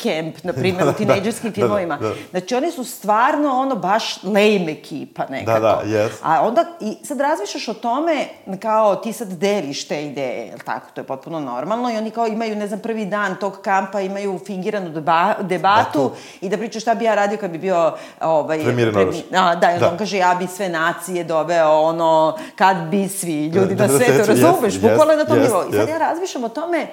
camp, 0.02 0.44
na 0.44 0.52
primjer, 0.52 0.84
da, 0.84 0.90
u 0.90 0.92
tinejdžerskim 0.92 1.50
da, 1.50 1.54
filmovima. 1.54 1.96
Da, 1.96 2.08
da. 2.08 2.14
Znači, 2.30 2.54
oni 2.54 2.70
su 2.70 2.84
stvarno, 2.84 3.60
ono, 3.60 3.76
baš 3.76 4.22
lame 4.22 4.72
ekipa 4.72 5.26
nekako. 5.30 5.60
Da, 5.60 5.60
da, 5.60 5.82
yes. 5.84 6.10
A 6.22 6.46
onda, 6.46 6.64
i 6.80 7.04
sad 7.04 7.20
razmišljaš 7.20 7.68
o 7.68 7.74
tome, 7.74 8.26
kao 8.62 8.96
ti 8.96 9.12
sad 9.12 9.28
deliš 9.28 9.88
te 9.88 10.04
ideje, 10.04 10.46
jel 10.46 10.58
tako, 10.64 10.86
to 10.94 11.00
je 11.00 11.04
potpuno 11.04 11.40
normalno, 11.40 11.90
i 11.90 11.96
oni 11.96 12.10
kao 12.10 12.26
imaju, 12.26 12.56
ne 12.56 12.66
znam, 12.66 12.80
prvi 12.80 13.06
dan 13.06 13.36
tog 13.40 13.58
kampa, 13.62 14.00
imaju 14.00 14.40
fingiranu 14.46 14.90
deba, 14.90 15.34
debatu 15.40 16.02
Batu. 16.02 16.10
i 16.40 16.48
da 16.48 16.56
pričaju 16.56 16.80
šta 16.80 16.94
bi 16.94 17.04
ja 17.04 17.14
radio 17.14 17.38
kad 17.38 17.50
bi 17.50 17.58
bio, 17.58 17.92
ovaj... 18.20 18.64
Premijer 18.64 18.92
premi, 18.92 19.22
a, 19.32 19.54
da, 19.54 19.76
i 19.76 19.80
da. 19.80 19.90
on 19.90 19.98
kaže, 19.98 20.16
ja 20.16 20.36
bi 20.38 20.46
sve 20.46 20.68
nacije 20.68 21.24
doveo, 21.24 21.80
ono, 21.80 22.38
kad 22.56 22.76
bi 22.76 23.08
svi 23.08 23.46
ljudi 23.46 23.74
da, 23.74 23.86
na 23.86 23.92
da, 23.92 23.98
svetu, 23.98 24.26
razumeš, 24.28 24.74
yes, 24.74 24.90
bukvalno 24.90 25.14
na 25.16 25.24
tom 25.24 25.38
yes, 25.38 25.42
nivou. 25.42 25.68
I 25.68 25.72
sad 25.72 25.88
yes. 25.88 25.90
ja 25.90 25.98
razmišljam 25.98 26.44
o 26.44 26.48
tome, 26.48 26.86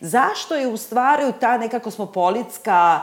Zašto 0.00 0.54
je 0.54 0.66
u 0.66 0.76
stvari 0.76 1.32
ta 1.40 1.58
neka 1.58 1.78
kosmopolitska 1.78 3.00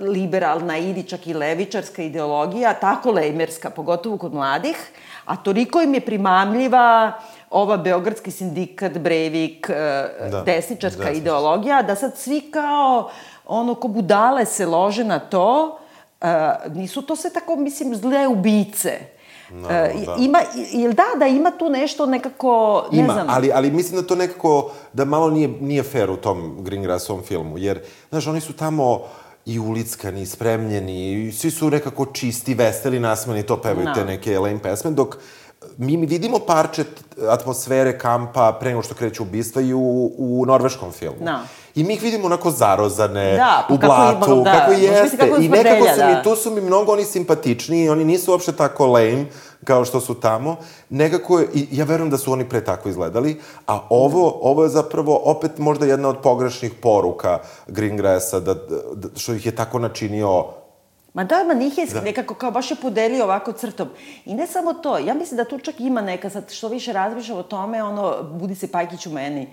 liberalna 0.00 0.78
ili 0.78 1.02
čak 1.02 1.26
i 1.26 1.34
levičarska 1.34 2.02
ideologija 2.02 2.74
tako 2.74 3.10
lejmerska, 3.10 3.70
pogotovo 3.70 4.18
kod 4.18 4.34
mladih, 4.34 4.76
a 5.24 5.36
toliko 5.36 5.82
im 5.82 5.94
je 5.94 6.00
primamljiva 6.00 7.12
ova 7.50 7.76
Beogradski 7.76 8.30
sindikat, 8.30 8.98
Brevik, 8.98 9.70
e, 9.70 10.28
da, 10.30 10.42
desničarska 10.42 11.04
da, 11.04 11.10
ideologija, 11.10 11.82
da 11.82 11.94
sad 11.96 12.18
svi 12.18 12.50
kao 12.50 13.10
ono 13.46 13.74
ko 13.74 13.88
budale 13.88 14.46
se 14.46 14.66
lože 14.66 15.04
na 15.04 15.18
to, 15.18 15.78
uh, 16.20 16.28
nisu 16.74 17.02
to 17.02 17.16
sve 17.16 17.30
tako, 17.30 17.56
mislim, 17.56 17.94
zle 17.94 18.26
ubice. 18.26 18.98
No, 19.52 19.68
uh, 19.68 20.06
da. 20.06 20.16
Ima, 20.18 20.38
ili 20.72 20.94
da, 20.94 21.04
da 21.18 21.26
ima 21.26 21.50
tu 21.50 21.68
nešto 21.68 22.06
nekako, 22.06 22.84
ne 22.92 22.98
ima, 22.98 23.12
znam. 23.12 23.26
ali, 23.30 23.52
ali 23.54 23.70
mislim 23.70 24.00
da 24.00 24.06
to 24.06 24.14
nekako, 24.14 24.70
da 24.92 25.04
malo 25.04 25.30
nije, 25.30 25.48
nije 25.48 25.82
fair 25.82 26.10
u 26.10 26.16
tom 26.16 26.56
Greengrassovom 26.60 27.22
filmu, 27.22 27.58
jer, 27.58 27.80
znaš, 28.10 28.26
oni 28.26 28.40
su 28.40 28.52
tamo 28.52 29.00
i 29.46 29.58
ulickani, 29.58 30.26
spremljeni, 30.26 31.12
i 31.12 31.32
svi 31.32 31.50
su 31.50 31.70
nekako 31.70 32.06
čisti, 32.06 32.54
veseli, 32.54 33.00
nasmeni, 33.00 33.42
to 33.42 33.56
pevaju 33.56 33.88
no. 33.88 33.94
te 33.94 34.04
neke 34.04 34.38
lame 34.38 34.62
pesme, 34.62 34.90
dok 34.90 35.16
mi 35.76 35.96
vidimo 35.96 36.38
parče 36.38 36.84
atmosfere 37.28 37.98
kampa 37.98 38.56
pre 38.60 38.70
nego 38.70 38.82
što 38.82 38.94
kreću 38.94 39.22
ubistva 39.22 39.62
i 39.62 39.74
u, 39.74 40.12
u 40.18 40.44
norveškom 40.46 40.92
filmu. 40.92 41.24
No. 41.24 41.38
I 41.74 41.84
mi 41.84 41.94
ih 41.94 42.02
vidimo 42.02 42.26
onako 42.26 42.50
zarozane, 42.50 43.36
da, 43.36 43.64
pa 43.68 43.74
u 43.74 43.78
blatu, 43.78 44.20
kako, 44.20 44.34
da, 44.34 44.52
kako 44.52 44.72
jeste. 44.72 45.16
Kako 45.16 45.40
I 45.40 45.48
nekako 45.48 45.86
su 45.86 46.06
mi, 46.06 46.14
da. 46.14 46.22
tu 46.22 46.36
su 46.36 46.50
mi 46.50 46.60
mnogo 46.60 46.92
oni 46.92 47.04
simpatičniji, 47.04 47.88
oni 47.88 48.04
nisu 48.04 48.30
uopšte 48.30 48.52
tako 48.52 48.86
lame, 48.86 49.26
kao 49.64 49.84
što 49.84 50.00
su 50.00 50.14
tamo, 50.14 50.56
nekako, 50.90 51.40
i 51.54 51.68
ja 51.70 51.84
verujem 51.84 52.10
da 52.10 52.18
su 52.18 52.32
oni 52.32 52.48
pre 52.48 52.64
tako 52.64 52.88
izgledali, 52.88 53.40
a 53.66 53.80
ovo, 53.90 54.38
ovo 54.42 54.62
je 54.62 54.68
zapravo 54.68 55.20
opet 55.24 55.58
možda 55.58 55.86
jedna 55.86 56.08
od 56.08 56.18
pogrešnih 56.22 56.72
poruka 56.82 57.38
Greengrassa, 57.66 58.40
da, 58.40 58.54
da, 58.54 59.08
što 59.16 59.32
ih 59.32 59.46
je 59.46 59.56
tako 59.56 59.78
načinio 59.78 60.44
Ma 61.14 61.24
da, 61.24 61.44
ma 61.44 61.54
njih 61.54 61.78
je 61.78 61.86
da. 61.86 62.00
nekako 62.00 62.34
kao 62.34 62.50
baš 62.50 62.70
je 62.70 62.76
podelio 62.76 63.24
ovako 63.24 63.52
crtom. 63.52 63.88
I 64.24 64.34
ne 64.34 64.46
samo 64.46 64.74
to, 64.74 64.98
ja 64.98 65.14
mislim 65.14 65.36
da 65.36 65.44
tu 65.44 65.58
čak 65.58 65.80
ima 65.80 66.00
neka, 66.00 66.30
sad 66.30 66.50
što 66.50 66.68
više 66.68 66.92
razmišljam 66.92 67.38
o 67.38 67.42
tome, 67.42 67.82
ono, 67.82 68.22
budi 68.22 68.54
se 68.54 68.72
Pajkić 68.72 69.06
u 69.06 69.10
meni. 69.10 69.48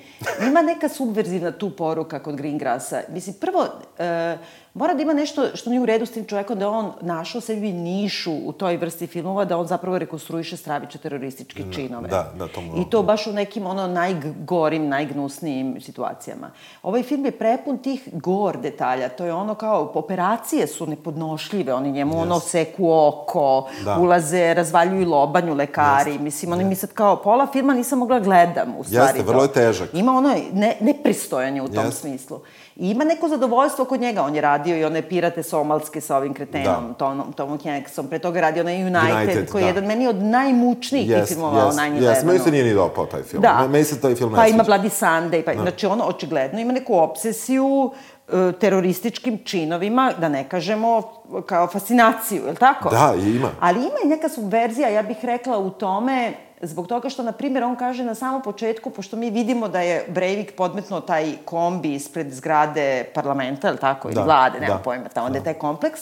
Ima 0.48 0.62
neka 0.62 0.90
subverzivna 0.90 1.52
tu 1.52 1.70
poruka 1.70 2.20
kod 2.24 2.36
Greengrassa. 2.36 3.02
Mislim, 3.10 3.36
prvo, 3.42 3.66
e, 4.00 4.38
mora 4.78 4.94
da 4.94 5.02
ima 5.02 5.14
nešto 5.14 5.48
što 5.56 5.70
nije 5.70 5.82
u 5.82 5.86
redu 5.86 6.06
s 6.06 6.12
tim 6.12 6.26
čovekom, 6.26 6.60
da 6.60 6.70
on 6.70 6.92
našao 7.02 7.42
sebi 7.42 7.72
nišu 7.72 8.34
u 8.46 8.52
toj 8.52 8.78
vrsti 8.78 9.08
filmova, 9.08 9.46
da 9.46 9.58
on 9.58 9.68
zapravo 9.68 9.98
rekonstruiše 9.98 10.58
straviče 10.58 10.98
terorističke 10.98 11.64
da, 11.64 11.74
činove. 11.74 12.08
Da, 12.08 12.32
da, 12.38 12.48
to 12.48 12.62
mu... 12.62 12.82
I 12.82 12.90
to 12.90 13.04
baš 13.04 13.28
u 13.28 13.34
nekim 13.34 13.66
ono 13.66 13.88
najgorim, 13.88 14.88
najgnusnijim 14.88 15.82
situacijama. 15.82 16.52
Ovaj 16.84 17.04
film 17.04 17.26
je 17.26 17.32
prepun 17.32 17.78
tih 17.78 18.10
gor 18.12 18.58
detalja, 18.62 19.10
to 19.10 19.26
je 19.26 19.34
ono 19.34 19.56
kao, 19.56 19.92
operacije 19.94 20.68
su 20.68 20.88
nepodnošljive, 20.88 21.74
oni 21.74 21.92
njemu 21.92 22.14
yes. 22.14 22.22
ono 22.22 22.40
seku 22.40 22.92
oko, 22.92 23.70
da. 23.86 23.98
ulaze, 23.98 24.54
razvaljuju 24.54 25.10
lobanju 25.10 25.54
lekari, 25.54 26.12
yes. 26.12 26.20
mislim, 26.20 26.52
oni 26.52 26.64
yes. 26.64 26.70
mi 26.70 26.76
sad 26.76 26.94
kao, 26.94 27.16
pola 27.16 27.48
filma 27.52 27.74
nisam 27.74 28.00
mogla 28.00 28.20
gledam, 28.20 28.76
u 28.78 28.84
stvari. 28.84 29.18
Jeste, 29.18 29.32
vrlo 29.32 29.44
je 29.44 29.52
težak. 29.54 29.90
Ima 29.94 30.12
ono 30.12 30.36
ne, 30.54 30.78
nepristojanje 30.82 31.62
u 31.62 31.68
tom 31.68 31.86
yes. 31.86 31.92
smislu. 31.92 32.40
I 32.80 32.90
ima 32.90 33.04
neko 33.04 33.28
zadovoljstvo 33.28 33.86
kod 33.86 34.02
njega. 34.02 34.24
On 34.24 34.36
je 34.36 34.42
radio 34.42 34.78
i 34.78 34.86
one 34.86 35.02
pirate 35.02 35.44
somalske 35.44 36.02
sa 36.02 36.18
ovim 36.18 36.34
kretenom, 36.34 36.88
da. 36.88 36.94
Tomom, 36.94 37.34
Tomom 37.34 37.60
Hanksom. 37.64 38.08
Pre 38.08 38.20
toga 38.20 38.42
radio 38.42 38.62
onaj 38.62 38.84
United, 38.84 39.16
United 39.16 39.52
koji 39.52 39.62
da. 39.62 39.68
je 39.68 39.70
jedan 39.70 39.86
meni 39.86 40.08
od 40.08 40.16
najmučnijih 40.16 41.10
yes, 41.10 41.28
filmova 41.28 41.62
yes, 41.62 41.68
o 41.68 41.72
9 41.72 42.02
Yes, 42.02 42.26
meni 42.26 42.40
se 42.40 42.52
nije 42.52 42.64
ni 42.64 42.74
dopao 42.74 43.06
taj 43.06 43.24
film. 43.24 43.42
Da. 43.42 43.68
Meni 43.70 43.84
se 43.84 44.02
taj 44.02 44.16
film 44.16 44.32
ne 44.32 44.36
Pa 44.36 44.48
ima 44.48 44.64
Bloody 44.64 44.90
Sunday, 44.90 45.46
pa, 45.46 45.54
da. 45.54 45.62
znači 45.62 45.86
ono 45.86 46.04
očigledno 46.04 46.60
ima 46.60 46.74
neku 46.74 46.96
obsesiju 46.96 47.66
uh, 47.66 48.54
terorističkim 48.60 49.40
činovima, 49.44 50.14
da 50.20 50.30
ne 50.30 50.50
kažemo 50.50 51.02
kao 51.46 51.68
fascinaciju, 51.68 52.44
je 52.44 52.50
li 52.50 52.58
tako? 52.58 52.90
Da, 52.90 53.14
ima. 53.18 53.50
Ali 53.60 53.80
ima 53.80 53.98
i 54.06 54.08
neka 54.08 54.30
subverzija, 54.30 54.90
ja 54.90 55.04
bih 55.04 55.18
rekla, 55.22 55.58
u 55.58 55.70
tome 55.70 56.34
Zbog 56.62 56.88
toga 56.88 57.10
što, 57.10 57.24
na 57.24 57.32
primjer, 57.32 57.64
on 57.64 57.76
kaže 57.76 58.04
na 58.04 58.16
samom 58.16 58.42
početku, 58.42 58.90
pošto 58.90 59.18
mi 59.18 59.30
vidimo 59.30 59.68
da 59.68 59.82
je 59.82 60.06
Breivik 60.08 60.56
podmetno 60.56 61.02
taj 61.02 61.34
kombi 61.46 61.94
ispred 61.94 62.34
zgrade 62.34 63.06
parlamenta, 63.14 63.70
ili 63.70 63.78
tako, 63.78 64.10
da, 64.10 64.14
ili 64.14 64.26
vlade, 64.26 64.60
nema 64.60 64.76
da, 64.76 64.82
pojma, 64.82 65.10
tamo 65.10 65.30
da. 65.30 65.38
je 65.38 65.44
taj 65.44 65.54
kompleks, 65.54 66.02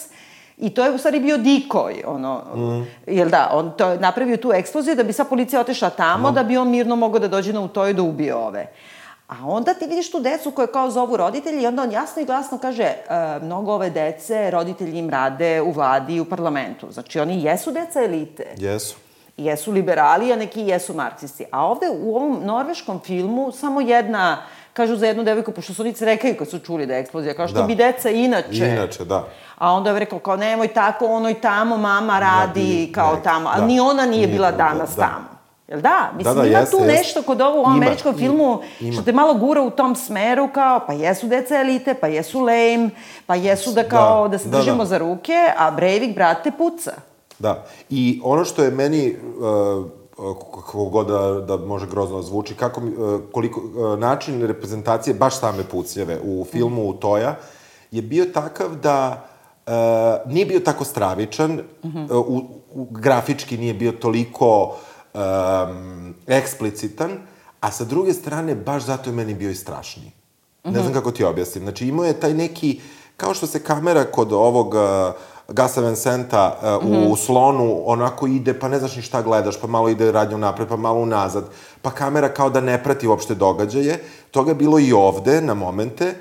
I 0.58 0.70
to 0.70 0.86
je 0.86 0.92
u 0.92 0.98
stvari 0.98 1.20
bio 1.20 1.38
dikoj, 1.38 2.04
ono, 2.08 2.44
mm. 2.56 2.88
jel 3.08 3.30
da, 3.30 3.50
on 3.54 3.74
to 3.78 3.90
je 3.90 4.00
napravio 4.00 4.38
tu 4.38 4.54
eksploziju 4.54 4.96
da 4.96 5.04
bi 5.04 5.14
sva 5.14 5.26
policija 5.26 5.62
otešla 5.62 5.90
tamo, 5.90 6.32
mm. 6.32 6.34
da 6.34 6.44
bi 6.44 6.58
on 6.58 6.70
mirno 6.70 6.96
mogao 6.96 7.20
da 7.20 7.28
dođe 7.28 7.54
na 7.54 7.62
u 7.62 7.68
to 7.68 7.88
i 7.88 7.94
da 7.94 8.02
ubije 8.02 8.36
ove. 8.36 8.68
A 9.28 9.36
onda 9.46 9.74
ti 9.74 9.86
vidiš 9.86 10.12
tu 10.12 10.20
decu 10.20 10.52
koje 10.52 10.68
kao 10.68 10.92
zovu 10.92 11.18
roditelji 11.18 11.64
i 11.64 11.68
onda 11.68 11.84
on 11.84 11.92
jasno 11.92 12.22
i 12.22 12.26
glasno 12.26 12.58
kaže 12.58 12.84
e, 12.84 12.96
mnogo 13.42 13.74
ove 13.74 13.90
dece, 13.90 14.52
roditelji 14.52 15.00
im 15.00 15.10
rade 15.10 15.62
u 15.62 15.72
vladi 15.72 16.16
i 16.16 16.20
u 16.20 16.26
parlamentu. 16.26 16.92
Znači 16.92 17.20
oni 17.20 17.44
jesu 17.44 17.72
deca 17.72 18.04
elite. 18.04 18.46
Jesu 18.58 18.96
jesu 19.38 19.72
liberali, 19.72 20.34
a 20.34 20.36
neki 20.36 20.62
jesu 20.62 20.94
marksisti. 20.94 21.46
A 21.52 21.66
ovde 21.66 21.86
u 22.02 22.16
ovom 22.16 22.40
norveškom 22.44 23.00
filmu 23.00 23.52
samo 23.52 23.82
jedna 23.82 24.38
kažu 24.74 24.96
za 24.96 25.08
jednu 25.08 25.24
devojku, 25.24 25.52
pošto 25.52 25.74
su 25.74 25.82
oni 25.82 25.94
rekaju 26.00 26.36
kad 26.38 26.50
su 26.50 26.60
čuli 26.60 26.86
da 26.86 26.94
je 26.94 27.00
eksplozija, 27.00 27.34
kao 27.34 27.48
što 27.48 27.60
da. 27.60 27.64
bi 27.64 27.76
deca 27.76 28.10
inače. 28.10 28.68
Inače, 28.68 29.06
da. 29.06 29.28
A 29.58 29.74
onda 29.74 29.90
je 29.90 30.00
rekao, 30.00 30.20
kao 30.20 30.36
nemoj 30.36 30.68
tako, 30.68 31.06
ono 31.06 31.30
i 31.30 31.34
tamo, 31.34 31.78
mama 31.78 32.20
radi, 32.20 32.88
da, 32.88 33.02
kao 33.02 33.16
ne, 33.16 33.24
tamo. 33.24 33.50
Ali 33.50 33.62
da. 33.62 33.68
ni 33.68 33.80
ona 33.80 34.06
nije, 34.06 34.10
nije 34.10 34.28
bila 34.28 34.52
da, 34.52 34.58
danas 34.58 34.96
da, 34.96 35.02
da. 35.02 35.08
tamo. 35.08 35.36
Jel 35.68 35.82
da? 35.82 36.10
Mislim, 36.18 36.36
da, 36.36 36.42
da, 36.42 36.48
ima 36.48 36.60
jest, 36.60 36.72
tu 36.72 36.78
jest. 36.78 36.98
nešto 36.98 37.22
kod 37.22 37.42
ovo 37.42 37.62
u 37.62 37.66
američkom 37.66 38.12
ima, 38.12 38.20
filmu 38.20 38.62
ima. 38.80 38.94
što 38.94 39.02
te 39.02 39.12
malo 39.12 39.34
gura 39.34 39.62
u 39.62 39.70
tom 39.70 39.96
smeru 39.96 40.50
kao, 40.54 40.80
pa 40.88 40.94
jesu 40.94 41.28
deca 41.28 41.56
elite, 41.56 41.94
pa 41.94 42.08
jesu 42.08 42.40
lame, 42.40 42.90
pa 43.26 43.36
jesu 43.36 43.72
da 43.72 43.84
kao, 43.84 44.28
da, 44.28 44.32
da 44.32 44.38
se 44.38 44.50
da, 44.50 44.58
držimo 44.58 44.78
da. 44.78 44.86
za 44.86 44.98
ruke, 44.98 45.54
a 45.58 45.72
Breivik, 45.72 46.16
brate, 46.16 46.52
puca. 46.52 46.92
Da. 47.40 47.66
I 47.90 48.22
ono 48.24 48.46
što 48.46 48.64
je 48.64 48.72
meni, 48.72 49.16
uh, 49.40 49.86
kako 50.56 50.86
god 50.86 51.08
da, 51.08 51.56
da 51.58 51.66
može 51.66 51.88
grozno 51.88 52.22
zvuči, 52.22 52.56
kako, 52.56 52.82
uh, 52.82 53.22
koliko, 53.32 53.62
uh, 53.62 54.00
način 54.00 54.42
reprezentacije 54.42 55.14
baš 55.14 55.40
same 55.40 55.64
Pucjeve 55.64 56.20
u 56.24 56.46
filmu 56.52 56.90
mm. 56.90 56.98
Toja 56.98 57.36
je 57.92 58.02
bio 58.02 58.26
takav 58.26 58.76
da 58.76 59.28
uh, 59.68 59.74
nije 60.34 60.46
bio 60.46 60.60
tako 60.60 60.84
stravičan, 60.84 61.52
mm 61.52 61.88
-hmm. 61.88 62.12
uh, 62.12 62.28
u, 62.28 62.38
u, 62.74 62.88
grafički 62.92 63.58
nije 63.58 63.74
bio 63.74 63.92
toliko 63.92 64.76
um, 65.14 66.16
eksplicitan, 66.28 67.12
a 67.60 67.72
sa 67.72 67.84
druge 67.84 68.14
strane, 68.14 68.56
baš 68.56 68.84
zato 68.84 69.10
je 69.10 69.16
meni 69.16 69.34
bio 69.34 69.50
i 69.50 69.56
strašniji. 69.56 70.08
Mm 70.08 70.70
-hmm. 70.70 70.74
Ne 70.74 70.80
znam 70.80 70.86
mhm. 70.86 70.94
kako 70.94 71.12
ti 71.12 71.24
objasnim. 71.24 71.64
Znači, 71.64 71.88
imao 71.88 72.06
je 72.06 72.20
taj 72.20 72.34
neki, 72.34 72.82
kao 73.18 73.34
što 73.34 73.48
se 73.48 73.64
kamera 73.64 74.04
kod 74.04 74.34
ovog 74.34 74.74
uh, 74.74 74.82
Gasa 75.48 75.82
Vincenta 75.82 76.58
uh, 76.62 76.84
mm 76.84 76.92
-hmm. 76.92 77.06
u 77.06 77.10
mhm. 77.10 77.16
slonu 77.16 77.82
onako 77.86 78.28
ide, 78.28 78.60
pa 78.60 78.68
ne 78.68 78.80
znaš 78.80 78.96
ni 78.96 79.02
šta 79.02 79.22
gledaš, 79.22 79.62
pa 79.62 79.68
malo 79.68 79.90
ide 79.90 80.12
radnjom 80.12 80.40
napred, 80.40 80.68
pa 80.68 80.76
malo 80.76 81.00
unazad, 81.00 81.44
pa 81.82 81.92
kamera 81.92 82.30
kao 82.30 82.50
da 82.50 82.62
ne 82.62 82.84
prati 82.84 83.08
uopšte 83.08 83.36
događaje. 83.36 84.00
Toga 84.32 84.52
je 84.52 84.56
bilo 84.56 84.80
i 84.80 84.94
ovde 84.94 85.42
na 85.42 85.54
momente 85.54 86.14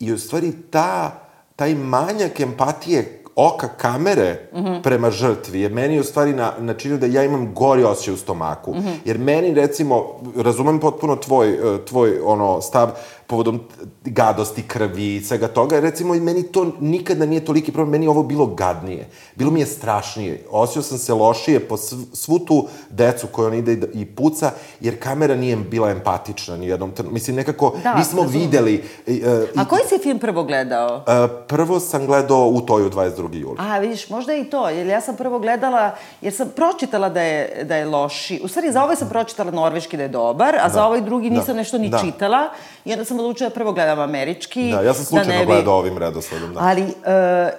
i 0.00 0.12
u 0.12 0.18
stvari 0.18 0.52
ta, 0.70 1.10
taj 1.56 1.74
manjak 1.74 2.40
empatije 2.40 3.18
oka 3.40 3.68
kamere 3.68 4.48
mm 4.52 4.58
-hmm. 4.58 4.82
prema 4.82 5.10
žrtvi 5.10 5.60
je 5.60 5.68
meni 5.68 6.00
u 6.00 6.04
stvari 6.04 6.32
na, 6.32 6.52
načinio 6.58 6.98
da 6.98 7.06
ja 7.06 7.24
imam 7.24 7.54
gori 7.54 7.84
osjećaj 7.84 8.14
u 8.14 8.16
stomaku. 8.16 8.74
Mm 8.74 8.78
-hmm. 8.78 8.94
Jer 9.04 9.18
meni, 9.18 9.54
recimo, 9.54 10.20
razumem 10.36 10.80
potpuno 10.80 11.16
tvoj, 11.16 11.50
e, 11.50 11.84
tvoj 11.84 12.20
ono, 12.24 12.60
stav, 12.60 12.90
povodom 13.28 13.60
gadosti, 14.04 14.62
krvi 14.62 15.16
i 15.16 15.24
svega 15.24 15.48
toga. 15.48 15.80
Recimo, 15.80 16.14
meni 16.14 16.42
to 16.42 16.72
nikada 16.80 17.26
nije 17.26 17.44
toliki 17.44 17.72
problem, 17.72 17.90
meni 17.90 18.06
ovo 18.06 18.22
bilo 18.22 18.46
gadnije. 18.46 19.08
Bilo 19.36 19.50
mi 19.50 19.60
je 19.60 19.66
strašnije. 19.66 20.44
Osio 20.50 20.82
sam 20.82 20.98
se 20.98 21.14
lošije 21.14 21.60
po 21.60 21.76
svu 22.12 22.38
tu 22.38 22.68
decu 22.90 23.26
koju 23.26 23.46
on 23.46 23.54
ide 23.54 23.88
i 23.94 24.04
puca, 24.06 24.50
jer 24.80 25.00
kamera 25.00 25.36
nije 25.36 25.56
bila 25.56 25.90
empatična 25.90 26.56
ni 26.56 26.66
jednom 26.66 26.90
trenutku. 26.90 27.14
Mislim, 27.14 27.36
nekako 27.36 27.74
da, 27.82 27.94
nismo 27.94 28.22
razum. 28.22 28.40
videli... 28.40 28.84
Uh, 29.06 29.14
A 29.56 29.64
koji 29.64 29.82
si 29.88 29.98
film 30.02 30.18
prvo 30.18 30.44
gledao? 30.44 30.96
Uh, 30.96 31.30
prvo 31.48 31.80
sam 31.80 32.06
gledao 32.06 32.48
u 32.48 32.60
Toju 32.60 32.90
22. 32.90 33.34
juli. 33.34 33.56
A, 33.58 33.78
vidiš, 33.78 34.10
možda 34.10 34.34
i 34.34 34.44
to, 34.44 34.68
jer 34.68 34.86
ja 34.86 35.00
sam 35.00 35.16
prvo 35.16 35.38
gledala, 35.38 35.94
jer 36.20 36.32
sam 36.32 36.48
pročitala 36.56 37.08
da 37.08 37.22
je, 37.22 37.64
da 37.64 37.76
je 37.76 37.84
loši. 37.84 38.40
U 38.44 38.48
stvari, 38.48 38.72
za 38.72 38.84
ovaj 38.84 38.96
sam 38.96 39.08
pročitala 39.08 39.50
norveški 39.50 39.96
da 39.96 40.02
je 40.02 40.08
dobar, 40.08 40.56
a 40.56 40.68
da. 40.68 40.74
za 40.74 40.86
ovaj 40.86 41.00
drugi 41.00 41.30
nisam 41.30 41.54
da. 41.54 41.60
nešto 41.60 41.78
ni 41.78 41.88
da. 41.88 41.98
čitala. 41.98 42.48
I 42.88 42.92
onda 42.92 43.04
sam 43.04 43.18
odlučila 43.18 43.48
da 43.48 43.54
prvo 43.54 43.72
gledam 43.72 44.00
američki. 44.00 44.72
Da, 44.72 44.80
ja 44.80 44.94
sam 44.94 45.04
slučajno 45.04 45.32
da 45.32 45.38
bi... 45.38 45.46
gledao 45.46 45.74
ovim 45.74 45.98
redosledom, 45.98 46.54
da. 46.54 46.60
Ali, 46.60 46.82
uh, 46.82 46.90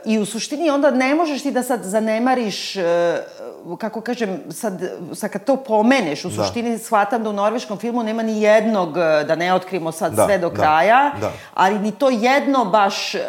i 0.05 0.19
u 0.19 0.25
suštini 0.25 0.69
onda 0.69 0.91
ne 0.91 1.15
možeš 1.15 1.43
ti 1.43 1.51
da 1.51 1.63
sad 1.63 1.83
zanemariš, 1.83 2.75
uh, 2.75 3.77
kako 3.77 4.01
kažem, 4.01 4.39
sad, 4.49 4.81
sad 5.13 5.31
kad 5.31 5.43
to 5.43 5.55
pomeneš, 5.55 6.25
u 6.25 6.29
da. 6.29 6.43
suštini 6.43 6.77
shvatam 6.77 7.23
da 7.23 7.29
u 7.29 7.33
norveškom 7.33 7.77
filmu 7.77 8.03
nema 8.03 8.23
ni 8.23 8.41
jednog, 8.41 8.97
e, 8.97 9.23
da 9.23 9.35
ne 9.35 9.53
otkrimo 9.53 9.91
sad 9.91 10.13
da, 10.13 10.25
sve 10.25 10.37
do 10.37 10.49
da, 10.49 10.55
kraja, 10.55 11.11
da. 11.21 11.31
ali 11.53 11.79
ni 11.79 11.91
to 11.91 12.09
jedno 12.09 12.65
baš 12.65 13.15
uh, 13.15 13.21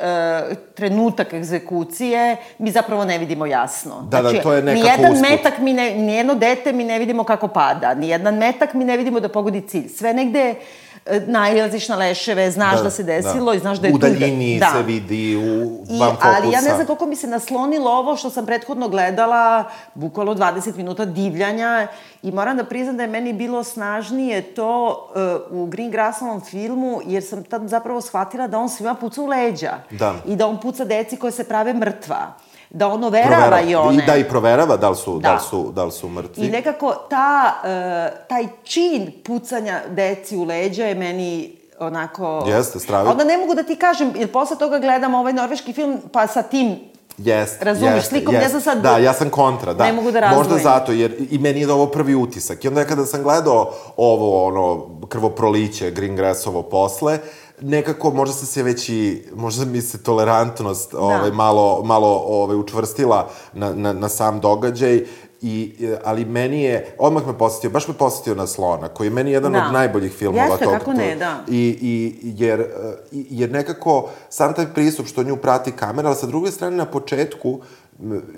trenutak 0.75 1.33
egzekucije 1.33 2.37
mi 2.59 2.71
zapravo 2.71 3.05
ne 3.05 3.19
vidimo 3.19 3.47
jasno. 3.47 4.07
Da, 4.09 4.21
znači, 4.21 4.37
da, 4.37 4.43
to 4.43 4.53
je 4.53 4.63
nekako 4.63 4.85
nijedan 4.85 5.13
usput. 5.13 5.31
metak 5.31 5.59
mi 5.59 5.73
ne, 5.73 5.95
nijedno 5.95 6.35
dete 6.35 6.73
mi 6.73 6.85
ne 6.85 6.99
vidimo 6.99 7.25
kako 7.25 7.49
pada, 7.49 7.95
nijedan 7.95 8.39
metak 8.39 8.75
mi 8.75 8.85
ne 8.85 8.97
vidimo 8.97 9.21
da 9.21 9.29
pogodi 9.29 9.61
cilj. 9.69 9.89
Sve 9.89 10.15
negde 10.15 10.41
E, 10.51 10.90
nailaziš 11.27 11.89
na 11.89 11.97
leševe, 11.97 12.51
znaš 12.51 12.77
da, 12.77 12.83
da 12.83 12.91
se 12.91 13.03
desilo 13.03 13.51
da. 13.51 13.57
i 13.57 13.59
znaš 13.59 13.79
da 13.79 13.87
je 13.87 13.93
tu... 13.93 13.97
U 13.97 13.99
daljini 13.99 14.59
da. 14.59 14.73
se 14.77 14.83
vidi, 14.83 15.37
u 15.37 15.85
van 15.99 16.11
fokusa. 16.11 16.35
Ali 16.37 16.53
ja 16.53 16.61
ne 16.61 16.75
znam 16.75 16.87
koliko 16.87 17.07
mi 17.07 17.17
se 17.17 17.27
naslonilo 17.27 17.91
ovo 17.91 18.17
što 18.17 18.31
sam 18.31 18.47
prethodno 18.47 18.89
gledala, 18.89 19.65
bukvalo 19.95 20.35
20 20.35 20.77
minuta 20.77 21.05
divljanja 21.05 21.87
i 22.23 22.33
moram 22.33 22.57
da 22.57 22.65
priznam 22.65 22.97
da 22.97 23.03
je 23.03 23.09
meni 23.09 23.33
bilo 23.33 23.65
snažnije 23.65 24.43
to 24.43 25.09
uh, 25.51 25.61
u 25.61 25.67
Green 25.67 25.91
Grassovom 25.91 26.41
filmu, 26.41 27.01
jer 27.07 27.23
sam 27.25 27.45
tad 27.45 27.69
zapravo 27.69 28.01
shvatila 28.01 28.47
da 28.47 28.59
on 28.59 28.69
svima 28.69 28.95
puca 28.95 29.23
u 29.23 29.27
leđa. 29.27 29.73
Da. 29.91 30.15
I 30.27 30.37
da 30.37 30.47
on 30.47 30.61
puca 30.61 30.85
deci 30.85 31.17
koje 31.17 31.33
se 31.33 31.45
prave 31.45 31.75
mrtva 31.75 32.35
da 32.71 32.89
on 32.89 33.05
overava 33.05 33.61
i 33.61 33.75
one. 33.75 34.03
I 34.03 34.07
da 34.07 34.17
i 34.17 34.29
proverava 34.29 34.77
da 34.77 34.89
li 34.89 34.97
su, 34.97 35.19
da. 35.19 35.29
da 35.29 35.35
li 35.35 35.41
su, 35.51 35.73
da 35.73 35.85
li 35.85 35.93
su 35.93 36.09
mrtvi. 36.09 36.47
I 36.47 36.51
nekako 36.51 36.95
ta, 37.11 37.55
uh, 37.63 38.29
taj 38.29 38.47
čin 38.65 39.13
pucanja 39.25 39.81
deci 39.89 40.37
u 40.37 40.45
leđa 40.45 40.85
je 40.85 40.95
meni 40.95 41.57
onako... 41.79 42.45
Jeste, 42.49 42.79
stravi. 42.79 43.09
Onda 43.09 43.25
ne 43.25 43.37
mogu 43.37 43.55
da 43.55 43.63
ti 43.63 43.77
kažem, 43.77 44.13
jer 44.17 44.33
posle 44.33 44.59
toga 44.59 44.79
gledam 44.79 45.15
ovaj 45.15 45.33
norveški 45.33 45.73
film, 45.73 45.99
pa 46.13 46.27
sa 46.27 46.43
tim 46.43 46.91
Jest, 47.25 47.63
Razumeš, 47.63 47.95
jest, 47.95 48.09
slikom, 48.09 48.35
jest. 48.35 48.45
ja 48.45 48.51
sam 48.51 48.61
sad... 48.61 48.83
Da, 48.83 48.99
ja 48.99 49.13
sam 49.13 49.31
kontra, 49.31 49.75
da. 49.75 49.85
Ne 49.85 49.93
mogu 49.93 50.11
da 50.11 50.21
razdvojim. 50.21 50.53
Možda 50.53 50.71
zato, 50.71 50.93
jer 50.93 51.15
i 51.31 51.39
meni 51.39 51.61
je 51.61 51.73
ovo 51.73 51.87
prvi 51.87 52.15
utisak. 52.15 52.65
I 52.65 52.69
onda 52.69 52.85
kada 52.85 53.07
sam 53.07 53.23
gledao 53.23 53.73
ovo, 53.97 54.47
ono, 54.47 54.87
krvoproliće 55.09 55.91
Greengrassovo 55.91 56.63
posle, 56.63 57.19
nekako 57.61 58.11
možda 58.11 58.35
se 58.35 58.47
se 58.47 58.63
već 58.63 58.89
i, 58.89 59.23
možda 59.35 59.65
mi 59.65 59.81
se 59.81 60.03
tolerantnost 60.03 60.93
da. 60.93 60.99
ovaj, 60.99 61.31
malo, 61.31 61.83
malo 61.85 62.23
ovaj, 62.27 62.57
učvrstila 62.57 63.29
na, 63.53 63.75
na, 63.75 63.93
na 63.93 64.09
sam 64.09 64.41
događaj 64.41 65.05
I, 65.43 65.73
ali 66.05 66.25
meni 66.25 66.63
je, 66.63 66.95
odmah 66.99 67.27
me 67.27 67.39
posetio, 67.39 67.71
baš 67.71 67.89
me 67.89 67.95
posetio 67.95 68.35
na 68.35 68.47
Slona, 68.47 68.89
koji 68.89 69.07
je 69.07 69.11
meni 69.11 69.33
jedan 69.33 69.53
da. 69.53 69.65
od 69.67 69.73
najboljih 69.73 70.13
filmova 70.13 70.45
Jeste, 70.45 70.65
tog. 70.65 70.73
kako 70.73 70.93
ne, 70.93 71.17
da. 71.17 71.45
I, 71.49 71.79
i, 71.81 72.21
jer, 72.23 72.67
jer 73.11 73.51
nekako, 73.51 74.09
sam 74.29 74.55
taj 74.55 74.67
pristup 74.75 75.07
što 75.07 75.23
nju 75.23 75.37
prati 75.37 75.73
kamera, 75.73 76.09
ali 76.09 76.17
sa 76.17 76.27
druge 76.27 76.51
strane 76.51 76.77
na 76.77 76.85
početku, 76.85 77.61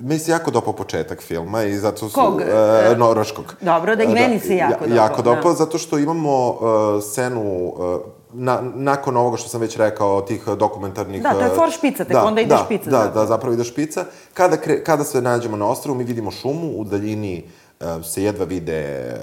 mi 0.01 0.19
se 0.19 0.31
jako 0.31 0.51
dopao 0.51 0.73
početak 0.73 1.23
filma 1.23 1.65
i 1.65 1.77
zato 1.77 2.09
su... 2.09 2.15
Kog? 2.15 2.35
Uh, 2.35 2.99
Noroškog. 2.99 3.55
Dobro, 3.61 3.97
da 3.97 4.03
i 4.03 4.09
meni 4.09 4.39
da, 4.39 4.47
se 4.47 4.57
jako 4.57 4.85
dopao. 4.85 4.97
Jako 4.97 5.23
dopao, 5.23 5.53
da. 5.53 5.57
zato 5.57 5.79
što 5.79 5.99
imamo 5.99 6.51
uh, 6.51 6.59
scenu 7.03 7.73
uh, 7.77 8.01
na, 8.33 8.62
nakon 8.75 9.16
ovoga 9.16 9.37
što 9.37 9.49
sam 9.49 9.61
već 9.61 9.77
rekao, 9.77 10.21
tih 10.21 10.45
dokumentarnih... 10.59 11.23
Da, 11.23 11.33
to 11.33 11.40
je 11.40 11.51
for 11.57 11.71
špica, 11.71 12.05
tek 12.05 12.12
da, 12.12 12.25
onda 12.25 12.40
ide 12.40 12.49
da, 12.49 12.62
špica. 12.64 12.90
Da, 12.90 13.11
da, 13.14 13.27
zapravo 13.27 13.55
ide 13.55 13.64
špica. 13.64 14.05
Kada, 14.35 14.57
kre, 14.57 14.85
kada 14.85 15.05
se 15.05 15.23
nađemo 15.23 15.57
na 15.57 15.66
ostrovu, 15.66 15.99
mi 15.99 16.05
vidimo 16.05 16.31
šumu, 16.31 16.73
u 16.77 16.85
daljini 16.85 17.45
uh, 17.81 17.87
se 18.05 18.23
jedva 18.23 18.45
vide 18.45 19.14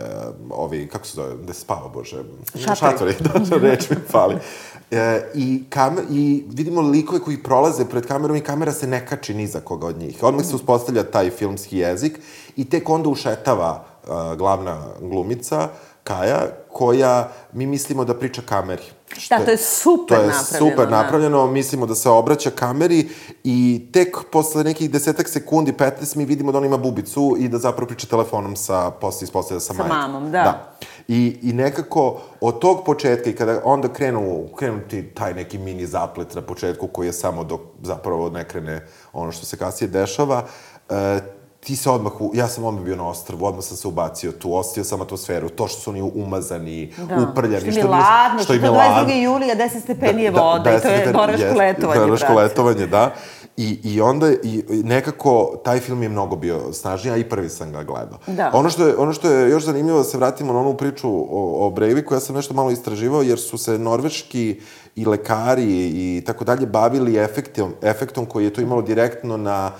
uh, 0.49 0.59
ovi, 0.59 0.87
kako 0.87 1.05
se 1.05 1.15
zove, 1.15 1.35
gde 1.43 1.53
se 1.53 1.59
spava, 1.59 1.87
bože? 1.87 2.23
Šatori. 2.55 2.75
Šatori, 2.75 3.15
da, 3.49 3.57
reč 3.57 3.89
mi 3.89 3.95
fali. 4.09 4.35
E, 4.91 5.31
i, 5.33 5.63
kam, 5.69 5.97
I 6.09 6.45
vidimo 6.47 6.81
likove 6.81 7.19
koji 7.19 7.43
prolaze 7.43 7.85
pred 7.85 8.05
kamerom 8.05 8.37
i 8.37 8.41
kamera 8.41 8.71
se 8.71 8.87
ne 8.87 9.05
kači 9.05 9.33
ni 9.33 9.47
za 9.47 9.59
koga 9.59 9.87
od 9.87 9.99
njih. 9.99 10.23
Odmah 10.23 10.45
se 10.45 10.55
uspostavlja 10.55 11.03
taj 11.03 11.29
filmski 11.29 11.77
jezik 11.77 12.19
i 12.55 12.69
tek 12.69 12.89
onda 12.89 13.09
ušetava 13.09 13.83
uh, 14.03 14.37
glavna 14.37 14.83
glumica, 15.01 15.69
Kaja, 16.03 16.47
koja 16.71 17.31
mi 17.53 17.65
mislimo 17.65 18.05
da 18.05 18.13
priča 18.13 18.41
kameri. 18.41 18.83
Što 19.17 19.37
da, 19.37 19.45
to 19.45 19.51
je 19.51 19.57
super 19.57 20.17
napravljeno. 20.17 20.43
To 20.49 20.55
je 20.55 20.71
super 20.71 20.85
da. 20.89 21.01
napravljeno, 21.01 21.47
mislimo 21.47 21.85
da 21.85 21.95
se 21.95 22.09
obraća 22.09 22.49
kameri 22.49 23.09
i 23.43 23.87
tek 23.93 24.17
posle 24.31 24.63
nekih 24.63 24.91
desetak 24.91 25.29
sekundi, 25.29 25.71
15, 25.71 26.17
mi 26.17 26.25
vidimo 26.25 26.51
da 26.51 26.57
on 26.57 26.65
ima 26.65 26.77
bubicu 26.77 27.35
i 27.39 27.47
da 27.47 27.57
zapravo 27.57 27.87
priča 27.87 28.07
telefonom 28.07 28.55
sa, 28.55 28.91
posle 28.91 29.25
ispostavlja 29.25 29.59
sa, 29.59 29.73
sa 29.73 29.73
majkom. 29.73 29.97
Sa 29.97 30.07
mamom, 30.07 30.31
da. 30.31 30.43
da. 30.43 30.75
I, 31.07 31.39
I 31.41 31.53
nekako 31.53 32.21
od 32.41 32.59
tog 32.59 32.85
početka 32.85 33.29
i 33.29 33.35
kada 33.35 33.61
onda 33.63 33.93
krenu, 33.93 34.47
krenu 34.55 34.79
ti 34.89 35.03
taj 35.13 35.33
neki 35.33 35.57
mini 35.57 35.85
zaplet 35.85 36.35
na 36.35 36.41
početku 36.41 36.87
koji 36.87 37.07
je 37.07 37.13
samo 37.13 37.43
dok 37.43 37.61
zapravo 37.83 38.29
ne 38.29 38.47
krene 38.47 38.87
ono 39.13 39.31
što 39.31 39.45
se 39.45 39.57
kasnije 39.57 39.89
dešava, 39.89 40.43
uh, 40.89 40.95
ti 41.59 41.75
se 41.75 41.89
odmah, 41.89 42.21
u, 42.21 42.31
ja 42.33 42.47
sam 42.47 42.63
odmah 42.63 42.83
bio 42.83 42.95
na 42.95 43.07
ostrvu, 43.07 43.45
odmah 43.45 43.63
sam 43.63 43.77
se 43.77 43.87
ubacio 43.87 44.31
tu, 44.31 44.55
ostio 44.55 44.83
sam 44.83 45.01
atmosferu, 45.01 45.49
to 45.49 45.67
što 45.67 45.79
su 45.79 45.89
oni 45.89 46.01
umazani, 46.01 46.93
da. 46.97 47.27
uprljani, 47.31 47.61
što, 47.61 47.71
što 47.71 47.79
je 47.79 47.85
ladno, 47.85 48.43
što 48.43 48.53
im 48.53 48.63
je 48.63 48.69
ladno. 48.69 49.13
22. 49.13 49.23
julija, 49.23 49.55
10 49.55 49.79
stepeni 49.79 50.23
je 50.23 50.31
da, 50.31 50.41
voda 50.41 50.63
da, 50.63 50.77
i 50.77 50.81
to 50.81 50.87
je 50.87 51.13
noraško 51.13 51.57
letovanje. 51.57 52.01
Noraško 52.01 52.33
letovanje, 52.33 52.87
da. 52.87 53.13
I, 53.57 53.79
I 53.83 54.01
onda, 54.01 54.31
i, 54.43 54.63
nekako, 54.69 55.59
taj 55.65 55.79
film 55.79 56.03
je 56.03 56.09
mnogo 56.09 56.35
bio 56.35 56.73
snažniji, 56.73 57.13
a 57.13 57.17
i 57.17 57.29
prvi 57.29 57.49
sam 57.49 57.71
ga 57.71 57.83
gledao. 57.83 58.19
Da. 58.27 58.51
Ono 58.53 58.69
što 58.69 58.87
je, 58.87 58.97
ono 58.97 59.13
što 59.13 59.31
je 59.31 59.49
još 59.49 59.63
zanimljivo 59.63 59.97
da 59.97 60.03
se 60.03 60.17
vratimo 60.17 60.53
na 60.53 60.59
onu 60.59 60.77
priču 60.77 61.09
o, 61.09 61.67
o 61.67 61.69
Breiviku, 61.69 62.13
ja 62.13 62.19
sam 62.19 62.35
nešto 62.35 62.53
malo 62.53 62.71
istraživao, 62.71 63.21
jer 63.21 63.39
su 63.39 63.57
se 63.57 63.77
norveški 63.77 64.61
i 64.95 65.05
lekari 65.05 65.89
i 65.93 66.23
tako 66.25 66.43
dalje 66.43 66.65
bavili 66.65 67.17
efektom, 67.17 67.73
efektom 67.81 68.25
koji 68.25 68.43
je 68.43 68.53
to 68.53 68.61
imalo 68.61 68.81
direktno 68.81 69.37
na 69.37 69.71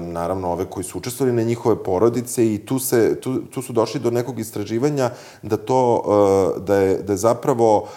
naravno 0.00 0.52
ove 0.52 0.64
koji 0.64 0.84
su 0.84 0.98
učestvovali 0.98 1.36
na 1.36 1.42
njihove 1.42 1.82
porodice 1.82 2.54
i 2.54 2.66
tu, 2.66 2.78
se, 2.78 3.20
tu, 3.20 3.42
tu 3.42 3.62
su 3.62 3.72
došli 3.72 4.00
do 4.00 4.10
nekog 4.10 4.38
istraživanja 4.38 5.10
da 5.42 5.56
to, 5.56 6.02
da 6.58 6.76
je, 6.76 7.02
da 7.02 7.12
je 7.12 7.16
zapravo 7.16 7.88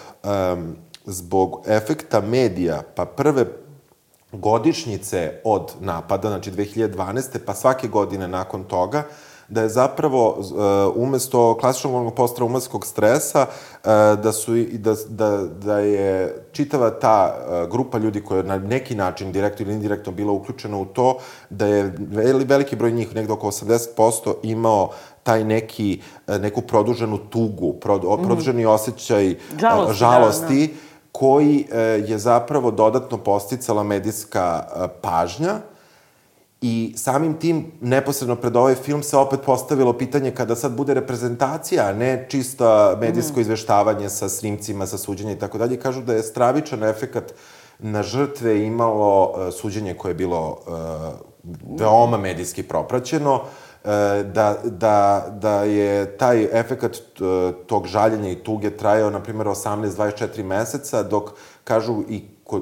zbog 1.06 1.62
efekta 1.66 2.20
medija, 2.20 2.82
pa 2.94 3.04
prve 3.04 3.46
godišnjice 4.32 5.40
od 5.44 5.72
napada, 5.80 6.28
znači 6.28 6.50
2012. 6.52 7.38
pa 7.46 7.54
svake 7.54 7.88
godine 7.88 8.28
nakon 8.28 8.64
toga, 8.64 9.02
da 9.50 9.62
je 9.62 9.68
zapravo 9.68 10.36
uh, 10.38 10.44
umesto 10.96 11.56
klasičnog 11.60 12.14
postraumatskog 12.14 12.86
stresa 12.86 13.46
uh, 13.46 13.90
da 14.22 14.32
su 14.32 14.56
i 14.56 14.78
da, 14.78 14.94
da, 15.08 15.38
da 15.38 15.78
je 15.78 16.42
čitava 16.52 16.90
ta 16.90 17.34
uh, 17.34 17.70
grupa 17.70 17.98
ljudi 17.98 18.20
koja 18.20 18.38
je 18.38 18.44
na 18.44 18.58
neki 18.58 18.94
način 18.94 19.32
direktno 19.32 19.66
ili 19.66 19.74
indirektno 19.74 20.12
bila 20.12 20.32
uključena 20.32 20.78
u 20.78 20.84
to 20.84 21.18
da 21.50 21.66
je 21.66 21.94
veliki 22.46 22.76
broj 22.76 22.92
njih, 22.92 23.14
nekdo 23.14 23.34
oko 23.34 23.46
80% 23.46 24.34
imao 24.42 24.90
taj 25.22 25.44
neki, 25.44 26.00
neku 26.26 26.60
produženu 26.60 27.18
tugu, 27.18 27.74
mhm. 27.84 28.24
produženi 28.24 28.66
osjećaj 28.66 29.34
žalosti, 29.60 29.98
žalosti 29.98 30.66
da, 30.66 30.72
da. 30.72 30.78
koji 31.12 31.66
je 32.06 32.18
zapravo 32.18 32.70
dodatno 32.70 33.18
posticala 33.18 33.82
medijska 33.82 34.62
pažnja 35.02 35.54
I 36.62 36.94
samim 36.96 37.34
tim, 37.34 37.72
neposredno 37.80 38.36
pred 38.36 38.56
ovaj 38.56 38.74
film 38.74 39.02
se 39.02 39.16
opet 39.16 39.40
postavilo 39.46 39.92
pitanje 39.92 40.30
kada 40.30 40.56
sad 40.56 40.72
bude 40.72 40.94
reprezentacija, 40.94 41.86
a 41.86 41.92
ne 41.92 42.26
čista 42.28 42.96
medijsko 43.00 43.38
mm. 43.38 43.40
izveštavanje 43.40 44.08
sa 44.08 44.28
snimcima, 44.28 44.86
sa 44.86 44.98
suđenja 44.98 45.32
i 45.32 45.38
tako 45.38 45.58
dalje. 45.58 45.80
Kažu 45.80 46.02
da 46.02 46.14
je 46.14 46.22
stravičan 46.22 46.82
efekat 46.84 47.32
na 47.78 48.02
žrtve 48.02 48.66
imalo 48.66 49.24
uh, 49.24 49.54
suđenje 49.54 49.94
koje 49.94 50.10
je 50.10 50.14
bilo 50.14 50.50
uh, 50.50 51.78
veoma 51.80 52.16
medijski 52.16 52.62
propraćeno, 52.62 53.34
uh, 53.34 53.90
da, 54.32 54.56
da, 54.64 55.26
da 55.40 55.62
je 55.62 56.16
taj 56.16 56.44
efekat 56.52 56.96
uh, 56.96 57.54
tog 57.66 57.86
žaljenja 57.86 58.30
i 58.30 58.42
tuge 58.44 58.70
trajao, 58.76 59.10
na 59.10 59.22
primjer, 59.22 59.46
18-24 59.46 60.42
meseca, 60.42 61.02
dok 61.02 61.30
kažu 61.64 62.02
i 62.08 62.22
ko, 62.50 62.60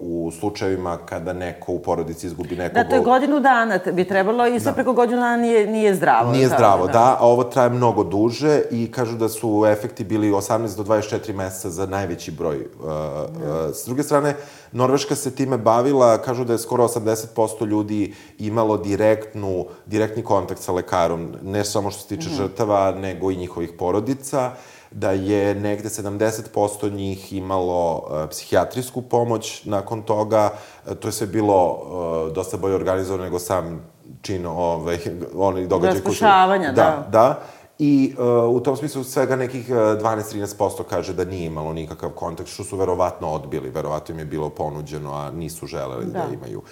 u 0.00 0.30
slučajevima 0.40 0.98
kada 1.06 1.32
neko 1.32 1.72
u 1.72 1.78
porodici 1.78 2.26
izgubi 2.26 2.56
nekog... 2.56 2.74
Da, 2.74 2.88
to 2.88 2.94
je 2.94 3.00
godinu 3.00 3.40
dana, 3.40 3.78
bi 3.92 4.04
trebalo 4.04 4.46
i 4.46 4.60
sve 4.60 4.70
da. 4.70 4.74
preko 4.74 4.92
godinu 4.92 5.20
dana 5.20 5.36
nije, 5.36 5.66
nije 5.66 5.94
zdravo. 5.94 6.32
Nije 6.32 6.48
zdravo, 6.48 6.86
da. 6.86 6.92
da, 6.92 7.16
a 7.20 7.26
ovo 7.26 7.44
traje 7.44 7.70
mnogo 7.70 8.04
duže 8.04 8.62
i 8.70 8.92
kažu 8.92 9.16
da 9.16 9.28
su 9.28 9.64
efekti 9.68 10.04
bili 10.04 10.30
18 10.30 10.76
do 10.76 10.84
24 10.84 11.34
meseca 11.34 11.70
za 11.70 11.86
najveći 11.86 12.30
broj. 12.30 12.68
Da. 12.84 13.74
S 13.74 13.84
druge 13.86 14.02
strane, 14.02 14.34
Norveška 14.72 15.14
se 15.14 15.30
time 15.30 15.58
bavila, 15.58 16.18
kažu 16.18 16.44
da 16.44 16.52
je 16.52 16.58
skoro 16.58 16.88
80% 16.88 17.66
ljudi 17.66 18.14
imalo 18.38 18.76
direktnu, 18.76 19.66
direktni 19.86 20.22
kontakt 20.22 20.60
sa 20.60 20.72
lekarom, 20.72 21.34
ne 21.42 21.64
samo 21.64 21.90
što 21.90 22.00
se 22.00 22.08
tiče 22.08 22.28
mm 22.28 22.32
-hmm. 22.32 22.36
žrtava, 22.36 22.90
nego 22.90 23.30
i 23.30 23.36
njihovih 23.36 23.72
porodica 23.78 24.50
da 24.96 25.10
je 25.10 25.54
negde 25.54 25.88
70% 25.88 26.92
njih 26.92 27.32
imalo 27.32 27.94
uh, 27.96 28.30
psihijatrijsku 28.30 29.02
pomoć 29.02 29.64
nakon 29.64 30.02
toga. 30.02 30.50
Uh, 30.86 30.94
to 30.96 31.08
je 31.08 31.12
sve 31.12 31.26
bilo 31.26 31.72
uh, 31.72 32.32
dosta 32.32 32.56
bolje 32.56 32.74
organizovano 32.74 33.24
nego 33.24 33.38
sam 33.38 33.90
čin 34.22 34.46
ovaj, 34.46 34.98
oni 35.48 35.66
događaj 35.66 36.00
koji 36.00 36.14
su... 36.14 36.24
Da, 36.24 36.72
da. 36.72 37.06
Da, 37.10 37.40
I 37.78 38.14
uh, 38.18 38.56
u 38.56 38.60
tom 38.60 38.76
smislu 38.76 39.04
svega 39.04 39.36
nekih 39.36 39.70
12-13% 39.70 40.82
kaže 40.90 41.14
da 41.14 41.24
nije 41.24 41.46
imalo 41.46 41.72
nikakav 41.72 42.10
kontakt, 42.10 42.50
što 42.50 42.64
su 42.64 42.76
verovatno 42.76 43.28
odbili, 43.28 43.70
verovatno 43.70 44.12
im 44.14 44.18
je 44.18 44.24
bilo 44.24 44.48
ponuđeno, 44.48 45.12
a 45.12 45.30
nisu 45.30 45.66
želeli 45.66 46.06
da, 46.06 46.12
da 46.12 46.34
imaju. 46.34 46.62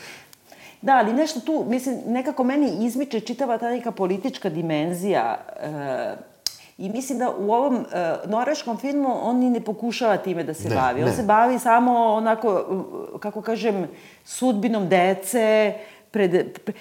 Da, 0.83 0.97
ali 0.97 1.13
nešto 1.13 1.41
tu, 1.41 1.65
mislim, 1.69 2.01
nekako 2.07 2.45
meni 2.45 2.87
izmiče 2.87 3.21
čitava 3.21 3.59
ta 3.59 3.71
neka 3.71 3.91
politička 3.91 4.49
dimenzija 4.51 5.39
uh, 6.17 6.34
I 6.79 6.89
mislim 6.89 7.19
da 7.19 7.31
u 7.39 7.53
ovom 7.53 7.75
uh, 7.75 8.31
norveškom 8.31 8.77
filmu 8.77 9.19
on 9.23 9.37
ni 9.37 9.51
ne 9.51 9.61
pokušava 9.61 10.17
time 10.17 10.45
da 10.45 10.55
se 10.55 10.69
ne, 10.69 10.75
bavi. 10.75 11.03
On 11.03 11.09
ne. 11.09 11.15
se 11.15 11.23
bavi 11.23 11.59
samo 11.59 11.99
onako, 11.99 12.65
kako 13.21 13.43
kažem, 13.43 13.89
sudbinom 14.25 14.89
dece, 14.89 15.75
pred, 16.11 16.59
pre, 16.65 16.75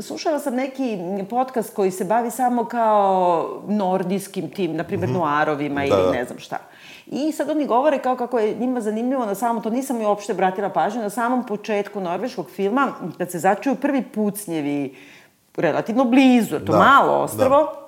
slušala 0.00 0.38
sam 0.38 0.54
neki 0.54 0.98
podcast 1.30 1.74
koji 1.74 1.90
se 1.90 2.04
bavi 2.04 2.30
samo 2.30 2.64
kao 2.64 3.62
nordijskim 3.68 4.50
tim, 4.50 4.76
na 4.76 4.84
primjer, 4.84 5.10
mm 5.10 5.12
-hmm. 5.12 5.18
noarovima 5.18 5.80
da. 5.80 5.86
ili 5.86 6.12
ne 6.12 6.24
znam 6.24 6.38
šta. 6.38 6.58
I 7.06 7.32
sad 7.32 7.50
oni 7.50 7.66
govore 7.66 7.98
kao 7.98 8.16
kako 8.16 8.38
je 8.38 8.54
njima 8.54 8.80
zanimljivo 8.80 9.26
na 9.26 9.34
samom, 9.34 9.62
to 9.62 9.70
nisam 9.70 10.00
i 10.00 10.04
uopšte 10.04 10.34
bratila 10.34 10.68
pažnju, 10.68 11.02
na 11.02 11.10
samom 11.10 11.46
početku 11.46 12.00
norveškog 12.00 12.50
filma, 12.50 12.92
kad 13.18 13.30
se 13.30 13.38
začuju 13.38 13.74
prvi 13.74 14.02
pucnjevi, 14.02 14.96
relativno 15.56 16.04
blizu, 16.04 16.58
to 16.58 16.72
da. 16.72 16.78
malo 16.78 17.22
ostrvo, 17.22 17.58
da 17.58 17.81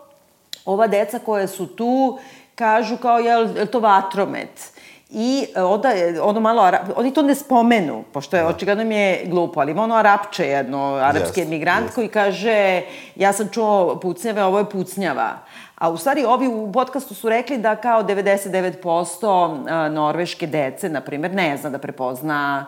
ova 0.64 0.86
deca 0.86 1.18
koje 1.18 1.48
su 1.48 1.66
tu 1.66 2.18
kažu 2.54 2.96
kao, 2.96 3.18
jel, 3.18 3.56
je 3.56 3.66
to 3.66 3.80
vatromet? 3.80 4.74
I 5.10 5.46
e, 5.56 5.62
onda 5.62 5.88
je 5.88 6.22
ono 6.22 6.40
malo, 6.40 6.70
oni 6.96 7.14
to 7.14 7.22
ne 7.22 7.34
spomenu, 7.34 8.04
pošto 8.12 8.36
je 8.36 8.42
da. 8.42 8.48
očigledno 8.48 8.84
mi 8.84 8.94
je 8.94 9.24
glupo, 9.26 9.60
ali 9.60 9.72
ima 9.72 9.82
ono 9.82 9.94
arapče 9.94 10.46
jedno, 10.46 10.94
arapski 10.94 11.40
yes, 11.40 11.46
emigrant 11.46 11.90
yes. 11.90 11.94
koji 11.94 12.08
kaže, 12.08 12.82
ja 13.16 13.32
sam 13.32 13.48
čuo 13.48 14.00
pucnjave, 14.00 14.44
ovo 14.44 14.58
je 14.58 14.70
pucnjava. 14.70 15.38
A 15.74 15.90
u 15.90 15.96
stvari 15.96 16.24
ovi 16.24 16.48
u 16.48 16.72
podcastu 16.72 17.14
su 17.14 17.28
rekli 17.28 17.58
da 17.58 17.76
kao 17.76 18.02
99% 18.02 19.88
norveške 19.88 20.46
dece, 20.46 20.88
na 20.88 21.00
primjer, 21.00 21.34
ne 21.34 21.56
zna 21.56 21.70
da 21.70 21.78
prepozna 21.78 22.66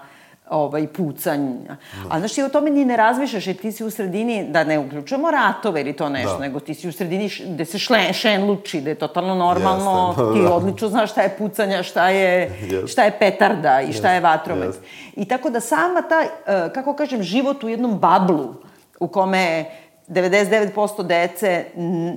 ovaj, 0.51 0.87
pucanja. 0.87 1.55
Da. 1.67 1.77
A 2.11 2.19
znaš, 2.19 2.35
ti 2.35 2.43
o 2.43 2.49
tome 2.49 2.71
ni 2.71 2.85
ne 2.85 2.97
razmišljaš, 2.97 3.47
jer 3.47 3.57
ti 3.57 3.73
si 3.73 3.85
u 3.85 3.91
sredini, 3.91 4.47
da 4.51 4.65
ne 4.65 4.79
uključujemo 4.79 5.31
ratove 5.31 5.81
ili 5.81 5.93
to 5.93 6.09
nešto, 6.09 6.37
da. 6.37 6.39
nego 6.39 6.61
ti 6.61 6.75
si 6.75 6.89
u 6.89 6.93
sredini 6.93 7.31
gde 7.47 7.65
se 7.65 7.79
šlen, 7.79 8.13
šenluči, 8.13 8.81
da 8.81 8.91
je 8.91 8.95
totalno 8.95 9.35
normalno, 9.35 10.09
Jeste, 10.09 10.23
da, 10.23 10.33
ti 10.33 10.43
da. 10.43 10.55
odlično 10.55 10.89
znaš 10.89 11.11
šta 11.11 11.23
je 11.23 11.37
pucanja, 11.39 11.83
šta 11.83 12.09
je, 12.09 12.59
Jeste. 12.63 12.87
šta 12.87 13.05
je 13.05 13.19
petarda 13.19 13.81
i 13.81 13.93
šta 13.93 14.09
Jeste. 14.09 14.15
je 14.15 14.21
vatromet. 14.21 14.67
Jeste. 14.67 14.83
I 15.17 15.25
tako 15.25 15.51
da 15.51 15.61
sama 15.61 16.03
ta, 16.03 16.23
e, 16.23 16.73
kako 16.75 16.95
kažem, 16.95 17.23
život 17.23 17.65
u 17.65 17.69
jednom 17.69 17.99
bablu, 17.99 18.55
u 19.01 19.09
kome 19.09 19.65
99% 20.09 21.03
dece 21.03 21.65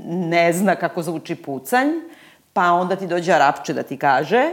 ne 0.07 0.53
zna 0.53 0.75
kako 0.75 1.03
zvuči 1.03 1.35
pucanj, 1.35 1.87
pa 2.53 2.71
onda 2.71 2.95
ti 2.95 3.07
dođe 3.07 3.33
Arapče 3.33 3.73
da 3.73 3.83
ti 3.83 3.97
kaže, 3.97 4.49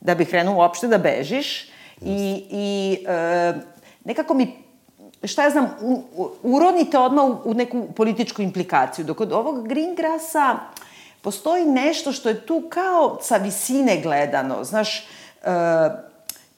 da 0.00 0.14
bi 0.14 0.24
krenuo 0.24 0.54
uopšte 0.54 0.88
da 0.88 0.98
bežiš, 0.98 1.71
i, 2.04 2.44
i 2.50 2.98
e, 3.06 3.54
nekako 4.04 4.34
mi 4.34 4.62
šta 5.24 5.44
ja 5.44 5.50
znam, 5.50 5.70
u, 5.80 6.02
u, 6.16 6.30
uronite 6.42 6.98
odmah 6.98 7.24
u, 7.24 7.38
u 7.44 7.54
neku 7.54 7.86
političku 7.96 8.42
implikaciju. 8.42 9.04
Dok 9.04 9.20
od 9.20 9.32
ovog 9.32 9.68
Greengrassa 9.68 10.58
postoji 11.22 11.64
nešto 11.64 12.12
što 12.12 12.28
je 12.28 12.46
tu 12.46 12.62
kao 12.68 13.18
sa 13.22 13.36
visine 13.36 14.00
gledano. 14.02 14.64
Znaš, 14.64 14.98
e, 14.98 15.04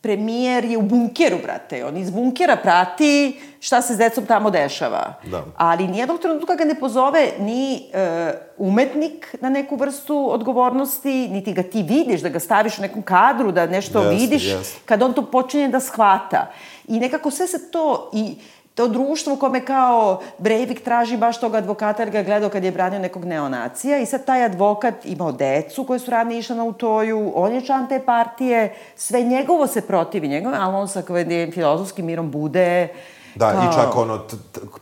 premijer 0.04 0.64
je 0.64 0.78
u 0.78 0.82
bunkeru, 0.82 1.38
brate. 1.42 1.84
On 1.84 1.96
iz 1.96 2.10
bunkera 2.10 2.56
prati 2.56 3.40
šta 3.60 3.82
se 3.82 3.94
s 3.94 3.96
decom 3.96 4.26
tamo 4.26 4.50
dešava. 4.50 5.14
Da. 5.30 5.44
Ali 5.56 5.88
nijednog 5.88 6.20
trenutka 6.20 6.54
ga 6.54 6.64
ne 6.64 6.74
pozove 6.74 7.32
ni 7.38 7.88
e, 7.92 8.32
umetnik 8.58 9.34
na 9.40 9.48
neku 9.48 9.76
vrstu 9.76 10.32
odgovornosti, 10.32 11.28
niti 11.28 11.52
ga 11.52 11.62
ti 11.62 11.82
vidiš, 11.82 12.20
da 12.20 12.28
ga 12.28 12.40
staviš 12.40 12.78
u 12.78 12.82
nekom 12.82 13.02
kadru, 13.02 13.52
da 13.52 13.66
nešto 13.66 14.02
yes, 14.02 14.20
vidiš, 14.20 14.42
yes. 14.42 14.74
kad 14.84 15.02
on 15.02 15.12
to 15.12 15.30
počinje 15.30 15.68
da 15.68 15.80
shvata. 15.80 16.52
I 16.88 17.00
nekako 17.00 17.30
sve 17.30 17.46
se 17.46 17.70
to... 17.70 18.10
I, 18.12 18.34
to 18.74 18.88
društvo 18.88 19.34
u 19.34 19.36
kome 19.36 19.64
kao 19.64 20.20
Breivik 20.38 20.84
traži 20.84 21.16
baš 21.16 21.40
tog 21.40 21.54
advokata 21.54 22.02
jer 22.02 22.10
ga 22.10 22.18
je 22.18 22.24
gledao 22.24 22.50
kad 22.50 22.64
je 22.64 22.72
branio 22.72 22.98
nekog 22.98 23.24
neonacija 23.24 23.98
i 23.98 24.06
sad 24.06 24.24
taj 24.24 24.44
advokat 24.44 24.94
imao 25.04 25.32
decu 25.32 25.84
koje 25.84 25.98
su 25.98 26.10
radne 26.10 26.38
išle 26.38 26.56
na 26.56 26.64
utoju, 26.64 27.32
on 27.34 27.52
je 27.52 27.66
član 27.66 27.88
te 27.88 28.00
partije, 28.00 28.74
sve 28.96 29.22
njegovo 29.22 29.66
se 29.66 29.80
protivi 29.80 30.28
njegove, 30.28 30.56
ali 30.60 30.74
on 30.74 30.88
sa 30.88 31.02
filozofskim 31.54 32.06
mirom 32.06 32.30
bude 32.30 32.88
Da, 33.34 33.52
kao... 33.52 33.62
i 33.62 33.74
čak 33.74 33.96
ono, 33.96 34.20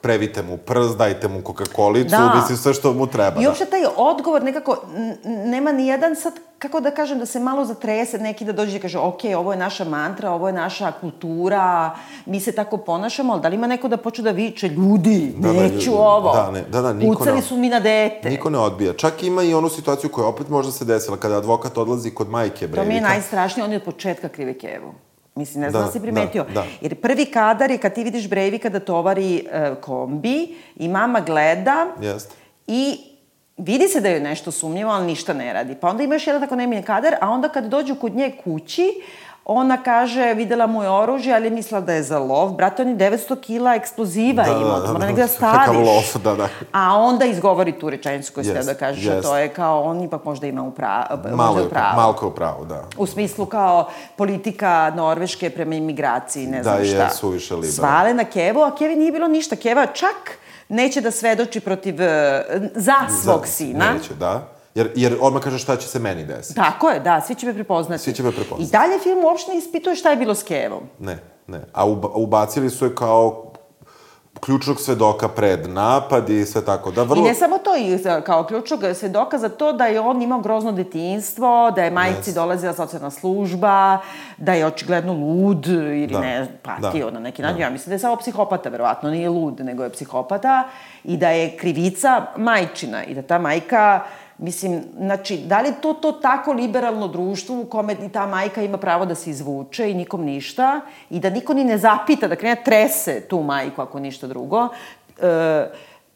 previte 0.03 0.43
mu 0.43 0.57
prst, 0.57 0.99
dajte 0.99 1.29
mu 1.29 1.41
Coca-Colicu, 1.41 2.11
da. 2.11 2.33
mislim 2.37 2.59
sve 2.59 2.75
što 2.75 2.93
mu 2.93 3.07
treba. 3.07 3.41
I 3.41 3.43
da. 3.43 3.49
uopšte 3.49 3.65
taj 3.65 3.81
odgovor 3.97 4.43
nekako, 4.43 4.77
nema 5.25 5.73
ni 5.73 5.87
jedan 5.87 6.17
sad, 6.17 6.33
kako 6.63 6.81
da 6.81 6.91
kažem, 6.91 7.19
da 7.19 7.27
se 7.27 7.41
malo 7.41 7.65
zatrese 7.65 8.19
neki 8.19 8.45
da 8.45 8.53
dođe 8.53 8.77
i 8.77 8.81
kaže, 8.81 8.99
ok, 8.99 9.21
ovo 9.37 9.53
je 9.53 9.59
naša 9.59 9.85
mantra, 9.85 10.31
ovo 10.31 10.47
je 10.47 10.53
naša 10.53 10.93
kultura, 11.01 11.97
mi 12.27 12.41
se 12.41 12.53
tako 12.53 12.77
ponašamo, 12.77 13.33
ali 13.33 13.43
da 13.43 13.49
li 13.49 13.55
ima 13.57 13.67
neko 13.67 13.89
da 13.89 13.97
počne 13.97 14.25
da 14.25 14.31
viče, 14.31 14.69
ljudi, 14.69 15.35
da, 15.37 15.53
da 15.53 15.63
neću 15.63 15.91
da, 15.91 16.01
ovo. 16.01 16.33
Da, 16.33 16.51
ne, 16.51 16.63
da, 16.63 16.81
da, 16.81 16.93
niko 16.93 17.19
Pucali 17.19 17.37
ne, 17.37 17.43
su 17.43 17.57
mi 17.57 17.69
na 17.69 17.81
dete. 17.81 18.31
Niko 18.31 18.51
ne 18.51 18.59
odbija. 18.59 18.93
Čak 18.93 19.23
ima 19.23 19.43
i 19.43 19.55
onu 19.55 19.69
situaciju 19.69 20.11
koja 20.11 20.27
opet 20.27 20.49
možda 20.49 20.73
se 20.73 20.85
desila, 20.85 21.17
kada 21.17 21.37
advokat 21.37 21.79
odlazi 21.79 22.11
kod 22.11 22.31
majke 22.31 22.69
Brevika. 22.69 22.83
To 22.83 22.89
mi 22.89 22.95
je 22.95 23.01
najstrašnije, 23.01 23.65
on 23.65 23.71
je 23.73 23.77
od 23.77 23.85
početka 23.85 24.29
krive 24.29 24.59
Kevu. 24.59 24.95
Mislim, 25.35 25.61
ne 25.61 25.71
znam 25.71 25.83
da, 25.83 25.87
da 25.87 25.93
si 25.93 26.01
primetio. 26.01 26.45
Da, 26.45 26.53
da. 26.53 26.65
Jer 26.81 27.01
prvi 27.01 27.27
kadar 27.27 27.71
je 27.71 27.79
kad 27.79 27.95
ti 27.95 28.05
vidiš 28.05 28.29
Brejvika 28.29 28.69
da 28.69 28.81
tovari 28.81 29.47
uh, 29.47 29.83
kombi 29.83 30.55
i 30.77 30.89
mama 30.89 31.21
gleda 31.21 31.87
Jest. 32.01 32.31
i 32.67 33.12
vidi 33.65 33.89
se 33.89 34.01
da 34.01 34.09
je 34.09 34.21
nešto 34.21 34.51
sumnjivo, 34.51 34.91
ali 34.91 35.07
ništa 35.07 35.33
ne 35.33 35.53
radi. 35.53 35.75
Pa 35.75 35.89
onda 35.89 36.03
imaš 36.03 36.27
jedan 36.27 36.43
tako 36.43 36.57
neminjen 36.57 36.85
kadar, 36.85 37.15
a 37.21 37.31
onda 37.31 37.49
kad 37.49 37.65
dođu 37.65 37.95
kod 37.95 38.17
nje 38.17 38.33
kući, 38.45 39.03
Ona 39.45 39.83
kaže, 39.83 40.35
videla 40.35 40.67
mu 40.67 40.83
je 40.83 40.91
oružje, 40.91 41.35
ali 41.35 41.47
je 41.47 41.51
mislila 41.51 41.81
da 41.81 41.93
je 41.93 42.03
za 42.03 42.19
lov. 42.19 42.53
Brate, 42.53 42.83
on 42.83 42.89
je 42.89 42.97
900 42.97 43.41
kila 43.41 43.75
eksploziva 43.75 44.45
da, 44.45 44.51
ima, 44.51 44.79
da, 44.79 44.87
da, 44.87 44.93
mora 44.93 45.07
negde 45.07 45.23
da 45.23 45.29
staviš. 45.29 45.59
Kakav 45.59 45.81
lov, 45.83 46.23
da, 46.25 46.35
da. 46.35 46.49
A 46.73 46.97
onda 46.99 47.25
izgovori 47.25 47.73
tu 47.73 47.91
rečenicu 47.91 48.33
koju 48.35 48.45
yes, 48.45 48.67
da 48.67 48.75
kažeš, 48.75 49.05
yes. 49.05 49.23
to 49.23 49.37
je 49.37 49.49
kao, 49.49 49.83
on 49.83 50.03
ipak 50.03 50.25
možda 50.25 50.47
ima 50.47 50.63
upravo. 50.63 51.05
Malo 51.35 51.59
je 51.59 51.67
upravo. 51.67 51.97
Malko 51.97 52.29
upravo, 52.29 52.65
da. 52.65 52.85
U 52.99 53.07
smislu 53.07 53.47
kao 53.47 53.89
politika 54.17 54.93
Norveške 54.97 55.51
prema 55.51 55.75
imigraciji, 55.75 56.47
ne 56.47 56.63
znam 56.63 56.79
da, 56.79 56.85
šta. 56.85 56.97
Da, 56.97 57.05
je 57.05 57.11
suviše 57.11 57.55
liberalno. 57.55 57.77
Svale 57.77 58.15
na 58.15 58.25
Kevu, 58.25 58.61
a 58.63 58.75
Kevi 58.77 58.97
nije 58.97 59.13
bilo 59.13 59.29
ništa. 59.29 59.57
Keva 59.57 59.87
čak 59.87 60.39
neće 60.73 61.01
da 61.01 61.11
svedoči 61.11 61.61
protiv, 61.61 61.97
za 62.75 62.95
svog 63.23 63.47
za, 63.47 63.53
sina. 63.53 63.93
Neće, 63.93 64.15
da 64.15 64.49
Jer, 64.75 64.91
jer 64.97 65.17
odmah 65.21 65.43
kaže 65.43 65.59
šta 65.59 65.77
će 65.77 65.89
se 65.89 65.99
meni 65.99 66.25
desiti. 66.25 66.55
Tako 66.55 66.91
je, 66.91 67.01
da, 67.01 67.21
svi 67.21 67.35
će 67.35 67.47
me 67.47 67.55
prepoznati. 67.55 68.03
Svi 68.03 68.13
će 68.13 68.23
me 68.23 68.33
prepoznati. 68.33 68.63
I 68.63 68.73
dalje 68.73 68.99
film 68.99 69.25
uopšte 69.25 69.53
ne 69.53 69.59
ispituje 69.59 69.97
šta 69.97 70.11
je 70.11 70.17
bilo 70.17 70.35
s 70.35 70.43
Kevom. 70.43 70.83
Ne, 70.99 71.19
ne. 71.47 71.61
A 71.73 71.87
ubacili 72.15 72.71
su 72.71 72.85
je 72.85 72.95
kao 72.95 73.52
ključnog 74.41 74.81
svedoka 74.81 75.29
pred 75.29 75.69
napad 75.69 76.31
i 76.31 76.45
sve 76.45 76.65
tako. 76.65 76.91
Da, 76.91 77.03
vrlo... 77.03 77.25
I 77.25 77.29
ne 77.29 77.35
samo 77.35 77.59
to, 77.59 77.77
i 77.77 77.99
kao 78.25 78.45
ključnog 78.45 78.81
svedoka 78.95 79.39
za 79.39 79.49
to 79.49 79.73
da 79.73 79.87
je 79.87 80.01
on 80.01 80.23
imao 80.23 80.41
grozno 80.41 80.73
detinjstvo, 80.73 81.71
da 81.71 81.85
je 81.85 81.91
majici 81.91 82.31
yes. 82.31 82.35
dolazila 82.35 82.73
socijalna 82.73 83.11
služba, 83.11 83.99
da 84.37 84.53
je 84.53 84.67
očigledno 84.67 85.13
lud 85.13 85.67
ili 85.67 86.07
da. 86.07 86.21
ne, 86.21 86.47
patio 86.63 87.05
da. 87.05 87.11
na 87.11 87.21
neki 87.21 87.43
način. 87.43 87.57
Da. 87.57 87.63
Ja 87.63 87.71
mislim 87.71 87.91
da 87.91 87.95
je 87.95 87.99
samo 87.99 88.17
psihopata, 88.17 88.69
verovatno, 88.69 89.11
nije 89.11 89.29
lud, 89.29 89.61
nego 89.61 89.85
je 89.85 89.91
psihopata 89.91 90.69
i 91.05 91.17
da 91.17 91.29
je 91.29 91.57
krivica 91.57 92.27
majčina 92.37 93.05
i 93.05 93.15
da 93.15 93.23
ta 93.23 93.39
majka 93.39 94.01
Mislim, 94.43 94.83
znači, 94.99 95.37
da 95.37 95.61
li 95.61 95.73
to 95.83 95.95
to 95.95 96.13
tako 96.13 96.53
liberalno 96.53 97.09
društvo 97.09 97.61
u 97.61 97.65
kome 97.65 97.95
ni 97.95 98.09
ta 98.13 98.27
majka 98.27 98.63
ima 98.63 98.79
pravo 98.79 99.07
da 99.07 99.15
se 99.15 99.31
izvuče 99.31 99.91
i 99.91 99.95
nikom 99.95 100.25
ništa 100.25 100.81
i 101.11 101.21
da 101.21 101.31
niko 101.31 101.55
ni 101.55 101.65
ne 101.65 101.79
zapita, 101.79 102.29
da 102.29 102.37
krene 102.37 102.63
trese 102.65 103.21
tu 103.21 103.43
majku 103.43 103.83
ako 103.83 104.01
ništa 104.01 104.27
drugo, 104.27 104.69
e, 105.21 105.67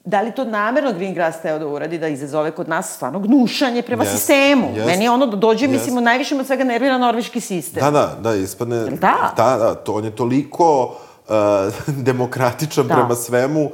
da 0.05 0.21
li 0.23 0.33
to 0.33 0.45
namerno 0.45 0.93
Greengrass 0.93 1.43
teo 1.43 1.59
da 1.59 1.67
uradi, 1.67 1.99
da 1.99 2.09
izazove 2.09 2.51
kod 2.51 2.69
nas 2.69 2.95
stvarno 2.95 3.21
gnušanje 3.21 3.83
prema 3.83 4.05
yes, 4.05 4.11
sistemu. 4.11 4.69
Yes, 4.77 4.87
Meni 4.87 5.05
je 5.05 5.11
ono 5.11 5.27
da 5.27 5.37
dođe, 5.37 5.67
yes. 5.67 5.71
mislim, 5.71 6.05
najviše 6.05 6.37
od 6.37 6.47
svega 6.47 6.65
nervira 6.65 6.99
norveški 6.99 7.41
sistem. 7.41 7.85
Da, 7.85 7.91
da, 7.91 8.17
da, 8.21 8.35
ispadne... 8.35 8.85
Da? 8.85 9.33
Da, 9.37 9.57
da, 9.57 9.75
to, 9.75 9.95
on 9.95 10.05
je 10.05 10.17
toliko 10.17 10.85
uh, 10.85 11.95
demokratičan 12.11 12.87
da. 12.87 12.95
prema 12.95 13.15
svemu, 13.15 13.71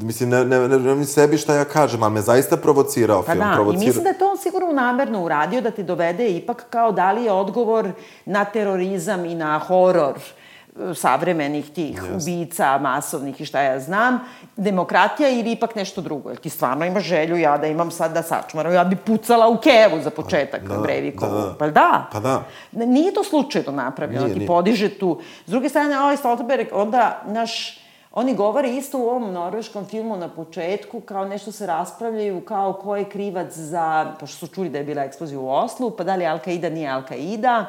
Mislim, 0.00 0.28
ne, 0.28 0.44
ne, 0.44 0.68
ne, 0.68 0.78
ne, 0.78 1.04
sebi 1.04 1.38
šta 1.38 1.54
ja 1.54 1.64
kažem, 1.64 2.02
ali 2.02 2.12
me 2.12 2.20
zaista 2.20 2.56
provocirao 2.56 3.22
pa 3.22 3.32
film. 3.32 3.44
Da, 3.44 3.54
provocira... 3.54 3.82
i 3.82 3.86
mislim 3.86 4.04
da 4.04 4.10
je 4.10 4.18
to 4.18 4.30
on 4.30 4.38
sigurno 4.38 4.72
namerno 4.72 5.24
uradio, 5.24 5.60
da 5.60 5.70
te 5.70 5.82
dovede 5.82 6.30
ipak 6.30 6.64
kao 6.70 6.92
da 6.92 7.12
li 7.12 7.24
je 7.24 7.32
odgovor 7.32 7.90
na 8.24 8.44
terorizam 8.44 9.24
i 9.24 9.34
na 9.34 9.58
horor 9.58 10.14
e, 10.18 10.94
savremenih 10.94 11.70
tih 11.70 12.02
yes. 12.02 12.16
ubica, 12.16 12.78
masovnih 12.78 13.40
i 13.40 13.44
šta 13.44 13.60
ja 13.60 13.80
znam, 13.80 14.20
demokratija 14.56 15.28
ili 15.28 15.52
ipak 15.52 15.74
nešto 15.74 16.00
drugo. 16.00 16.30
Jer 16.30 16.38
ti 16.38 16.50
stvarno 16.50 16.84
imaš 16.84 17.04
želju 17.04 17.36
ja 17.36 17.58
da 17.58 17.66
imam 17.66 17.90
sad 17.90 18.12
da 18.12 18.22
sačmaram, 18.22 18.72
ja 18.72 18.84
bi 18.84 18.96
pucala 18.96 19.48
u 19.48 19.56
kevu 19.56 20.02
za 20.02 20.10
početak 20.10 20.62
da, 20.62 20.78
Brevikovu. 20.78 21.40
Da, 21.40 21.46
da. 21.46 21.54
Pa 21.58 21.70
da. 21.70 22.08
Pa 22.12 22.20
da. 22.20 22.42
Nije 22.72 23.14
to 23.14 23.24
slučajno 23.24 23.72
napravljeno, 23.72 24.24
nije, 24.24 24.32
ti 24.32 24.38
nije. 24.38 24.46
podiže 24.46 24.88
tu. 24.88 25.20
S 25.46 25.50
druge 25.50 25.68
strane, 25.68 26.00
ovaj 26.00 26.16
Stoltenberg, 26.16 26.66
onda, 26.72 27.22
naš, 27.26 27.81
Oni 28.14 28.34
govore 28.34 28.70
isto 28.70 28.98
u 28.98 29.08
ovom 29.08 29.32
norveškom 29.32 29.84
filmu 29.84 30.16
na 30.16 30.28
početku, 30.28 31.00
kao 31.00 31.24
nešto 31.24 31.52
se 31.52 31.66
raspravljaju, 31.66 32.40
kao 32.40 32.72
ko 32.72 32.96
je 32.96 33.08
krivac 33.08 33.56
za, 33.56 34.14
pošto 34.20 34.46
su 34.46 34.54
čuli 34.54 34.68
da 34.68 34.78
je 34.78 34.84
bila 34.84 35.02
eksplozija 35.02 35.40
u 35.40 35.48
Oslu, 35.48 35.90
pa 35.90 36.04
da 36.04 36.16
li 36.16 36.24
Al-Qaida 36.24 36.72
nije 36.72 36.90
Al-Qaida, 36.90 37.64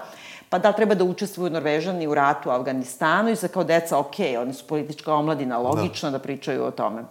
pa 0.49 0.59
da 0.59 0.71
treba 0.71 0.95
da 0.95 1.03
učestvuju 1.03 1.49
Norvežani 1.49 2.07
u 2.07 2.13
ratu 2.13 2.49
u 2.49 2.51
Afganistanu 2.51 3.31
i 3.31 3.35
sa 3.35 3.47
kao 3.47 3.63
deca, 3.63 3.99
ok, 3.99 4.19
oni 4.39 4.53
su 4.53 4.67
politička 4.67 5.13
omladina, 5.13 5.57
logično 5.57 6.11
da, 6.11 6.17
da 6.17 6.23
pričaju 6.23 6.63
o 6.63 6.71
tome. 6.71 7.03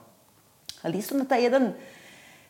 Ali 0.83 0.99
isto 0.99 1.16
na 1.16 1.25
taj 1.25 1.42
jedan 1.42 1.73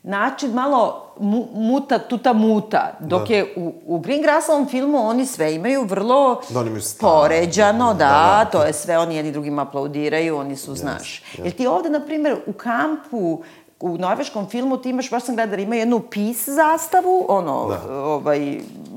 način 0.03 0.53
malo 0.53 1.13
mu, 1.21 1.47
muta 1.55 1.99
tuta 1.99 2.33
muta, 2.33 2.93
dok 3.01 3.29
da. 3.29 3.35
je 3.35 3.55
u, 3.57 3.73
u 3.87 3.99
Green 3.99 4.23
Grassovom 4.23 4.69
filmu 4.69 4.99
oni 4.99 5.27
sve 5.27 5.55
imaju 5.55 5.85
vrlo 5.85 6.41
da, 6.51 6.61
oni 6.61 6.69
imaju 6.69 6.83
poređano, 7.01 7.95
da, 7.95 7.99
da, 7.99 8.45
da, 8.45 8.51
to 8.53 8.65
je 8.65 8.73
sve, 8.73 8.99
oni 8.99 9.17
jedni 9.17 9.33
drugim 9.33 9.59
aplaudiraju, 9.59 10.37
oni 10.37 10.57
su, 10.57 10.73
yes, 10.73 10.77
znaš. 10.77 11.23
Yes. 11.23 11.45
Jer 11.45 11.53
ti 11.53 11.67
ovde, 11.67 11.91
na 11.91 12.01
primjer, 12.01 12.37
u 12.47 12.53
kampu, 12.53 13.43
u 13.81 13.99
norveškom 13.99 14.49
filmu 14.49 14.77
ti 14.77 14.91
imaš, 14.91 15.11
baš 15.11 15.25
sam 15.25 15.35
gledala, 15.35 15.63
ima 15.63 15.77
jednu 15.77 16.01
peace 16.01 16.53
zastavu, 16.53 17.27
ono, 17.29 17.69
da. 17.69 17.97
ovaj, 17.97 18.39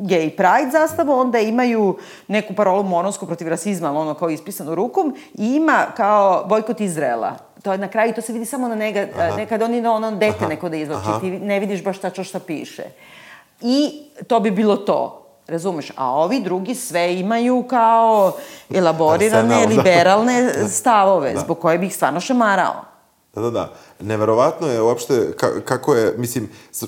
gay 0.01 0.29
pride 0.29 0.71
zastavu, 0.71 1.11
onda 1.11 1.39
imaju 1.39 1.97
neku 2.27 2.53
parolu 2.53 2.83
mononsku 2.83 3.25
protiv 3.25 3.47
rasizma, 3.47 3.91
ono 3.91 4.13
kao 4.13 4.29
ispisano 4.29 4.75
rukom, 4.75 5.15
i 5.33 5.55
ima 5.55 5.85
kao 5.97 6.45
bojkot 6.49 6.81
Izrela 6.81 7.35
to 7.65 7.71
je 7.71 7.77
na 7.77 7.87
kraju, 7.87 8.13
to 8.13 8.21
se 8.21 8.33
vidi 8.33 8.45
samo 8.45 8.67
na 8.67 8.75
nega, 8.75 9.07
Aha. 9.17 9.35
nekad 9.35 9.61
oni 9.61 9.81
na 9.81 9.93
ono 9.93 10.11
dete 10.11 10.37
Aha. 10.39 10.47
neko 10.47 10.69
da 10.69 10.77
izlači, 10.77 11.09
Aha. 11.09 11.19
ti 11.19 11.31
ne 11.31 11.59
vidiš 11.59 11.83
baš 11.83 11.99
tačno 11.99 12.23
šta 12.23 12.39
piše. 12.39 12.83
I 13.61 14.03
to 14.27 14.39
bi 14.39 14.51
bilo 14.51 14.77
to. 14.77 15.21
Razumeš? 15.47 15.91
A 15.95 16.11
ovi 16.11 16.39
drugi 16.39 16.75
sve 16.75 17.19
imaju 17.19 17.63
kao 17.69 18.31
elaborirane, 18.73 19.55
Arsenal, 19.55 19.75
da. 19.75 19.75
liberalne 19.75 20.43
da. 20.61 20.67
stavove, 20.69 21.33
da. 21.33 21.39
zbog 21.39 21.59
koje 21.59 21.77
bih 21.77 21.95
stvarno 21.95 22.19
šamarao. 22.19 22.85
Da, 23.35 23.41
da, 23.41 23.49
da. 23.49 23.73
Neverovatno 23.99 24.67
je 24.67 24.81
uopšte 24.81 25.33
ka, 25.37 25.61
kako 25.65 25.95
je, 25.95 26.13
mislim, 26.17 26.49
e, 26.81 26.85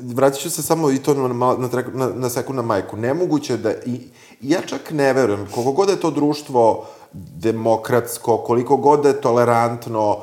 vratit 0.00 0.42
ću 0.42 0.50
se 0.50 0.62
samo 0.62 0.90
i 0.90 0.98
to 0.98 1.14
na, 1.14 1.28
na, 1.28 1.68
na, 1.92 2.10
na 2.14 2.30
sekund 2.30 2.56
na 2.56 2.62
majku. 2.62 2.96
Nemoguće 2.96 3.56
da, 3.56 3.72
i, 3.86 4.00
ja 4.40 4.60
čak 4.66 4.90
ne 4.90 5.12
verujem, 5.12 5.48
koliko 5.54 5.72
god 5.72 5.88
je 5.88 6.00
to 6.00 6.10
društvo 6.10 6.86
demokratsko, 7.12 8.36
koliko 8.36 8.76
god 8.76 9.02
da 9.02 9.08
je 9.08 9.20
tolerantno, 9.20 10.16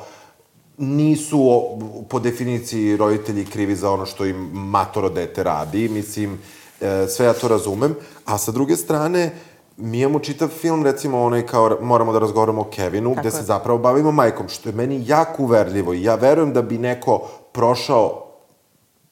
nisu 0.78 1.62
po 2.08 2.18
definiciji 2.18 2.96
roditelji 2.96 3.44
krivi 3.44 3.76
za 3.76 3.90
ono 3.90 4.06
što 4.06 4.24
im 4.24 4.36
matoro 4.52 5.08
dete 5.08 5.42
radi, 5.42 5.88
mislim, 5.88 6.38
e, 6.80 7.06
sve 7.08 7.26
ja 7.26 7.32
to 7.32 7.48
razumem, 7.48 7.94
a 8.24 8.38
sa 8.38 8.52
druge 8.52 8.76
strane, 8.76 9.30
mi 9.76 10.00
imamo 10.00 10.18
čitav 10.18 10.48
film, 10.48 10.84
recimo 10.84 11.22
onaj 11.22 11.46
kao 11.46 11.78
moramo 11.80 12.12
da 12.12 12.18
razgovaramo 12.18 12.60
o 12.60 12.70
Kevinu, 12.70 13.10
Tako 13.10 13.20
gde 13.20 13.28
je. 13.28 13.32
se 13.32 13.42
zapravo 13.42 13.78
bavimo 13.78 14.12
majkom, 14.12 14.48
što 14.48 14.68
je 14.68 14.74
meni 14.74 15.02
jako 15.06 15.42
uverljivo 15.42 15.94
i 15.94 16.02
ja 16.02 16.14
verujem 16.14 16.52
da 16.52 16.62
bi 16.62 16.78
neko 16.78 17.28
prošao 17.52 18.26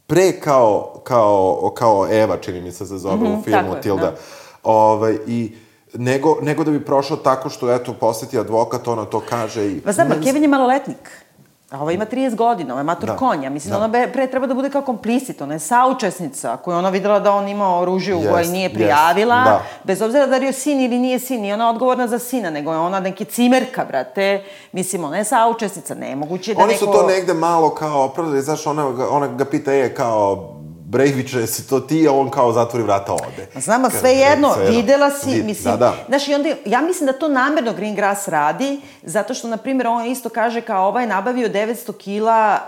pre 0.06 0.40
kao, 0.40 1.00
kao, 1.04 1.72
kao 1.76 2.06
Eva, 2.10 2.36
čini 2.36 2.60
mi 2.60 2.72
se 2.72 2.86
se 2.86 2.98
zove 2.98 3.16
mm 3.16 3.20
-hmm, 3.20 3.40
u 3.40 3.42
filmu 3.42 3.74
Tilda. 3.82 4.02
Da. 4.02 4.16
Ovaj, 4.62 5.18
I 5.26 5.52
nego, 5.94 6.38
nego 6.42 6.64
da 6.64 6.70
bi 6.70 6.84
prošao 6.84 7.16
tako 7.16 7.48
što, 7.48 7.74
eto, 7.74 7.94
poseti 8.00 8.38
advokat, 8.38 8.88
ona 8.88 9.04
to 9.04 9.20
kaže 9.28 9.66
i... 9.66 9.80
Pa 9.80 9.92
znam, 9.92 10.08
Kevin 10.24 10.42
je 10.42 10.48
maloletnik. 10.48 11.24
A 11.70 11.80
ova 11.80 11.92
ima 11.92 12.06
30 12.06 12.34
godina, 12.34 12.74
ova 12.74 12.80
je 12.80 12.84
mator 12.84 13.08
da. 13.08 13.16
konja. 13.16 13.50
Mislim, 13.50 13.70
da. 13.70 13.78
ona 13.78 14.08
pre 14.12 14.26
treba 14.30 14.46
da 14.46 14.54
bude 14.54 14.70
kao 14.70 14.82
komplicit, 14.82 15.42
ona 15.42 15.54
je 15.54 15.58
saučesnica, 15.58 16.56
koju 16.56 16.76
ona 16.76 16.88
videla 16.88 17.20
da 17.20 17.32
on 17.32 17.48
ima 17.48 17.78
oružje 17.78 18.14
u 18.14 18.20
yes, 18.20 18.30
koje 18.30 18.46
nije 18.46 18.74
prijavila, 18.74 19.34
yes, 19.34 19.44
da. 19.44 19.62
bez 19.84 20.02
obzira 20.02 20.26
da 20.26 20.36
li 20.36 20.46
je 20.46 20.52
sin 20.52 20.80
ili 20.80 20.98
nije 20.98 21.18
sin, 21.18 21.40
nije 21.40 21.54
ona 21.54 21.70
odgovorna 21.70 22.08
za 22.08 22.18
sina, 22.18 22.50
nego 22.50 22.72
je 22.72 22.78
ona 22.78 23.00
neki 23.00 23.24
cimerka, 23.24 23.84
brate. 23.84 24.44
Mislim, 24.72 25.04
ona 25.04 25.16
je 25.16 25.24
saučesnica, 25.24 25.94
nemoguće 25.94 26.54
da 26.54 26.62
Oni 26.62 26.72
neko... 26.72 26.84
Oni 26.84 26.94
su 26.94 27.00
to 27.00 27.06
negde 27.06 27.34
malo 27.34 27.70
kao 27.70 28.04
opravdali, 28.04 28.42
znaš, 28.42 28.66
ona, 28.66 28.86
ona 29.10 29.28
ga 29.28 29.44
pita, 29.44 29.72
je, 29.72 29.94
kao, 29.94 30.54
Brejviče, 30.86 31.40
jesi 31.40 31.68
to 31.68 31.80
ti, 31.80 32.08
a 32.08 32.12
on 32.12 32.30
kao 32.30 32.52
zatvori 32.52 32.84
vrata 32.84 33.12
ode. 33.12 33.48
Znam, 33.60 33.84
a 33.84 33.90
sve 33.90 34.10
jedno, 34.10 34.54
sve 34.54 34.70
videla 34.70 35.10
si, 35.10 35.30
Vid, 35.30 35.44
mislim, 35.44 35.72
da, 35.72 35.76
da. 35.76 35.94
znaš, 36.08 36.28
i 36.28 36.34
onda, 36.34 36.48
ja 36.64 36.80
mislim 36.80 37.06
da 37.06 37.12
to 37.12 37.28
namerno 37.28 37.72
Green 37.72 37.94
Grass 37.94 38.28
radi, 38.28 38.80
zato 39.02 39.34
što, 39.34 39.48
na 39.48 39.56
primjer, 39.56 39.86
on 39.86 40.06
isto 40.06 40.28
kaže 40.28 40.60
kao 40.60 40.88
ovaj 40.88 41.06
nabavio 41.06 41.48
900 41.48 41.96
kila 41.98 42.58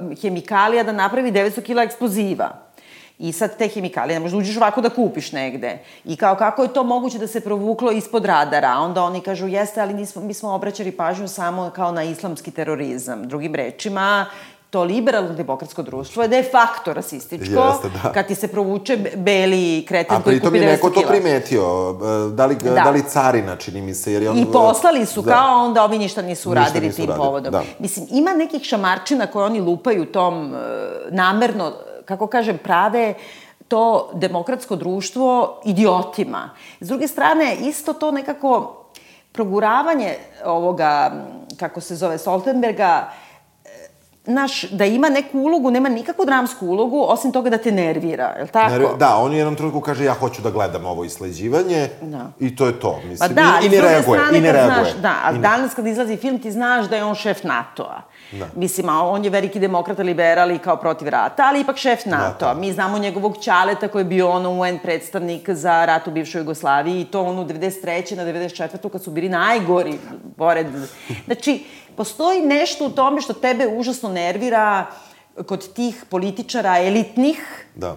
uh, 0.00 0.18
hemikalija 0.22 0.82
da 0.82 0.92
napravi 0.92 1.32
900 1.32 1.62
kila 1.62 1.82
eksploziva. 1.82 2.70
I 3.20 3.32
sad 3.32 3.56
te 3.56 3.68
hemikalije 3.68 4.14
ne 4.14 4.20
možeš 4.20 4.32
da 4.32 4.38
uđeš 4.38 4.56
ovako 4.56 4.80
da 4.80 4.88
kupiš 4.88 5.32
negde. 5.32 5.78
I 6.04 6.16
kao 6.16 6.36
kako 6.36 6.62
je 6.62 6.72
to 6.72 6.84
moguće 6.84 7.18
da 7.18 7.26
se 7.26 7.40
provuklo 7.40 7.90
ispod 7.92 8.24
radara? 8.24 8.78
Onda 8.78 9.02
oni 9.02 9.20
kažu 9.20 9.46
jeste, 9.46 9.80
ali 9.80 9.94
nismo, 9.94 10.22
mi 10.22 10.34
smo 10.34 10.52
obraćali 10.52 10.92
pažnju 10.92 11.28
samo 11.28 11.70
kao 11.74 11.92
na 11.92 12.02
islamski 12.02 12.50
terorizam. 12.50 13.28
Drugim 13.28 13.54
rečima, 13.54 14.26
to 14.70 14.82
liberalno 14.84 15.32
demokratsko 15.34 15.82
društvo 15.82 16.22
je 16.22 16.28
de 16.28 16.42
facto 16.42 16.92
rasističko, 16.92 17.60
Jeste, 17.60 17.88
da. 18.02 18.12
kad 18.12 18.26
ti 18.26 18.34
se 18.34 18.48
provuče 18.48 18.98
beli 19.16 19.84
kreten 19.88 20.22
koji 20.22 20.40
kupi 20.40 20.50
900 20.50 20.60
kila. 20.60 20.72
A 20.72 20.78
pritom 20.80 20.88
je 20.88 20.90
neko 20.90 20.90
to 20.90 21.08
primetio, 21.08 21.96
e, 22.28 22.30
da 22.34 22.46
li, 22.46 22.54
da. 22.54 22.70
da 22.70 22.90
li 22.90 23.02
carina, 23.08 23.56
čini 23.56 23.82
mi 23.82 23.94
se, 23.94 24.12
jer 24.12 24.22
je 24.22 24.30
on... 24.30 24.38
I 24.38 24.46
poslali 24.52 25.06
su, 25.06 25.22
da. 25.22 25.32
kao 25.32 25.64
onda 25.64 25.84
ovi 25.84 25.98
ništa 25.98 26.22
nisu 26.22 26.50
uradili 26.50 26.86
ništa 26.86 27.02
nisu 27.02 27.12
tim 27.12 27.16
povodom. 27.16 27.52
Da. 27.52 27.62
Mislim, 27.78 28.06
ima 28.10 28.32
nekih 28.32 28.62
šamarčina 28.62 29.26
koje 29.26 29.46
oni 29.46 29.60
lupaju 29.60 30.06
tom 30.06 30.52
uh, 30.52 30.58
namerno, 31.10 31.72
kako 32.04 32.26
kažem, 32.26 32.58
prave 32.58 33.14
to 33.68 34.10
demokratsko 34.14 34.76
društvo 34.76 35.60
idiotima. 35.64 36.50
S 36.80 36.88
druge 36.88 37.08
strane, 37.08 37.56
isto 37.56 37.92
to 37.92 38.10
nekako 38.10 38.76
proguravanje 39.32 40.14
ovoga, 40.44 41.12
kako 41.58 41.80
se 41.80 41.96
zove, 41.96 42.18
Stoltenberga, 42.18 43.10
naš, 44.30 44.62
da 44.70 44.84
ima 44.84 45.08
neku 45.08 45.38
ulogu, 45.38 45.70
nema 45.70 45.88
nikakvu 45.88 46.24
dramsku 46.24 46.66
ulogu, 46.66 47.04
osim 47.08 47.32
toga 47.32 47.50
da 47.50 47.58
te 47.58 47.72
nervira, 47.72 48.34
je 48.36 48.42
li 48.42 48.48
tako? 48.48 48.70
Nervi, 48.70 48.86
da, 48.98 49.16
on 49.16 49.30
u 49.30 49.34
jednom 49.34 49.56
trenutku 49.56 49.80
kaže 49.80 50.04
ja 50.04 50.14
hoću 50.14 50.42
da 50.42 50.50
gledam 50.50 50.86
ovo 50.86 51.04
isleđivanje 51.04 51.88
da. 52.02 52.32
i 52.40 52.56
to 52.56 52.66
je 52.66 52.80
to, 52.80 53.00
mislim. 53.04 53.28
Pa 53.28 53.28
da, 53.28 53.58
I, 53.62 53.66
i 53.66 53.68
ne 53.68 53.80
reaguje, 53.80 54.20
i 54.32 54.40
ne 54.40 54.52
reaguje. 54.52 54.74
Znaš, 54.74 55.02
da, 55.02 55.14
a 55.24 55.32
danas 55.32 55.74
kad 55.74 55.86
izlazi 55.86 56.16
film 56.16 56.38
ti 56.38 56.50
znaš 56.50 56.86
da 56.86 56.96
je 56.96 57.04
on 57.04 57.14
šef 57.14 57.44
NATO-a. 57.44 58.02
Da. 58.32 58.46
Mislim, 58.56 58.88
a 58.88 59.08
on 59.08 59.24
je 59.24 59.30
veliki 59.30 59.58
demokrata, 59.58 60.02
liberal 60.02 60.50
i 60.50 60.58
kao 60.58 60.76
protiv 60.76 61.08
rata, 61.08 61.42
ali 61.46 61.60
ipak 61.60 61.76
šef 61.76 62.06
NATO-a. 62.06 62.54
Mi 62.54 62.72
znamo 62.72 62.98
njegovog 62.98 63.36
čaleta 63.44 63.88
koji 63.88 64.00
je 64.00 64.04
bio 64.04 64.30
ono 64.30 64.50
UN 64.50 64.78
predstavnik 64.82 65.50
za 65.50 65.84
rat 65.84 66.08
u 66.08 66.10
bivšoj 66.10 66.40
Jugoslaviji 66.40 67.00
i 67.00 67.04
to 67.04 67.22
on 67.22 67.38
u 67.38 67.44
93. 67.44 68.16
na 68.16 68.24
94. 68.24 68.88
kad 68.88 69.02
su 69.02 69.10
bili 69.10 69.28
najgori, 69.28 69.98
pored... 70.36 70.66
Znači, 71.26 71.64
postoji 72.00 72.40
nešto 72.40 72.86
u 72.86 72.90
tome 72.90 73.20
što 73.20 73.32
tebe 73.32 73.66
užasno 73.68 74.08
nervira 74.08 74.86
kod 75.46 75.72
tih 75.72 76.04
političara 76.08 76.78
elitnih, 76.78 77.66
da. 77.74 77.96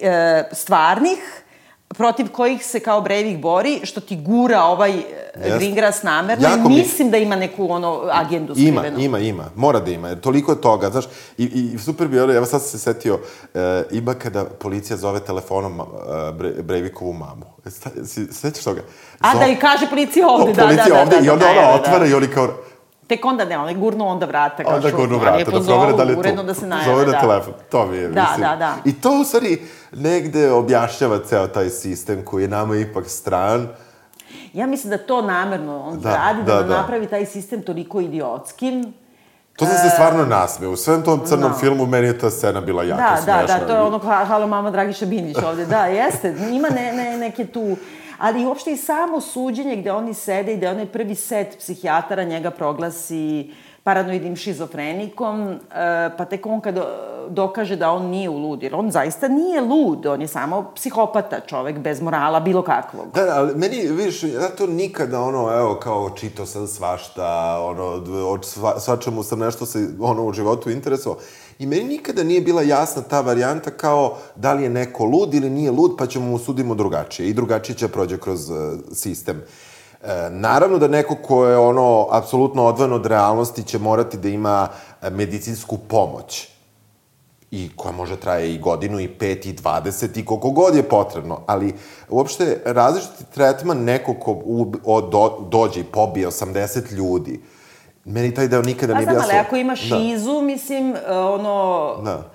e, 0.00 0.44
stvarnih, 0.52 1.42
protiv 1.88 2.28
kojih 2.32 2.64
se 2.64 2.80
kao 2.80 3.00
Breivik 3.00 3.38
bori, 3.38 3.80
što 3.84 4.00
ti 4.00 4.16
gura 4.16 4.62
ovaj 4.62 4.92
Jest. 4.92 5.56
Gringras 5.56 6.02
namerno 6.02 6.48
jako 6.48 6.68
i 6.68 6.72
mislim 6.72 7.08
mi... 7.08 7.12
da 7.12 7.16
ima 7.16 7.36
neku 7.36 7.70
ono 7.70 8.08
agendu 8.12 8.54
skrivenu. 8.54 8.98
Ima, 8.98 9.18
ima, 9.18 9.18
ima. 9.18 9.44
Mora 9.56 9.80
da 9.80 9.90
ima. 9.90 10.14
Toliko 10.14 10.52
je 10.52 10.60
toga. 10.60 10.90
Znaš, 10.90 11.04
i, 11.38 11.44
i 11.44 11.78
super 11.78 12.08
bi 12.08 12.20
ono, 12.20 12.32
evo 12.32 12.46
sad 12.46 12.62
se 12.62 12.78
setio, 12.78 13.18
e, 13.54 13.82
ima 13.90 14.14
kada 14.14 14.44
policija 14.44 14.96
zove 14.96 15.20
telefonom 15.20 15.80
e, 15.80 16.32
Bre, 16.32 16.50
Breivikovu 16.62 17.12
mamu. 17.12 17.46
E, 17.66 17.70
sećaš 18.32 18.64
toga? 18.64 18.82
A 19.20 19.34
da 19.34 19.46
i 19.46 19.56
kaže 19.56 19.86
policija 19.90 20.26
ovde, 20.28 20.50
o, 20.50 20.54
da, 20.54 20.62
policija 20.62 20.84
da, 20.84 20.94
da, 20.94 21.00
ovde, 21.00 21.16
da, 21.16 21.20
da, 21.20 21.26
i 21.26 21.30
onda 21.30 21.44
da, 21.44 21.50
ona 21.50 21.60
da, 21.60 21.74
otvara 21.74 21.98
da. 21.98 22.06
i 22.06 22.14
oni 22.14 22.26
kao, 22.26 22.48
Tek 23.08 23.24
onda 23.24 23.44
ne, 23.44 23.58
onaj 23.58 23.74
gurnu 23.74 24.06
onda 24.08 24.26
vrata. 24.26 24.64
Kao 24.64 24.74
onda 24.74 24.90
gurnu 24.90 25.18
vrata, 25.18 25.50
da 25.50 25.60
provere 25.60 25.92
da 25.92 26.02
li 26.02 26.10
je 26.10 26.14
tu. 26.14 26.20
Uredno 26.20 26.42
da 26.42 26.54
se 26.54 26.66
najave, 26.66 26.84
Zove 26.84 27.06
na 27.06 27.12
da. 27.12 27.20
telefon, 27.20 27.54
to 27.70 27.86
mi 27.86 27.96
je, 27.96 28.08
da, 28.08 28.22
mislim. 28.22 28.40
Da, 28.40 28.56
da, 28.56 28.74
I 28.84 29.00
to 29.00 29.20
u 29.20 29.24
stvari 29.24 29.62
negde 29.92 30.50
objašnjava 30.52 31.18
ceo 31.24 31.46
taj 31.46 31.70
sistem 31.70 32.24
koji 32.24 32.42
je 32.42 32.48
nama 32.48 32.76
ipak 32.76 33.08
stran. 33.08 33.68
Ja 34.52 34.66
mislim 34.66 34.90
da 34.90 34.98
to 34.98 35.22
namerno 35.22 35.80
on 35.80 36.00
da, 36.00 36.16
radi, 36.16 36.42
da, 36.42 36.54
da, 36.54 36.62
da 36.62 36.76
napravi 36.76 37.06
taj 37.06 37.26
sistem 37.26 37.62
toliko 37.62 38.00
idiotskim. 38.00 38.94
To 39.56 39.66
sam 39.66 39.76
se 39.76 39.90
stvarno 39.90 40.24
nasmeo. 40.24 40.70
U 40.70 40.76
svem 40.76 41.02
tom 41.02 41.26
crnom 41.26 41.50
no. 41.50 41.58
filmu 41.58 41.86
meni 41.86 42.06
je 42.06 42.18
ta 42.18 42.30
scena 42.30 42.60
bila 42.60 42.82
jako 42.82 43.02
da, 43.02 43.16
smešna. 43.16 43.42
Da, 43.42 43.58
da, 43.58 43.66
to 43.66 43.74
je 43.74 43.80
ono, 43.80 43.98
halo 43.98 44.46
mama 44.46 44.70
Dragiša 44.70 45.06
Binić 45.06 45.36
ovde. 45.46 45.66
Da, 45.66 45.86
jeste. 45.86 46.34
Ima 46.50 46.68
ne, 46.68 46.92
ne, 46.92 47.18
neke 47.18 47.46
tu 47.46 47.76
ali 48.18 48.46
uopšte 48.46 48.72
i 48.72 48.76
samo 48.76 49.20
suđenje 49.20 49.76
gde 49.76 49.92
oni 49.92 50.14
sede 50.14 50.52
i 50.52 50.56
gde 50.56 50.70
onaj 50.70 50.86
prvi 50.86 51.14
set 51.14 51.58
psihijatara 51.58 52.24
njega 52.24 52.50
proglasi 52.50 53.52
paranoidnim 53.88 54.36
šizofrenikom, 54.36 55.48
e, 55.50 55.56
pa 56.16 56.24
tek 56.24 56.46
on 56.46 56.60
kad 56.60 56.76
dokaže 57.28 57.76
da 57.76 57.90
on 57.90 58.06
nije 58.10 58.28
lud, 58.30 58.62
jer 58.62 58.74
on 58.74 58.90
zaista 58.90 59.28
nije 59.28 59.60
lud, 59.60 60.06
on 60.06 60.20
je 60.20 60.28
samo 60.28 60.72
psihopata 60.74 61.40
čovek 61.40 61.78
bez 61.78 62.00
morala 62.00 62.40
bilo 62.40 62.62
kakvog. 62.62 63.06
Da, 63.14 63.32
ali 63.36 63.54
meni, 63.54 63.76
vidiš, 63.76 64.22
ja 64.22 64.48
to 64.58 64.66
nikada, 64.66 65.20
ono, 65.20 65.52
evo, 65.58 65.74
kao 65.74 66.10
čito 66.10 66.46
sam 66.46 66.66
svašta, 66.66 67.58
ono, 67.62 67.84
od 68.28 68.44
sva, 68.44 68.80
svačemu 68.80 69.22
sam 69.22 69.38
nešto 69.38 69.66
se, 69.66 69.88
ono, 70.00 70.24
u 70.24 70.32
životu 70.32 70.70
interesovao. 70.70 71.20
I 71.58 71.66
meni 71.66 71.84
nikada 71.84 72.24
nije 72.24 72.40
bila 72.40 72.62
jasna 72.62 73.02
ta 73.02 73.20
varijanta 73.20 73.70
kao 73.70 74.16
da 74.36 74.52
li 74.52 74.62
je 74.62 74.70
neko 74.70 75.04
lud 75.04 75.34
ili 75.34 75.50
nije 75.50 75.70
lud, 75.70 75.94
pa 75.98 76.06
ćemo 76.06 76.26
mu 76.26 76.38
sudimo 76.38 76.74
drugačije. 76.74 77.28
I 77.28 77.34
drugačije 77.34 77.76
će 77.76 77.88
prođe 77.88 78.18
kroz 78.18 78.50
uh, 78.50 78.56
sistem. 78.92 79.42
E, 80.02 80.30
naravno 80.30 80.78
da 80.78 80.88
neko 80.88 81.16
ko 81.22 81.46
je 81.46 81.58
ono 81.58 82.06
apsolutno 82.10 82.64
odvojen 82.64 82.92
od 82.92 83.06
realnosti 83.06 83.62
će 83.62 83.78
morati 83.78 84.16
da 84.16 84.28
ima 84.28 84.68
e, 85.02 85.10
medicinsku 85.10 85.78
pomoć 85.78 86.48
i 87.50 87.70
koja 87.76 87.92
može 87.92 88.16
traje 88.16 88.54
i 88.54 88.58
godinu, 88.58 89.00
i 89.00 89.08
pet, 89.08 89.46
i 89.46 89.52
dvadeset, 89.52 90.16
i 90.16 90.24
koliko 90.24 90.50
god 90.50 90.76
je 90.76 90.82
potrebno, 90.82 91.40
ali 91.46 91.74
uopšte 92.08 92.62
različiti 92.64 93.24
tretman 93.34 93.78
neko 93.78 94.14
ko 94.14 94.32
u, 94.32 94.72
o, 94.84 95.00
do, 95.00 95.48
dođe 95.50 95.80
i 95.80 95.84
pobije 95.84 96.26
80 96.26 96.92
ljudi, 96.92 97.40
Meni 98.08 98.34
taj 98.34 98.48
deo 98.48 98.62
nikada 98.62 98.94
nije 98.94 99.06
bio... 99.06 99.14
Pa 99.14 99.20
znam, 99.20 99.30
ali 99.30 99.40
ako 99.40 99.56
ima 99.56 99.72
da. 99.72 99.76
šizu, 99.76 100.34
da. 100.34 100.40
mislim, 100.40 100.96
e, 100.96 101.12
ono... 101.12 101.94
Da. 102.04 102.30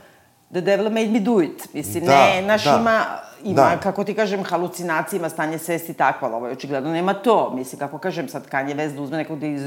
The 0.52 0.62
devil 0.62 0.90
made 0.90 1.10
me 1.10 1.20
do 1.20 1.42
it. 1.42 1.74
Mislim, 1.74 2.06
da, 2.06 2.12
ne, 2.12 2.42
naš 2.42 2.64
da. 2.64 2.78
ima, 2.80 3.06
ima, 3.44 3.56
da. 3.56 3.80
kako 3.84 4.04
ti 4.04 4.14
kažem, 4.14 4.44
halucinacije, 4.44 5.18
ima 5.18 5.30
stanje 5.30 5.58
svesti 5.58 5.94
takva, 5.94 6.28
ali 6.28 6.36
ovo 6.36 6.48
je 6.48 6.54
očigledno 6.54 6.92
nema 6.92 7.14
to. 7.14 7.52
Mislim, 7.56 7.80
kako 7.80 7.98
kažem, 7.98 8.30
sad 8.30 8.48
Kanje 8.50 8.76
West 8.76 8.96
da 8.96 9.02
uzme 9.02 9.18
nekog 9.18 9.40
da 9.40 9.48
iz... 9.48 9.62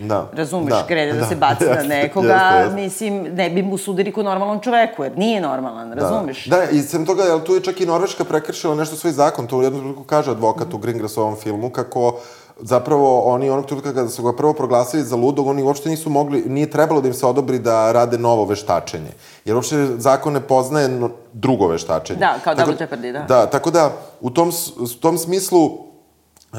Da. 0.00 0.30
Razumeš, 0.32 0.70
da. 0.70 0.84
krene 0.86 1.12
da, 1.12 1.18
da 1.20 1.26
se 1.26 1.36
baci 1.36 1.64
da. 1.64 1.74
na 1.74 1.82
nekoga, 1.94 2.28
jeste, 2.28 2.58
jeste. 2.58 2.74
mislim, 2.74 3.34
ne 3.34 3.50
bi 3.50 3.62
mu 3.62 3.78
sudili 3.78 4.12
ko 4.12 4.22
normalnom 4.22 4.60
čoveku, 4.60 5.04
jer 5.04 5.18
nije 5.18 5.40
normalan, 5.40 5.92
razumeš? 5.92 6.46
Da, 6.46 6.56
da 6.56 6.64
i 6.70 6.82
sem 6.82 7.06
toga, 7.06 7.22
jel 7.22 7.40
tu 7.40 7.54
je 7.54 7.60
čak 7.60 7.80
i 7.80 7.86
Norveška 7.86 8.24
prekršila 8.24 8.74
nešto 8.74 8.96
svoj 8.96 9.12
zakon, 9.12 9.46
to 9.46 9.58
u 9.58 9.62
jednom 9.62 9.80
trenutku 9.80 10.04
kaže 10.04 10.30
advokat 10.30 10.74
u 10.74 10.78
Gringrasovom 10.78 11.36
filmu, 11.36 11.70
kako 11.70 12.20
zapravo 12.60 13.20
oni 13.20 13.50
onog 13.50 13.66
trenutka 13.66 13.94
kada 13.94 14.08
su 14.08 14.22
ga 14.22 14.36
prvo 14.36 14.52
proglasili 14.52 15.02
za 15.02 15.16
ludog, 15.16 15.46
oni 15.46 15.62
uopšte 15.62 15.88
nisu 15.88 16.10
mogli, 16.10 16.42
nije 16.46 16.70
trebalo 16.70 17.00
da 17.00 17.08
im 17.08 17.14
se 17.14 17.26
odobri 17.26 17.58
da 17.58 17.92
rade 17.92 18.18
novo 18.18 18.44
veštačenje. 18.44 19.12
Jer 19.44 19.56
uopšte 19.56 19.86
zakon 19.96 20.32
ne 20.32 20.40
poznaje 20.40 21.08
drugo 21.32 21.66
veštačenje. 21.66 22.20
Da, 22.20 22.38
kao 22.44 22.54
tako, 22.54 22.70
jeopardy, 22.70 23.12
da. 23.12 23.22
Da, 23.28 23.46
tako 23.46 23.70
da 23.70 23.92
u 24.20 24.30
tom, 24.30 24.52
u 24.80 24.86
tom 25.00 25.18
smislu 25.18 25.87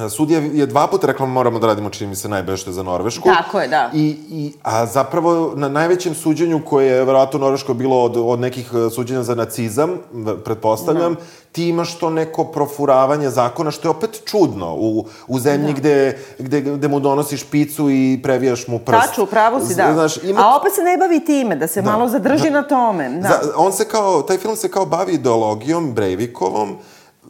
Sudija 0.10 0.40
je 0.40 0.66
dva 0.66 0.88
puta 0.88 1.08
rekla 1.08 1.26
moramo 1.26 1.60
da 1.60 1.68
radimo, 1.68 1.90
čini 1.90 2.10
mi 2.10 2.16
se, 2.16 2.30
najbešte 2.30 2.72
za 2.72 2.84
Norvešku. 2.84 3.30
Tako 3.30 3.60
je, 3.60 3.68
da. 3.68 3.90
I, 3.94 4.18
i, 4.30 4.54
a 4.64 4.86
zapravo 4.86 5.54
na 5.56 5.70
najvećem 5.70 6.16
suđenju 6.16 6.62
koje 6.66 6.88
je 6.88 7.06
verovatno 7.06 7.40
Norveško 7.40 7.74
bilo 7.74 8.04
od, 8.04 8.18
od 8.18 8.40
nekih 8.40 8.72
e, 8.74 8.90
suđenja 8.90 9.24
za 9.24 9.36
nacizam, 9.36 9.98
pretpostavljam, 10.46 11.14
da. 11.14 11.22
ti 11.52 11.68
imaš 11.68 11.98
to 12.00 12.10
neko 12.10 12.44
profuravanje 12.44 13.30
zakona, 13.30 13.72
što 13.72 13.88
je 13.88 13.90
opet 13.90 14.22
čudno 14.26 14.76
u, 14.76 15.06
u 15.28 15.40
zemlji 15.40 15.74
da. 15.74 15.80
gde, 15.80 16.20
gde, 16.40 16.62
gde 16.62 16.88
mu 16.88 17.00
donosiš 17.00 17.44
picu 17.44 17.90
i 17.90 18.20
previjaš 18.24 18.68
mu 18.68 18.80
prst. 18.80 19.08
Tačno, 19.08 19.26
pravo 19.26 19.60
si, 19.66 19.76
da. 19.76 19.94
Znaš, 19.94 20.24
ima... 20.24 20.42
A 20.42 20.58
opet 20.58 20.74
se 20.76 20.82
ne 20.82 20.98
bavi 20.98 21.26
time, 21.26 21.56
da 21.56 21.68
se 21.68 21.82
da. 21.82 21.92
malo 21.92 22.08
zadrži 22.08 22.50
da. 22.50 22.62
na 22.62 22.68
tome. 22.68 23.10
Da. 23.10 23.30
Za, 23.30 23.54
on 23.56 23.74
se 23.74 23.86
kao, 23.86 24.22
taj 24.22 24.38
film 24.38 24.56
se 24.56 24.72
kao 24.72 24.86
bavi 24.86 25.14
ideologijom 25.14 25.94
Breivikovom, 25.94 26.78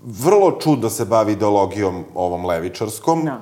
vrlo 0.03 0.51
čudno 0.51 0.89
se 0.89 1.05
bavi 1.05 1.31
ideologijom 1.31 2.03
ovom 2.15 2.45
levičarskom. 2.45 3.25
Da. 3.25 3.41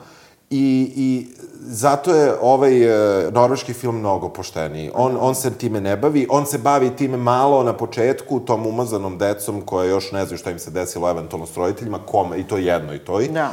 I, 0.50 0.92
I 0.96 1.28
zato 1.60 2.16
je 2.16 2.36
ovaj 2.42 2.84
e, 2.84 3.32
norveški 3.32 3.74
film 3.74 4.00
mnogo 4.00 4.30
pošteniji. 4.30 4.92
On, 4.96 5.18
on 5.20 5.36
se 5.36 5.54
time 5.54 5.82
ne 5.82 5.98
bavi, 5.98 6.28
on 6.30 6.46
se 6.46 6.58
bavi 6.58 6.96
time 6.96 7.18
malo 7.18 7.64
na 7.64 7.74
početku, 7.74 8.40
tom 8.40 8.68
umazanom 8.68 9.18
decom 9.18 9.62
koje 9.62 9.90
još 9.90 10.12
ne 10.12 10.26
znaju 10.26 10.38
šta 10.38 10.52
im 10.52 10.60
se 10.60 10.72
desilo 10.72 11.10
eventualno 11.10 11.46
s 11.46 11.58
roditeljima, 11.58 12.00
kome, 12.06 12.40
i 12.40 12.44
to 12.44 12.58
jedno 12.58 12.94
i 12.94 13.00
to 13.00 13.22
i. 13.22 13.28
Da. 13.28 13.52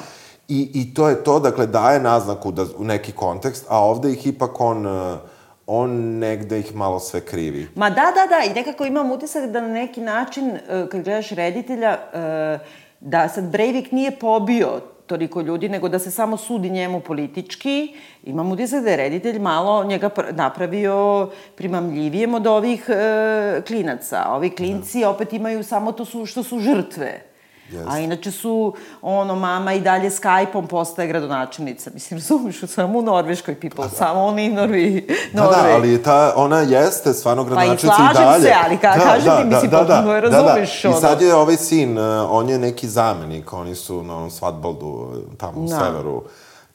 I, 0.49 0.71
I 0.75 0.95
to 0.95 1.09
je 1.09 1.25
to, 1.25 1.41
dakle, 1.41 1.67
daje 1.67 2.01
naznaku 2.01 2.53
da, 2.53 2.67
u 2.77 2.85
neki 2.85 3.13
kontekst, 3.13 3.65
a 3.69 3.85
ovde 3.85 4.13
ih 4.13 4.27
ipak 4.27 4.61
on... 4.61 4.87
Uh, 4.87 5.19
on 5.67 6.19
negde 6.19 6.59
ih 6.59 6.75
malo 6.77 7.01
sve 7.01 7.21
krivi. 7.21 7.69
Ma 7.75 7.91
da, 7.91 8.13
da, 8.15 8.27
da, 8.27 8.45
i 8.51 8.55
nekako 8.55 8.85
imam 8.85 9.11
utisak 9.11 9.51
da 9.51 9.61
na 9.61 9.69
neki 9.69 10.01
način, 10.01 10.51
e, 10.51 10.87
kad 10.91 11.03
gledaš 11.03 11.31
reditelja, 11.31 11.99
e, 12.13 12.59
da 13.05 13.29
sad 13.29 13.45
Breivik 13.45 13.93
nije 13.93 14.11
pobio 14.11 14.81
toliko 15.07 15.41
ljudi, 15.41 15.69
nego 15.69 15.89
da 15.89 15.99
se 15.99 16.11
samo 16.11 16.37
sudi 16.37 16.71
njemu 16.71 17.01
politički. 17.01 17.95
Imam 18.25 18.53
utisak 18.53 18.85
da 18.85 18.91
je 18.91 18.97
reditelj 18.97 19.39
malo 19.39 19.85
njega 19.85 20.11
napravio 20.33 21.29
primamljivijem 21.55 22.35
od 22.35 22.47
ovih 22.47 22.89
e, 22.89 23.63
klinaca. 23.67 24.25
Ovi 24.29 24.51
klinci 24.51 25.01
da. 25.01 25.09
opet 25.11 25.33
imaju 25.33 25.65
samo 25.65 25.93
to 25.93 26.05
su, 26.05 26.27
što 26.27 26.43
su 26.43 26.59
žrtve. 26.59 27.34
Yes. 27.75 27.85
A 27.89 27.99
inače 27.99 28.31
su, 28.31 28.75
ono, 29.03 29.35
mama 29.35 29.73
i 29.73 29.81
dalje 29.81 30.11
Skype-om 30.11 30.67
postaje 30.67 31.09
gradonačelnica. 31.09 31.91
Mislim, 31.95 32.19
razumiješ, 32.19 32.61
samo 32.61 32.99
u 32.99 33.03
Norveškoj 33.03 33.61
people, 33.61 33.85
da, 33.85 33.91
da. 33.91 33.97
samo 33.97 34.25
oni 34.25 34.49
Norvi, 34.49 35.07
Norve. 35.33 35.57
Da, 35.57 35.63
da, 35.63 35.75
ali 35.75 36.03
ta, 36.03 36.33
ona 36.37 36.61
jeste 36.61 37.13
stvarno 37.13 37.45
gradonačelnica 37.45 37.97
pa 37.97 38.03
i, 38.03 38.11
i 38.11 38.15
dalje. 38.15 38.27
Pa 38.27 38.37
i 38.37 38.41
slažem 38.41 38.43
se, 38.43 38.55
ali 38.65 38.79
ka, 38.79 38.95
da, 38.97 39.05
kažem 39.05 39.25
da, 39.25 39.37
ti, 39.37 39.45
mislim, 39.45 39.71
da, 39.71 39.77
da, 39.77 39.95
potpuno 39.95 40.15
je 40.15 40.21
razumiješ. 40.21 40.83
Da, 40.83 40.89
da. 40.89 40.97
I 40.97 41.01
sad 41.01 41.23
je 41.23 41.35
ovaj 41.35 41.57
sin, 41.57 41.99
uh, 41.99 42.05
on 42.31 42.49
je 42.49 42.59
neki 42.59 42.89
zamenik, 42.89 43.53
oni 43.53 43.75
su 43.75 44.03
na 44.03 44.17
onom 44.17 44.31
Svatboldu, 44.31 45.13
tamo 45.37 45.61
u 45.61 45.67
da. 45.69 45.79
severu. 45.79 46.23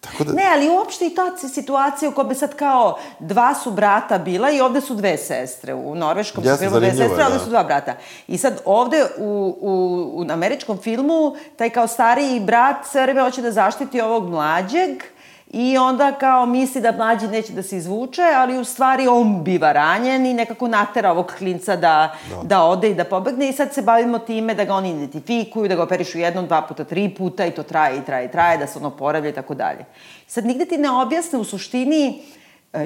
Tako 0.02 0.24
da... 0.24 0.34
Ne, 0.34 0.43
ali 0.54 0.70
uopšte 0.70 1.06
i 1.06 1.16
ta 1.16 1.38
situacija 1.38 2.10
u 2.10 2.12
kojoj 2.12 2.28
bi 2.28 2.36
sad 2.36 2.56
kao 2.56 3.00
dva 3.20 3.56
su 3.56 3.72
brata 3.72 4.18
bila 4.18 4.52
i 4.52 4.62
ovde 4.62 4.82
su 4.82 4.95
dve 4.95 5.18
sestre. 5.18 5.74
U 5.74 5.95
norveškom 5.95 6.43
su 6.43 6.58
filmu 6.58 6.80
dve 6.80 6.91
sestre, 6.91 7.18
da. 7.18 7.28
ovde 7.28 7.39
su 7.39 7.50
dva 7.50 7.64
brata. 7.64 7.95
I 8.28 8.38
sad 8.38 8.62
ovde 8.66 9.06
u, 9.18 9.58
u, 9.62 9.72
u 10.16 10.32
američkom 10.32 10.78
filmu 10.78 11.36
taj 11.58 11.70
kao 11.70 11.88
stariji 11.88 12.39
brat 12.39 12.86
sve 12.91 13.02
vreme 13.02 13.22
hoće 13.22 13.41
da 13.41 13.52
zaštiti 13.52 14.02
ovog 14.02 14.30
mlađeg, 14.30 15.04
I 15.50 15.78
onda 15.78 16.12
kao 16.12 16.45
misli 16.45 16.82
da 16.82 16.91
mlađi 16.91 17.28
neće 17.28 17.54
da 17.54 17.64
se 17.64 17.78
izvuče, 17.78 18.22
ali 18.36 18.58
u 18.58 18.64
stvari 18.64 19.08
on 19.08 19.43
biva 19.43 19.72
ranjen 19.72 20.26
i 20.26 20.34
nekako 20.34 20.68
natera 20.68 21.12
ovog 21.12 21.34
klinca 21.38 21.76
da, 21.76 22.16
da. 22.30 22.43
da 22.43 22.64
ode 22.64 22.89
i 22.89 22.95
da 22.95 23.04
pobegne 23.04 23.50
i 23.50 23.54
sad 23.54 23.74
se 23.74 23.82
bavimo 23.82 24.20
time 24.20 24.54
da 24.54 24.64
ga 24.64 24.74
oni 24.74 24.89
identifikuju, 24.89 25.68
da 25.68 25.76
ga 25.76 25.84
operišu 25.84 26.20
jednom, 26.20 26.47
dva 26.47 26.62
puta, 26.62 26.84
tri 26.84 27.10
puta 27.18 27.45
i 27.45 27.52
to 27.52 27.64
traje 27.64 27.97
i 27.97 28.06
traje 28.06 28.26
i 28.26 28.32
traje, 28.32 28.58
da 28.58 28.68
se 28.68 28.80
ono 28.80 28.89
poravlja 28.89 29.30
i 29.30 29.34
tako 29.34 29.54
dalje. 29.54 29.86
Sad 30.28 30.45
nigde 30.45 30.66
ti 30.66 30.78
ne 30.78 30.91
objasne 30.91 31.39
u 31.39 31.43
suštini 31.43 32.10
uh, 32.10 32.39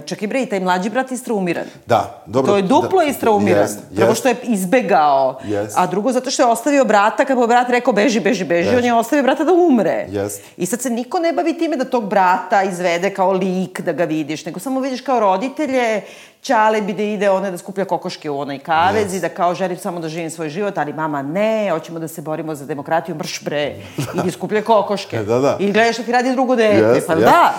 čak 0.05 0.21
i 0.21 0.27
bre, 0.27 0.41
i 0.41 0.45
taj 0.45 0.59
mlađi 0.59 0.89
brat 0.89 1.11
je 1.11 1.15
istraumiran. 1.15 1.65
Da, 1.85 2.23
dobro. 2.25 2.51
To 2.51 2.55
je 2.57 2.61
duplo 2.61 2.99
da, 3.03 3.03
istraumiran. 3.03 3.61
Jest, 3.61 3.79
Prvo 3.95 4.09
jest. 4.09 4.19
što 4.19 4.29
je 4.29 4.35
izbegao, 4.43 5.39
jest. 5.43 5.77
a 5.77 5.87
drugo 5.87 6.11
zato 6.11 6.31
što 6.31 6.43
je 6.43 6.47
ostavio 6.47 6.85
brata, 6.85 7.25
kad 7.25 7.37
mu 7.37 7.47
brat 7.47 7.69
rekao 7.69 7.93
beži, 7.93 8.19
beži, 8.19 8.45
beži, 8.45 8.67
jest. 8.67 8.77
on 8.77 8.85
je 8.85 8.93
ostavio 8.93 9.23
brata 9.23 9.43
da 9.43 9.53
umre. 9.53 10.05
Jest. 10.09 10.41
I 10.57 10.65
sad 10.65 10.81
se 10.81 10.89
niko 10.89 11.19
ne 11.19 11.33
bavi 11.33 11.57
time 11.57 11.77
da 11.77 11.85
tog 11.85 12.09
brata 12.09 12.63
izvede 12.63 13.09
kao 13.09 13.31
lik, 13.31 13.81
da 13.81 13.93
ga 13.93 14.03
vidiš, 14.03 14.45
nego 14.45 14.59
samo 14.59 14.79
vidiš 14.79 15.01
kao 15.01 15.19
roditelje 15.19 16.01
Čale 16.43 16.81
bi 16.81 16.93
da 16.93 17.03
ide 17.03 17.29
ona 17.29 17.51
da 17.51 17.57
skuplja 17.57 17.85
kokoške 17.85 18.29
u 18.29 18.39
onoj 18.39 18.59
kavezi, 18.59 19.17
yes. 19.17 19.21
da 19.21 19.29
kao 19.29 19.55
želim 19.55 19.77
samo 19.77 19.99
da 19.99 20.09
živim 20.09 20.29
svoj 20.29 20.49
život, 20.49 20.77
ali 20.77 20.93
mama 20.93 21.21
ne, 21.21 21.69
hoćemo 21.71 21.99
da 21.99 22.07
se 22.07 22.21
borimo 22.21 22.55
za 22.55 22.65
demokratiju, 22.65 23.15
mrš 23.15 23.43
bre, 23.43 23.75
idi 24.13 24.31
skuplja 24.31 24.61
kokoške. 24.61 25.23
da, 25.29 25.39
da. 25.39 25.57
I 25.59 25.71
gledaš 25.71 25.95
što 25.95 26.03
ti 26.03 26.11
radi 26.11 26.31
drugo 26.31 26.55
dete, 26.55 26.81
yes, 26.81 27.07
pa 27.07 27.15
yes. 27.15 27.19
da. 27.19 27.53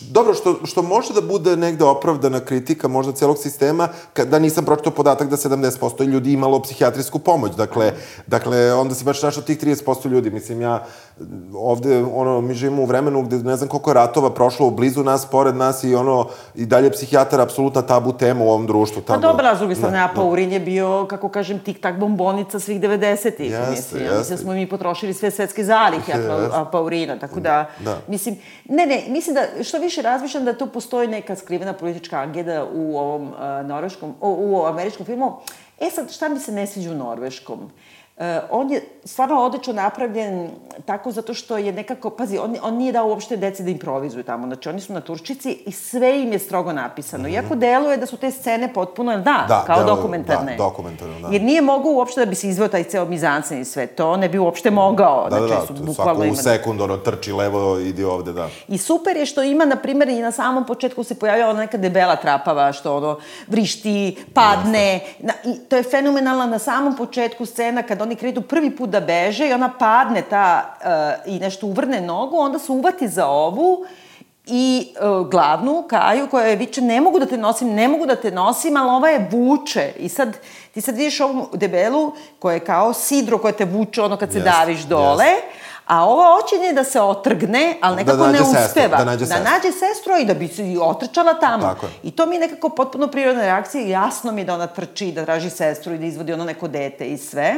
Dobro, 0.00 0.34
što, 0.34 0.58
što 0.64 0.82
može 0.82 1.14
da 1.14 1.20
bude 1.20 1.56
negde 1.56 1.84
opravdana 1.84 2.40
kritika 2.40 2.88
možda 2.88 3.12
celog 3.12 3.38
sistema, 3.38 3.88
da 4.26 4.38
nisam 4.38 4.64
pročitao 4.64 4.92
podatak 4.92 5.28
da 5.28 5.36
70% 5.36 6.04
ljudi 6.04 6.32
imalo 6.32 6.62
psihijatrijsku 6.62 7.18
pomoć. 7.18 7.52
Dakle, 7.52 7.92
dakle 8.26 8.74
onda 8.74 8.94
si 8.94 9.04
baš 9.04 9.22
našao 9.22 9.42
tih 9.42 9.58
30% 9.60 10.08
ljudi. 10.08 10.30
Mislim, 10.30 10.60
ja 10.60 10.84
ovde, 11.54 12.04
ono, 12.14 12.40
mi 12.40 12.54
živimo 12.54 12.82
u 12.82 12.86
vremenu 12.86 13.22
gde 13.22 13.36
ne 13.36 13.56
znam 13.56 13.68
koliko 13.68 13.90
je 13.90 13.94
ratova 13.94 14.30
prošlo 14.34 14.70
blizu 14.70 15.02
nas, 15.04 15.26
pored 15.26 15.56
nas 15.56 15.84
i 15.84 15.94
ono, 15.94 16.28
i 16.54 16.66
dalje 16.66 16.90
psihijatar 16.90 17.40
apsolutna 17.40 17.82
tabu 17.82 18.03
tema 18.12 18.44
u 18.44 18.48
ovom 18.48 18.66
društvu. 18.66 19.02
Tamo, 19.02 19.20
pa 19.20 19.28
dobra, 19.28 19.56
s 19.56 19.58
druge 19.58 19.74
strane, 19.74 19.98
a 19.98 20.08
Paurin 20.14 20.52
je 20.52 20.60
bio, 20.60 21.06
kako 21.10 21.28
kažem, 21.28 21.60
tik-tak 21.60 21.98
bombonica 21.98 22.60
svih 22.60 22.80
90-ih. 22.80 23.50
Jeste, 23.50 23.70
mislim, 23.70 24.02
jeste. 24.02 24.18
mislim 24.18 24.36
da 24.36 24.42
smo 24.42 24.52
mi 24.52 24.68
potrošili 24.68 25.14
sve 25.14 25.30
svetske 25.30 25.64
zalihe 25.64 26.12
a 26.52 26.64
Paurina, 26.72 27.18
tako 27.18 27.40
da, 27.40 27.70
da, 27.80 27.98
mislim, 28.08 28.36
ne, 28.64 28.86
ne, 28.86 29.02
mislim 29.08 29.34
da, 29.34 29.64
što 29.64 29.78
više 29.78 30.02
razmišljam 30.02 30.44
da 30.44 30.58
tu 30.58 30.66
postoji 30.66 31.08
neka 31.08 31.36
skrivena 31.36 31.72
politička 31.72 32.20
agenda 32.20 32.64
u 32.74 32.98
ovom 32.98 33.22
uh, 33.22 33.66
norveškom, 33.66 34.14
u, 34.20 34.28
u 34.40 34.66
američkom 34.66 35.06
filmu. 35.06 35.32
E 35.80 35.90
sad, 35.90 36.12
šta 36.12 36.28
mi 36.28 36.40
se 36.40 36.52
ne 36.52 36.66
sviđa 36.66 36.90
u 36.90 36.94
norveškom? 36.94 37.58
Uh, 37.58 37.70
on 38.50 38.70
je 38.70 38.82
stvarno 39.04 39.42
odlično 39.42 39.72
napravljen 39.72 40.50
tako 40.86 41.12
zato 41.12 41.34
što 41.34 41.58
je 41.58 41.72
nekako, 41.72 42.10
pazi, 42.10 42.38
on, 42.38 42.56
on 42.62 42.74
nije 42.74 42.92
dao 42.92 43.08
uopšte 43.08 43.36
deci 43.36 43.62
da 43.62 43.70
improvizuju 43.70 44.24
tamo, 44.24 44.46
znači 44.46 44.68
oni 44.68 44.80
su 44.80 44.92
na 44.92 45.00
turčici 45.00 45.50
i 45.66 45.72
sve 45.72 46.22
im 46.22 46.32
je 46.32 46.38
strogo 46.38 46.72
napisano. 46.72 47.22
Mm 47.22 47.26
-hmm. 47.26 47.34
Iako 47.34 47.54
deluje 47.54 47.96
da 47.96 48.06
su 48.06 48.16
te 48.16 48.30
scene 48.30 48.72
potpuno, 48.72 49.16
da, 49.16 49.44
da 49.48 49.64
kao 49.66 49.76
deluje, 49.76 49.96
dokumentarne. 49.96 50.52
Da, 50.52 50.64
dokumentarne, 50.64 51.20
da. 51.20 51.28
Jer 51.28 51.42
nije 51.42 51.62
mogao 51.62 51.92
uopšte 51.92 52.20
da 52.20 52.26
bi 52.26 52.34
se 52.34 52.48
izveo 52.48 52.68
taj 52.68 52.84
ceo 52.84 53.04
mizansen 53.04 53.60
i 53.60 53.64
sve 53.64 53.86
to, 53.86 54.16
ne 54.16 54.28
bi 54.28 54.38
uopšte 54.38 54.70
mogao. 54.70 55.28
Da, 55.30 55.40
da 55.40 55.46
znači, 55.46 55.72
da, 55.72 55.78
da, 55.80 55.86
su 55.86 55.94
svako 55.94 56.22
u 56.32 56.36
sekund, 56.36 56.80
ono, 56.80 56.96
trči 56.96 57.32
levo, 57.32 57.78
idi 57.78 58.04
ovde, 58.04 58.32
da. 58.32 58.48
I 58.68 58.78
super 58.78 59.16
je 59.16 59.26
što 59.26 59.42
ima, 59.42 59.64
na 59.64 59.76
primjer, 59.76 60.08
i 60.08 60.20
na 60.20 60.30
samom 60.30 60.66
početku 60.66 61.04
se 61.04 61.14
pojavlja 61.14 61.48
ona 61.48 61.60
neka 61.60 61.78
debela 61.78 62.16
trapava, 62.16 62.72
što 62.72 62.96
ono, 62.96 63.18
vrišti, 63.48 64.24
padne. 64.34 65.00
Na, 65.18 65.32
I 65.44 65.58
to 65.68 65.76
je 65.76 65.82
fenomenalna 65.82 66.46
na 66.46 66.58
samom 66.58 66.96
početku 66.96 67.46
scena 67.46 67.82
kad 67.82 68.03
oni 68.04 68.16
kredu 68.16 68.42
prvi 68.42 68.70
put 68.76 68.90
da 68.90 69.00
beže 69.00 69.48
i 69.48 69.52
ona 69.52 69.70
padne 69.78 70.22
ta 70.22 70.76
uh, 71.26 71.34
i 71.34 71.38
nešto 71.38 71.66
uvrne 71.66 72.00
nogu, 72.00 72.38
onda 72.38 72.58
se 72.58 72.72
uvati 72.72 73.08
za 73.08 73.26
ovu 73.26 73.84
i 74.46 74.94
uh, 75.00 75.28
glavnu 75.28 75.84
Kaju 75.88 76.26
koja 76.30 76.46
je 76.46 76.56
viče 76.56 76.80
ne 76.80 77.00
mogu 77.00 77.18
da 77.18 77.26
te 77.26 77.36
nosim, 77.36 77.74
ne 77.74 77.88
mogu 77.88 78.06
da 78.06 78.16
te 78.16 78.30
nosim, 78.30 78.76
ali 78.76 78.90
ova 78.90 79.08
je 79.08 79.28
vuče. 79.30 79.92
I 79.98 80.08
sad 80.08 80.36
ti 80.74 80.80
sad 80.80 80.96
vidiš 80.96 81.20
ovu 81.20 81.48
debelu 81.52 82.12
koja 82.38 82.54
je 82.54 82.60
kao 82.60 82.92
sidro 82.92 83.38
koja 83.38 83.52
te 83.52 83.64
vuče 83.64 84.02
ono 84.02 84.16
kad 84.16 84.32
se 84.32 84.38
yes, 84.38 84.44
daviš 84.44 84.80
dole. 84.80 85.24
Yes. 85.24 85.64
A 85.86 86.04
ova 86.04 86.24
hoće 86.24 86.72
da 86.72 86.84
se 86.84 87.00
otrgne, 87.00 87.76
ali 87.80 87.96
da 87.96 88.02
nekako 88.02 88.24
da 88.26 88.32
ne 88.32 88.40
uspeva. 88.42 88.66
Sestru, 88.66 88.88
da 88.88 89.04
nađe, 89.04 89.26
da 89.26 89.38
nađe 89.38 89.72
sestru 89.72 90.16
i 90.20 90.24
da 90.24 90.34
bi 90.34 90.48
se 90.48 90.62
otrčala 90.80 91.34
tamo. 91.34 91.62
Tako 91.62 91.86
je. 91.86 91.92
I 92.02 92.10
to 92.10 92.26
mi 92.26 92.36
je 92.36 92.40
nekako 92.40 92.68
potpuno 92.68 93.06
prirodna 93.06 93.42
reakcija. 93.42 93.86
Jasno 93.86 94.32
mi 94.32 94.40
je 94.40 94.44
da 94.44 94.54
ona 94.54 94.66
trči, 94.66 95.12
da 95.12 95.24
traži 95.24 95.50
sestru 95.50 95.94
i 95.94 95.98
da 95.98 96.06
izvodi 96.06 96.32
ono 96.32 96.44
neko 96.44 96.68
dete 96.68 97.06
i 97.06 97.18
sve. 97.18 97.54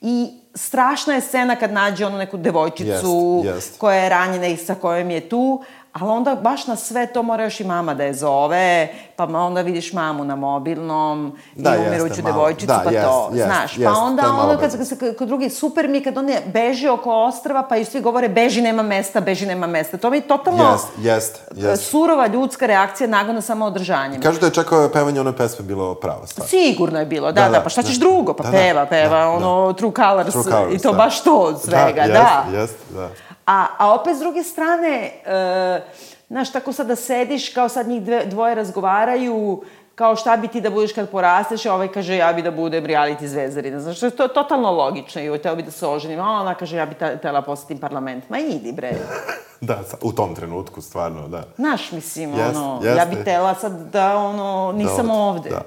I 0.00 0.30
strašna 0.54 1.14
je 1.14 1.20
scena 1.20 1.56
kad 1.56 1.72
nađe 1.72 2.06
onu 2.06 2.18
neku 2.18 2.36
devojčicu 2.36 3.42
yes, 3.44 3.54
yes. 3.54 3.78
koja 3.78 3.96
je 3.96 4.08
ranjena 4.08 4.46
i 4.46 4.56
sa 4.56 4.74
kojom 4.74 5.10
je 5.10 5.28
tu, 5.28 5.62
ali 6.00 6.10
onda 6.10 6.34
baš 6.34 6.66
na 6.66 6.76
sve 6.76 7.06
to 7.06 7.22
mora 7.22 7.44
još 7.44 7.60
i 7.60 7.64
mama 7.64 7.94
da 7.94 8.04
je 8.04 8.14
zove, 8.14 8.88
pa 9.16 9.24
onda 9.24 9.60
vidiš 9.60 9.92
mamu 9.92 10.24
na 10.24 10.36
mobilnom, 10.36 11.32
da, 11.54 11.76
i 11.76 11.88
umiruću 11.88 12.22
devojčicu, 12.22 12.66
da, 12.66 12.80
pa 12.84 12.90
jest, 12.90 13.06
to, 13.06 13.30
jest, 13.32 13.46
znaš. 13.46 13.78
Jest, 13.78 13.94
pa 13.94 14.00
onda 14.00 14.22
ono 14.32 14.58
kad 14.58 14.88
se 14.88 15.14
kod 15.14 15.28
drugi, 15.28 15.50
super 15.50 15.88
mi 15.88 16.00
kad 16.00 16.18
on 16.18 16.28
je 16.28 16.42
beži 16.46 16.88
oko 16.88 17.12
ostrava, 17.12 17.62
pa 17.62 17.76
i 17.76 17.84
svi 17.84 18.00
govore 18.00 18.28
beži 18.28 18.62
nema 18.62 18.82
mesta, 18.82 19.20
beži 19.20 19.46
nema 19.46 19.66
mesta. 19.66 19.96
To 19.96 20.10
mi 20.10 20.16
je 20.16 20.20
totalno 20.20 20.72
jest, 20.72 20.88
jest, 20.98 21.40
jest. 21.56 21.90
surova 21.90 22.26
ljudska 22.26 22.66
reakcija 22.66 23.08
nagona 23.08 23.40
samo 23.40 23.64
održanjem. 23.64 24.22
Kažu 24.22 24.40
da 24.40 24.46
je 24.46 24.52
čak 24.52 24.66
pevanje 24.92 25.20
one 25.20 25.36
pesme 25.36 25.64
bilo 25.64 25.94
prava 25.94 26.26
stvar. 26.26 26.48
Sigurno 26.48 26.98
je 26.98 27.06
bilo, 27.06 27.32
da, 27.32 27.42
da, 27.42 27.48
da, 27.48 27.60
pa 27.60 27.68
šta 27.68 27.82
ćeš 27.82 27.96
da, 27.96 28.00
drugo? 28.00 28.34
Pa 28.34 28.44
da, 28.44 28.50
peva, 28.50 28.80
da, 28.80 28.86
peva, 28.86 29.18
da, 29.18 29.28
ono, 29.28 29.66
da. 29.66 29.78
True 29.78 29.92
Colors, 29.96 30.32
True 30.32 30.44
Colors 30.44 30.74
i 30.74 30.78
to 30.78 30.90
da. 30.92 30.96
baš 30.96 31.22
to 31.22 31.38
od 31.38 31.62
svega, 31.62 32.06
da. 32.06 32.44
Jest, 32.50 32.52
da. 32.52 32.58
Jest, 32.58 32.76
da. 32.90 33.08
A, 33.48 33.66
a 33.78 33.94
opet 33.94 34.16
s 34.16 34.20
druge 34.20 34.42
strane, 34.42 35.10
uh, 35.26 35.82
znaš, 36.28 36.52
tako 36.52 36.72
sad 36.72 36.86
da 36.86 36.96
sediš, 36.96 37.48
kao 37.48 37.68
sad 37.68 37.88
njih 37.88 38.02
dve, 38.02 38.26
dvoje 38.26 38.54
razgovaraju, 38.54 39.62
kao 39.94 40.16
šta 40.16 40.36
bi 40.36 40.48
ti 40.48 40.60
da 40.60 40.70
budeš 40.70 40.92
kad 40.92 41.10
porasteš, 41.10 41.66
a 41.66 41.74
ovaj 41.74 41.88
kaže 41.88 42.16
ja 42.16 42.32
bi 42.32 42.42
da 42.42 42.50
budem 42.50 42.84
reality 42.84 43.26
zvezdarina. 43.26 43.80
Znaš, 43.80 44.00
to 44.00 44.22
je 44.22 44.34
totalno 44.34 44.70
logično 44.70 45.22
i 45.22 45.38
teo 45.38 45.56
bi 45.56 45.62
da 45.62 45.70
se 45.70 45.86
oženim, 45.86 46.20
a 46.20 46.40
ona 46.40 46.54
kaže 46.54 46.76
ja 46.76 46.86
bi 46.86 46.94
tela 47.22 47.42
posjetim 47.42 47.78
parlament. 47.78 48.30
Ma 48.30 48.38
idi 48.38 48.72
bre. 48.72 48.92
da, 49.60 49.80
u 50.02 50.12
tom 50.12 50.34
trenutku, 50.34 50.80
stvarno, 50.82 51.28
da. 51.28 51.44
Znaš, 51.56 51.92
mislim, 51.92 52.34
jest, 52.34 52.56
ono, 52.56 52.80
jeste. 52.82 52.98
ja 52.98 53.04
bi 53.04 53.24
tela 53.24 53.54
sad 53.54 53.72
da, 53.72 54.16
ono, 54.16 54.72
nisam 54.72 55.06
da, 55.06 55.12
ovde. 55.12 55.50
Da. 55.50 55.62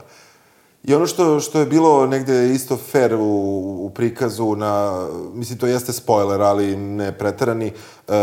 I 0.84 0.94
ono 0.94 1.08
što, 1.08 1.40
što 1.40 1.60
je 1.60 1.66
bilo 1.66 2.08
negde 2.08 2.54
isto 2.54 2.78
fair 2.78 3.16
u, 3.16 3.86
u 3.86 3.92
prikazu 3.96 4.56
na, 4.56 5.06
mislim, 5.34 5.60
to 5.60 5.68
jeste 5.68 5.94
spoiler, 5.94 6.42
ali 6.42 6.76
ne 6.76 7.12
preterani, 7.18 7.72
uh, 8.08 8.14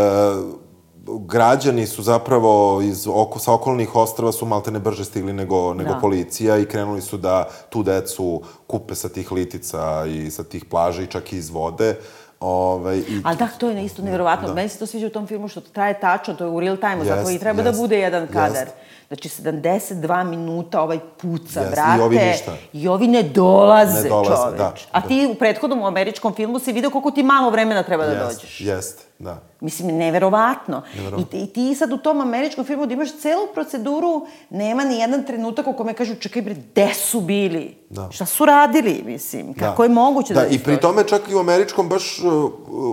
građani 1.05 1.87
su 1.87 2.03
zapravo 2.03 2.81
iz 2.81 3.07
oko, 3.07 3.39
sa 3.39 3.53
okolnih 3.53 3.95
ostrava 3.95 4.31
su 4.31 4.45
maltene 4.45 4.79
brže 4.79 5.05
stigli 5.05 5.33
nego, 5.33 5.73
nego 5.73 5.93
da. 5.93 5.99
policija 5.99 6.57
i 6.57 6.65
krenuli 6.65 7.01
su 7.01 7.17
da 7.17 7.47
tu 7.69 7.83
decu 7.83 8.41
kupe 8.67 8.95
sa 8.95 9.09
tih 9.09 9.31
litica 9.31 10.05
i 10.05 10.31
sa 10.31 10.43
tih 10.43 10.65
plaža 10.65 11.01
i 11.01 11.07
čak 11.07 11.33
i 11.33 11.37
iz 11.37 11.49
vode. 11.49 11.95
Ove, 12.39 12.99
i... 12.99 13.21
Ali 13.23 13.37
da, 13.37 13.47
to 13.47 13.69
je 13.69 13.85
isto 13.85 14.01
nevjerovatno. 14.01 14.47
Da. 14.47 14.53
Meni 14.53 14.69
se 14.69 14.79
to 14.79 14.85
sviđa 14.85 15.07
u 15.07 15.09
tom 15.09 15.27
filmu 15.27 15.47
što 15.47 15.61
traje 15.61 15.99
tačno, 15.99 16.33
to 16.33 16.43
je 16.43 16.49
u 16.49 16.59
real 16.59 16.77
time-u, 16.77 17.05
zato 17.05 17.29
i 17.29 17.39
treba 17.39 17.61
yes, 17.61 17.63
da 17.63 17.71
bude 17.71 17.99
jedan 17.99 18.27
kadar. 18.27 18.67
Yes. 18.67 18.71
Znači, 19.09 19.29
72 19.29 20.23
minuta 20.23 20.81
ovaj 20.81 20.99
puca, 21.21 21.61
yes, 21.61 21.71
brate. 21.71 21.97
I 21.97 22.01
ovi 22.01 22.17
ništa. 22.17 22.53
I 22.73 22.87
ovi 22.87 23.07
ne 23.07 23.23
dolaze, 23.23 24.03
ne 24.03 24.09
dolaze 24.09 24.57
čoveč. 24.57 24.57
Da, 24.57 24.73
A 24.91 25.01
ti 25.01 25.27
u 25.31 25.35
prethodnom 25.35 25.83
američkom 25.83 26.33
filmu 26.33 26.59
si 26.59 26.71
video 26.71 26.89
koliko 26.89 27.11
ti 27.11 27.23
malo 27.23 27.49
vremena 27.49 27.83
treba 27.83 28.05
da 28.05 28.11
yes, 28.11 28.33
dođeš. 28.33 28.61
Jeste, 28.61 29.03
da. 29.19 29.41
Mislim, 29.59 29.97
neverovatno. 29.97 30.81
neverovatno. 30.95 31.39
I, 31.39 31.43
I 31.43 31.47
ti 31.47 31.75
sad 31.75 31.93
u 31.93 31.97
tom 31.97 32.21
američkom 32.21 32.65
filmu 32.65 32.85
da 32.85 32.93
imaš 32.93 33.09
celu 33.21 33.47
proceduru, 33.53 34.27
nema 34.49 34.83
ni 34.83 34.99
jedan 34.99 35.25
trenutak 35.25 35.67
u 35.67 35.73
kome 35.73 35.93
kažu, 35.93 36.15
čekaj 36.15 36.41
bre, 36.41 36.53
gde 36.53 36.93
su 36.93 37.21
bili? 37.21 37.77
Da. 37.89 38.07
Šta 38.11 38.25
su 38.25 38.45
radili, 38.45 39.01
mislim? 39.05 39.53
Da. 39.53 39.59
Kako 39.59 39.81
da. 39.81 39.85
je 39.85 39.89
moguće 39.89 40.33
da... 40.33 40.41
Da, 40.41 40.47
i 40.47 40.59
pri 40.59 40.77
tome 40.77 41.03
čak 41.03 41.21
i 41.29 41.35
u 41.35 41.39
američkom 41.39 41.89
baš, 41.89 42.19
uh, 42.19 42.51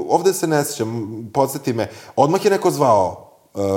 ovde 0.08 0.32
se 0.32 0.46
ne 0.46 0.64
sećam, 0.64 1.30
podsjeti 1.34 1.72
me, 1.72 1.88
odmah 2.16 2.44
je 2.44 2.50
neko 2.50 2.70
zvao 2.70 3.25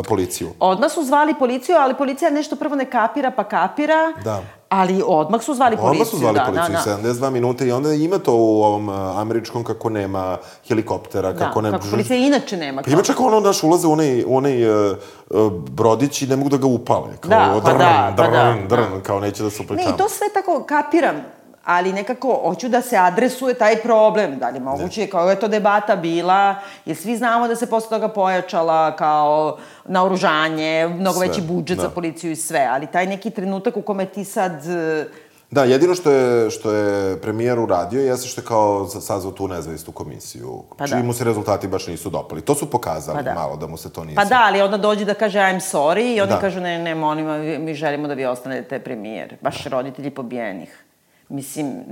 policiju. 0.08 0.50
Odmah 0.60 0.92
su 0.92 1.04
zvali 1.04 1.34
policiju, 1.40 1.76
ali 1.80 1.96
policija 1.96 2.32
nešto 2.32 2.56
prvo 2.56 2.76
ne 2.76 2.86
kapira, 2.86 3.32
pa 3.32 3.44
kapira. 3.44 4.14
Da. 4.24 4.44
Ali 4.70 5.04
odmah 5.06 5.42
su 5.42 5.54
zvali 5.54 5.78
policiju. 5.78 5.92
Odmah 5.92 6.08
su 6.08 6.18
zvali 6.18 6.36
da, 6.36 6.46
policiju, 6.46 6.76
da, 6.86 7.02
da. 7.02 7.10
72 7.10 7.30
minute 7.30 7.68
i 7.68 7.72
onda 7.72 7.94
ima 7.94 8.18
to 8.18 8.36
u 8.36 8.64
ovom 8.64 8.90
uh, 8.90 9.20
američkom 9.20 9.64
kako 9.64 9.90
nema 9.90 10.38
helikoptera, 10.68 11.32
da, 11.32 11.46
kako 11.46 11.62
nema... 11.62 11.78
kako 11.78 11.90
policija 11.92 12.18
inače 12.18 12.58
nema. 12.58 12.82
Pa 12.82 12.92
ima 12.92 13.02
čak 13.02 13.20
ono, 13.20 13.40
naš 13.40 13.64
ulaze 13.64 13.88
u 13.88 13.92
onaj, 13.92 14.24
u 14.28 14.38
onaj 14.38 14.70
uh, 14.70 14.98
brodić 15.70 16.22
i 16.22 16.28
ne 16.28 16.36
mogu 16.36 16.50
da 16.50 16.58
ga 16.58 16.68
upale. 16.68 17.18
Kao, 17.20 17.30
da, 17.30 17.62
pa 17.64 17.70
drn, 17.70 17.80
da, 17.80 18.14
drn, 18.18 18.32
pa 18.32 18.32
da. 18.32 18.56
Drn, 18.68 19.02
kao 19.04 19.20
neće 19.20 19.44
da 19.44 19.50
se 19.50 19.64
upličamo. 19.64 19.90
Ne, 19.90 19.96
i 19.96 19.98
to 19.98 20.10
sve 20.10 20.28
tako 20.34 20.64
kapiram 20.68 21.16
ali 21.70 21.94
nekako 21.94 22.42
hoću 22.44 22.70
da 22.70 22.82
se 22.82 22.98
adresuje 22.98 23.54
taj 23.54 23.76
problem. 23.76 24.40
Da 24.40 24.50
li 24.50 24.60
moguće, 24.60 25.08
kao 25.08 25.30
je 25.30 25.40
to 25.40 25.48
debata 25.48 25.96
bila, 25.96 26.56
jer 26.86 26.98
svi 26.98 27.18
znamo 27.18 27.48
da 27.48 27.56
se 27.56 27.70
posle 27.70 27.90
toga 27.90 28.08
pojačala 28.08 28.96
kao 28.96 29.58
naoružanje, 29.86 30.88
mnogo 30.88 31.20
sve. 31.20 31.28
veći 31.28 31.42
budžet 31.42 31.78
da. 31.78 31.84
za 31.84 31.90
policiju 31.90 32.32
i 32.32 32.36
sve, 32.36 32.68
ali 32.72 32.88
taj 32.88 33.06
neki 33.06 33.30
trenutak 33.30 33.78
u 33.78 33.82
kome 33.82 34.06
ti 34.06 34.26
sad... 34.26 34.52
Da, 35.52 35.64
jedino 35.64 35.96
što 35.96 36.12
je, 36.12 36.50
što 36.50 36.72
je 36.72 37.22
premijer 37.22 37.60
uradio 37.60 38.02
jeste 38.02 38.28
što 38.28 38.42
je 38.42 38.46
kao 38.46 38.88
sazvao 38.88 39.34
tu 39.34 39.48
nezavisnu 39.48 39.94
komisiju, 39.94 40.64
pa 40.78 40.88
čiji 40.88 40.98
da. 40.98 41.04
mu 41.04 41.14
se 41.14 41.24
rezultati 41.24 41.68
baš 41.68 41.88
nisu 41.88 42.10
dopali. 42.10 42.42
To 42.42 42.56
su 42.56 42.70
pokazali 42.70 43.18
pa 43.18 43.22
da. 43.22 43.34
malo 43.34 43.58
da 43.58 43.68
mu 43.68 43.78
se 43.78 43.90
to 43.90 44.04
nije... 44.04 44.16
Pa 44.16 44.26
da, 44.26 44.44
ali 44.46 44.62
onda 44.62 44.78
dođe 44.78 45.06
da 45.06 45.14
kaže 45.14 45.40
I'm 45.40 45.62
sorry 45.72 46.16
i 46.16 46.22
oni 46.22 46.32
da. 46.32 46.40
kažu 46.40 46.60
ne, 46.60 46.80
ne, 46.80 46.96
molimo, 46.96 47.38
mi 47.38 47.74
želimo 47.74 48.08
da 48.08 48.14
vi 48.14 48.26
ostanete 48.26 48.80
premijer. 48.80 49.36
Baš 49.42 49.66
roditelji 49.66 50.10
pobijenih. 50.10 50.89
Mislim, 51.30 51.84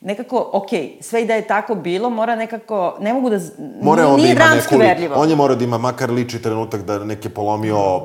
nekako, 0.00 0.50
ok, 0.52 0.68
sve 1.00 1.22
i 1.22 1.26
da 1.26 1.34
je 1.34 1.46
tako 1.46 1.74
bilo, 1.74 2.10
mora 2.10 2.36
nekako, 2.36 2.96
ne 3.00 3.12
mogu 3.12 3.30
da, 3.30 3.38
mora 3.82 4.08
on 4.08 4.20
nije 4.20 4.34
da 4.34 4.44
ima 4.44 4.54
neku, 4.54 4.78
verljivo. 4.78 5.14
On 5.16 5.30
je 5.30 5.36
mora 5.36 5.54
da 5.54 5.64
ima 5.64 5.78
makar 5.78 6.10
liči 6.10 6.42
trenutak 6.42 6.82
da 6.82 7.04
neki 7.04 7.28
polomio 7.28 8.00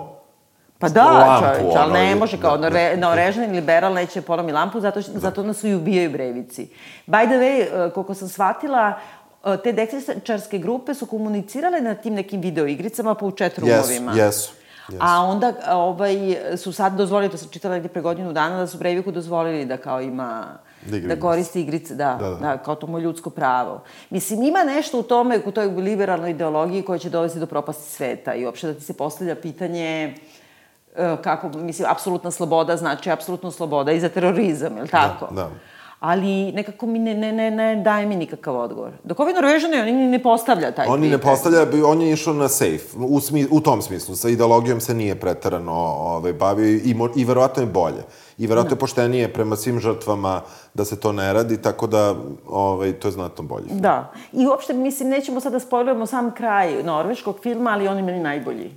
Pa 0.79 0.89
da, 0.89 1.39
čovječ, 1.39 1.75
ali 1.77 1.93
ne 1.93 2.15
može, 2.15 2.37
kao 2.41 2.57
da, 2.57 2.69
da, 2.69 2.95
norežani 2.95 3.47
liberal 3.47 3.93
neće 3.93 4.21
polomi 4.21 4.51
lampu, 4.51 4.79
zato, 4.79 5.01
što, 5.01 5.11
da. 5.11 5.19
zato 5.19 5.43
nas 5.43 5.63
i 5.63 5.73
ubijaju 5.73 6.11
brevici. 6.11 6.67
By 7.07 7.25
the 7.25 7.35
way, 7.35 7.85
uh, 7.87 7.93
koliko 7.93 8.13
sam 8.13 8.27
shvatila, 8.27 8.93
uh, 9.43 9.55
te 9.63 9.71
deksničarske 9.71 10.57
grupe 10.57 10.93
su 10.93 11.05
komunicirale 11.05 11.81
na 11.81 11.95
tim 11.95 12.13
nekim 12.13 12.41
videoigricama 12.41 13.15
po 13.15 13.25
u 13.27 13.31
chat 13.31 13.57
roomovima. 13.57 14.11
Jesu, 14.11 14.21
jesu. 14.21 14.51
Yes. 14.89 14.97
A 14.99 15.21
onda 15.21 15.53
ovaj, 15.71 16.37
su 16.57 16.71
sad 16.71 16.93
dozvolili, 16.93 17.31
to 17.31 17.37
sam 17.37 17.49
čitala 17.49 17.73
negdje 17.73 17.89
pre 17.89 18.01
godinu 18.01 18.33
dana, 18.33 18.57
da 18.57 18.67
su 18.67 18.77
Breiviku 18.77 19.11
dozvolili 19.11 19.65
da 19.65 19.77
kao 19.77 20.01
ima 20.01 20.57
da, 20.85 20.99
da 20.99 21.19
koristi 21.19 21.61
igrice, 21.61 21.95
da, 21.95 22.17
da, 22.19 22.29
da, 22.29 22.35
da, 22.35 22.57
kao 22.57 22.75
to 22.75 22.87
mu 22.87 22.99
ljudsko 22.99 23.29
pravo. 23.29 23.83
Mislim, 24.09 24.43
ima 24.43 24.63
nešto 24.63 24.99
u 24.99 25.03
tome, 25.03 25.39
u 25.45 25.51
toj 25.51 25.65
liberalnoj 25.65 26.31
ideologiji 26.31 26.81
koja 26.81 26.99
će 26.99 27.09
dovesti 27.09 27.39
do 27.39 27.45
propasti 27.45 27.91
sveta 27.91 28.33
i 28.33 28.45
uopšte 28.45 28.67
da 28.67 28.73
ti 28.73 28.81
se 28.81 28.93
postavlja 28.93 29.35
pitanje 29.35 30.15
e, 30.95 31.17
kako, 31.23 31.49
mislim, 31.49 31.87
apsolutna 31.91 32.31
sloboda 32.31 32.77
znači 32.77 33.11
apsolutna 33.11 33.51
sloboda 33.51 33.91
i 33.91 33.99
za 33.99 34.09
terorizam, 34.09 34.75
je 34.77 34.81
li 34.81 34.89
da, 34.91 34.97
tako? 34.97 35.35
Da, 35.35 35.41
da 35.41 35.49
ali 35.99 36.51
nekako 36.51 36.85
mi 36.85 36.99
ne, 36.99 37.13
ne, 37.13 37.31
ne, 37.31 37.51
ne 37.51 37.75
daje 37.75 38.05
mi 38.05 38.15
nikakav 38.15 38.55
odgovor. 38.55 38.91
Dok 39.03 39.19
ovi 39.19 39.33
Norvežani, 39.33 39.79
oni 39.79 39.91
ne 39.91 40.23
postavlja 40.23 40.71
taj 40.71 40.87
Oni 40.87 41.09
ne 41.09 41.17
postavlja, 41.17 41.65
on 41.85 42.01
je 42.01 42.13
išao 42.13 42.33
na 42.33 42.47
safe, 42.47 42.97
u, 42.97 43.19
smi, 43.19 43.47
u 43.51 43.61
tom 43.61 43.81
smislu, 43.81 44.15
sa 44.15 44.29
ideologijom 44.29 44.81
se 44.81 44.93
nije 44.93 45.15
pretarano 45.15 45.73
ovaj, 45.73 46.33
bavio 46.33 46.79
i, 46.83 46.93
mo, 46.93 47.09
i 47.15 47.25
verovatno 47.25 47.63
je 47.63 47.67
bolje. 47.67 48.03
I 48.37 48.47
verovatno 48.47 48.69
da. 48.69 48.75
je 48.75 48.79
poštenije 48.79 49.33
prema 49.33 49.55
svim 49.55 49.79
žrtvama 49.79 50.41
da 50.73 50.85
se 50.85 50.99
to 50.99 51.11
ne 51.11 51.33
radi, 51.33 51.61
tako 51.61 51.87
da 51.87 52.15
ovaj, 52.47 52.93
to 52.93 53.07
je 53.07 53.11
znatno 53.11 53.43
bolje. 53.43 53.65
Da. 53.69 54.11
I 54.33 54.47
uopšte, 54.47 54.73
mislim, 54.73 55.09
nećemo 55.09 55.39
sad 55.39 55.51
da 55.51 55.59
spojlujemo 55.59 56.05
sam 56.05 56.33
kraj 56.33 56.83
norveškog 56.83 57.39
filma, 57.43 57.69
ali 57.69 57.87
on 57.87 57.97
je 57.97 58.03
meni 58.03 58.19
najbolji. 58.19 58.71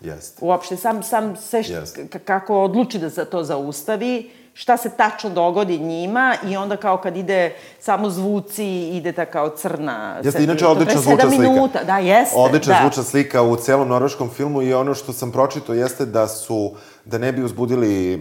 Jeste. 0.00 0.44
Uopšte, 0.44 0.76
sam, 0.76 1.02
sam 1.02 1.36
sve 1.36 1.62
št, 1.62 1.98
kako 2.24 2.62
odluči 2.62 2.98
da 2.98 3.10
se 3.10 3.24
to 3.24 3.44
zaustavi, 3.44 4.30
šta 4.58 4.76
se 4.76 4.90
tačno 4.90 5.30
dogodi 5.30 5.78
njima 5.78 6.36
i 6.48 6.56
onda 6.56 6.76
kao 6.76 6.96
kad 6.96 7.16
ide 7.16 7.54
samo 7.80 8.10
zvuci, 8.10 8.88
ide 8.88 9.12
ta 9.12 9.24
kao 9.24 9.48
crna... 9.48 10.20
Jeste, 10.24 10.44
inače 10.44 10.66
odlična 10.66 11.00
zvučna 11.00 11.30
slika. 11.30 11.42
minuta, 11.42 11.84
da, 11.84 11.98
jeste. 11.98 12.36
Odlična 12.38 12.74
da. 12.74 12.80
zvučna 12.80 13.02
slika 13.02 13.42
u 13.42 13.56
celom 13.56 13.88
norveškom 13.88 14.30
filmu 14.30 14.62
i 14.62 14.74
ono 14.74 14.94
što 14.94 15.12
sam 15.12 15.32
pročito 15.32 15.74
jeste 15.74 16.06
da 16.06 16.28
su, 16.28 16.72
da 17.04 17.18
ne 17.18 17.32
bi 17.32 17.42
uzbudili 17.42 18.14
e, 18.14 18.18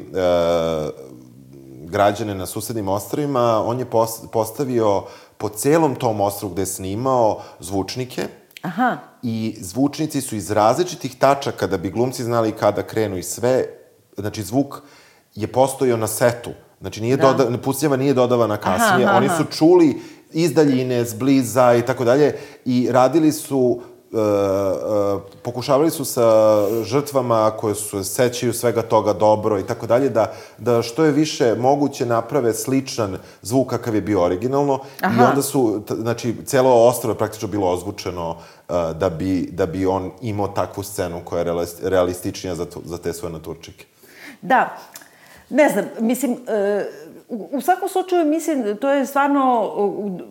građane 1.83 2.35
na 2.35 2.45
susednim 2.45 2.87
ostrovima, 2.87 3.63
on 3.65 3.79
je 3.79 3.85
postavio 4.31 5.03
po 5.37 5.49
celom 5.49 5.95
tom 5.95 6.21
ostrovu 6.21 6.53
gde 6.53 6.61
je 6.61 6.65
snimao 6.65 7.41
zvučnike, 7.59 8.27
Aha. 8.61 8.97
I 9.23 9.57
zvučnici 9.59 10.21
su 10.21 10.35
iz 10.35 10.51
različitih 10.51 11.15
tačaka 11.19 11.67
da 11.67 11.77
bi 11.77 11.91
glumci 11.91 12.23
znali 12.23 12.51
kada 12.51 12.83
krenu 12.83 13.17
i 13.17 13.23
sve. 13.23 13.65
Znači, 14.17 14.43
zvuk 14.43 14.81
je 15.35 15.47
postojao 15.47 15.97
na 15.97 16.07
setu. 16.07 16.51
Znači, 16.81 17.01
nije 17.01 17.17
da. 17.17 17.33
doda, 17.33 17.57
pucnjava 17.57 17.97
nije 17.97 18.13
dodavana 18.13 18.57
kasnije. 18.57 19.05
Aha, 19.05 19.17
aha, 19.17 19.17
Oni 19.17 19.29
su 19.29 19.57
čuli 19.57 20.01
iz 20.33 20.53
daljine, 20.53 21.05
zbliza 21.05 21.75
i 21.75 21.85
tako 21.85 22.03
dalje 22.03 22.35
i 22.65 22.87
radili 22.91 23.31
su 23.31 23.81
Uh, 24.11 24.21
uh, 24.21 25.21
pokušavali 25.43 25.91
su 25.91 26.05
sa 26.05 26.23
žrtvama 26.83 27.51
koje 27.51 27.75
su 27.75 28.03
sećaju 28.03 28.53
svega 28.53 28.81
toga 28.81 29.13
dobro 29.13 29.59
i 29.59 29.63
tako 29.63 29.87
dalje, 29.87 30.09
da, 30.09 30.33
da 30.57 30.81
što 30.81 31.03
je 31.03 31.11
više 31.11 31.55
moguće 31.55 32.05
naprave 32.05 32.53
sličan 32.53 33.17
zvuk 33.41 33.69
kakav 33.69 33.95
je 33.95 34.01
bio 34.01 34.23
originalno 34.23 34.79
Aha. 35.01 35.23
i 35.23 35.25
onda 35.29 35.41
su, 35.41 35.81
znači, 35.89 36.35
celo 36.45 36.87
ostrovo 36.87 37.13
je 37.13 37.17
praktično 37.17 37.47
bilo 37.47 37.71
ozvučeno 37.71 38.29
uh, 38.29 38.75
da, 38.97 39.09
bi, 39.09 39.49
da 39.51 39.65
bi 39.65 39.85
on 39.85 40.11
imao 40.21 40.47
takvu 40.47 40.83
scenu 40.83 41.21
koja 41.25 41.41
je 41.41 41.65
realističnija 41.83 42.55
za, 42.55 42.65
za 42.85 42.97
te 42.97 43.13
svoje 43.13 43.33
naturčike. 43.33 43.85
Da, 44.41 44.77
Ne 45.49 45.69
znam, 45.69 45.85
mislim, 45.99 46.37
e, 46.47 46.85
u 47.29 47.61
svakom 47.61 47.89
slučaju, 47.89 48.25
mislim, 48.25 48.77
to 48.77 48.89
je 48.89 49.05
stvarno 49.05 49.71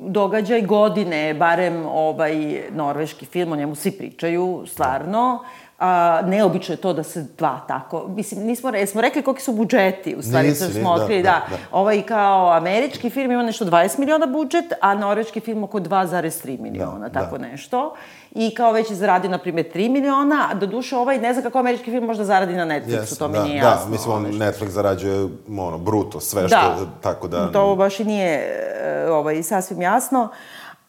događaj 0.01 0.63
godine, 0.63 1.35
barem 1.35 1.87
ovaj 1.87 2.63
norveški 2.71 3.27
film, 3.27 3.53
o 3.53 3.57
njemu 3.57 3.75
svi 3.75 3.91
pričaju, 3.91 4.65
stvarno. 4.67 5.45
A, 5.79 6.21
neobično 6.27 6.73
je 6.73 6.77
to 6.77 6.93
da 6.93 7.03
se 7.03 7.27
dva 7.39 7.61
tako, 7.69 8.09
mislim, 8.09 8.47
nismo, 8.47 8.71
smo 8.87 9.01
rekli 9.01 9.23
koliki 9.23 9.43
su 9.43 9.53
budžeti, 9.53 10.17
u 10.17 10.23
stvari, 10.23 10.49
Nisi, 10.49 10.73
smo 10.73 10.91
otkrili, 10.91 11.23
da, 11.23 11.43
da, 11.51 11.57
da. 11.57 11.63
Ovaj 11.73 12.03
kao 12.03 12.53
američki 12.53 13.11
film 13.11 13.33
ima 13.33 13.43
nešto 13.43 13.65
20 13.65 13.99
miliona 13.99 14.27
budžet, 14.27 14.73
a 14.81 14.95
norveški 14.95 15.41
film 15.41 15.65
oko 15.65 15.81
2,3 15.81 16.61
miliona, 16.61 17.09
da, 17.09 17.21
tako 17.21 17.39
da. 17.39 17.47
nešto 17.47 17.95
i 18.35 18.55
kao 18.55 18.73
već 18.73 18.91
je 18.91 18.97
zaradio, 18.97 19.31
na 19.31 19.39
primjer, 19.39 19.67
3 19.75 19.91
miliona, 19.91 20.49
a 20.51 20.55
do 20.55 20.67
duše 20.67 20.97
ovaj, 20.97 21.19
ne 21.19 21.33
znam 21.33 21.43
kako 21.43 21.59
američki 21.59 21.91
film 21.91 22.05
možda 22.05 22.25
zaradi 22.25 22.55
na 22.55 22.67
Netflixu, 22.67 23.15
yes, 23.15 23.19
to 23.19 23.29
mi 23.29 23.35
da, 23.39 23.45
nije 23.45 23.61
da, 23.61 23.69
jasno. 23.69 23.85
Da, 23.85 23.91
mislim, 23.91 24.15
on 24.15 24.25
Netflix 24.25 24.69
zarađuje, 24.69 25.29
ono, 25.59 25.79
bruto, 25.79 26.21
sve 26.21 26.43
da. 26.43 26.49
što, 26.49 26.87
tako 27.01 27.29
da... 27.29 27.53
To 27.53 27.77
baš 27.77 28.01
i 28.01 28.05
nije, 28.05 28.63
e, 28.85 29.11
ovaj, 29.11 29.43
sasvim 29.43 29.83
jasno, 29.83 30.29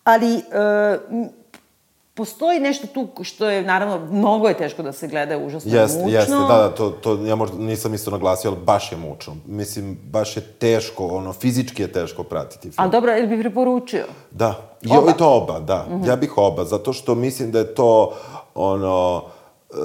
ali... 0.03 0.35
Uh, 1.11 1.44
postoji 2.15 2.59
nešto 2.59 2.87
tu 2.87 3.23
što 3.23 3.49
je, 3.49 3.63
naravno, 3.63 3.99
mnogo 4.11 4.47
je 4.47 4.57
teško 4.57 4.83
da 4.83 4.91
se 4.91 5.07
gleda, 5.07 5.37
užasno 5.37 5.75
jest, 5.75 5.95
mučno. 5.95 6.11
Jeste, 6.11 6.31
da, 6.31 6.57
da, 6.57 6.75
to, 6.75 6.89
to 6.89 7.25
ja 7.25 7.35
možda 7.35 7.57
nisam 7.57 7.93
isto 7.93 8.11
naglasio, 8.11 8.51
ali 8.51 8.59
baš 8.65 8.91
je 8.91 8.97
mučno. 8.97 9.35
Mislim, 9.45 9.99
baš 10.03 10.37
je 10.37 10.41
teško, 10.41 11.07
ono, 11.07 11.33
fizički 11.33 11.81
je 11.81 11.91
teško 11.91 12.23
pratiti 12.23 12.61
film. 12.61 12.75
Ali 12.77 12.91
dobro, 12.91 13.17
ili 13.17 13.27
bi 13.27 13.41
preporučio? 13.41 14.05
Da, 14.31 14.55
oba. 14.89 15.11
i 15.11 15.17
to 15.17 15.29
oba, 15.29 15.59
da. 15.59 15.85
Mm 15.89 15.93
-hmm. 15.93 16.07
Ja 16.07 16.15
bih 16.15 16.37
oba, 16.37 16.65
zato 16.65 16.93
što 16.93 17.15
mislim 17.15 17.51
da 17.51 17.59
je 17.59 17.75
to, 17.75 18.13
ono, 18.55 19.23
Uh, 19.69 19.77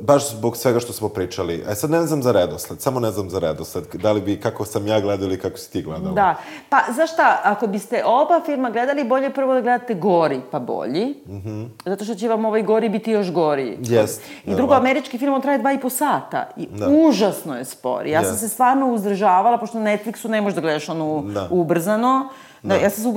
baš 0.00 0.30
zbog 0.30 0.56
svega 0.56 0.80
što 0.80 0.92
smo 0.92 1.08
pričali. 1.08 1.64
E 1.68 1.74
sad 1.74 1.90
ne 1.90 2.06
znam 2.06 2.22
za 2.22 2.32
redosled, 2.32 2.80
samo 2.80 3.00
ne 3.00 3.10
znam 3.10 3.30
za 3.30 3.38
redosled. 3.38 3.84
Da 3.92 4.12
li 4.12 4.20
bi, 4.20 4.40
kako 4.40 4.64
sam 4.64 4.86
ja 4.86 5.00
gledao 5.00 5.26
ili 5.26 5.38
kako 5.38 5.58
si 5.58 5.72
ti 5.72 5.82
gledala? 5.82 6.14
Da. 6.14 6.34
Pa, 6.68 6.80
znaš 6.94 7.12
šta, 7.12 7.40
ako 7.44 7.66
biste 7.66 8.02
oba 8.04 8.40
filma 8.46 8.70
gledali, 8.70 9.04
bolje 9.04 9.30
prvo 9.30 9.54
da 9.54 9.60
gledate 9.60 9.94
gori 9.94 10.40
pa 10.50 10.58
bolji. 10.58 11.06
Mm 11.26 11.36
-hmm. 11.36 11.68
Zato 11.84 12.04
što 12.04 12.14
će 12.14 12.28
vam 12.28 12.44
ovaj 12.44 12.62
gori 12.62 12.88
biti 12.88 13.10
još 13.10 13.32
gori. 13.32 13.78
Jest. 13.80 14.22
I 14.44 14.54
drugo, 14.54 14.74
američki 14.74 15.18
film, 15.18 15.34
on 15.34 15.42
traje 15.42 15.58
dva 15.58 15.72
i 15.72 15.80
po 15.80 15.90
sata. 15.90 16.48
I 16.56 16.66
da. 16.66 16.88
užasno 16.88 17.56
je 17.56 17.64
spor. 17.64 18.06
Ja 18.06 18.22
yes. 18.22 18.24
sam 18.24 18.36
se 18.36 18.48
stvarno 18.48 18.92
uzdržavala, 18.92 19.58
pošto 19.58 19.78
na 19.78 19.90
Netflixu 19.90 20.28
ne 20.28 20.40
možeš 20.40 20.54
da 20.54 20.60
gledaš 20.60 20.88
ono 20.88 21.22
da. 21.22 21.48
ubrzano. 21.50 22.28
Da, 22.64 22.74
ja 22.74 22.90
sam 22.90 23.02
se 23.02 23.08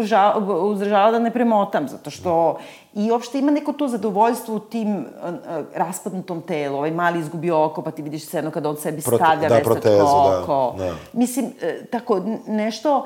uzdržavala 0.61 1.11
da 1.11 1.19
ne 1.19 1.31
premotam, 1.31 1.87
zato 1.87 2.09
što 2.09 2.57
i 2.93 3.11
uopšte 3.11 3.39
ima 3.39 3.51
neko 3.51 3.73
to 3.73 3.87
zadovoljstvo 3.87 4.55
u 4.55 4.59
tim 4.59 4.97
uh, 4.97 5.05
raspadnutom 5.75 6.41
telu. 6.41 6.77
Ovaj 6.77 6.91
mali 6.91 7.19
izgubi 7.19 7.51
oko, 7.51 7.81
pa 7.81 7.91
ti 7.91 8.01
vidiš 8.01 8.25
scenu 8.25 8.51
kada 8.51 8.69
on 8.69 8.75
sebi 8.77 9.01
Prote, 9.01 9.23
stavlja 9.23 9.49
da, 9.49 9.55
vestačko 9.55 9.89
da, 9.89 10.39
oko. 10.41 10.75
Da, 10.77 10.83
da. 10.85 10.93
Mislim, 11.13 11.45
uh, 11.45 11.51
tako, 11.91 12.21
nešto... 12.47 13.05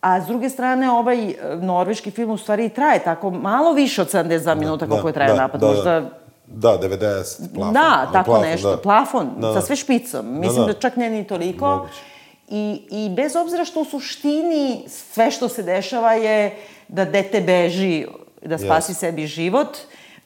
A 0.00 0.20
s 0.20 0.26
druge 0.26 0.48
strane, 0.48 0.90
ovaj 0.90 1.34
norveški 1.60 2.10
film 2.10 2.30
u 2.30 2.36
stvari 2.36 2.68
traje 2.68 2.98
tako 3.04 3.30
malo 3.30 3.72
više 3.72 4.02
od 4.02 4.12
72 4.12 4.44
da, 4.44 4.54
minuta 4.54 4.88
koliko 4.88 5.08
je 5.08 5.12
traje 5.14 5.32
da, 5.32 5.36
napad. 5.36 5.60
Da, 5.60 5.66
Možda 5.66 6.00
da. 6.00 6.10
Da, 6.46 6.78
90, 6.78 7.54
plafon. 7.54 7.74
Da, 7.74 8.08
tako 8.12 8.30
plafon, 8.30 8.48
nešto, 8.48 8.70
da. 8.70 8.76
plafon, 8.76 9.30
da, 9.38 9.54
sa 9.54 9.60
sve 9.60 9.76
špicom. 9.76 10.40
Mislim 10.40 10.60
da, 10.60 10.66
da. 10.66 10.72
da 10.72 10.78
čak 10.78 10.96
ne 10.96 11.10
ni 11.10 11.26
toliko. 11.26 11.66
Moguće. 11.66 12.11
I, 12.54 12.82
I 12.90 13.10
bez 13.16 13.36
obzira 13.36 13.64
što 13.64 13.80
u 13.80 13.84
suštini 13.84 14.84
sve 14.88 15.30
što 15.30 15.48
se 15.48 15.62
dešava 15.62 16.12
je 16.12 16.56
da 16.88 17.04
dete 17.04 17.40
beži, 17.40 18.06
da 18.42 18.58
spasi 18.58 18.92
yes. 18.92 18.96
sebi 18.96 19.26
život, 19.26 19.78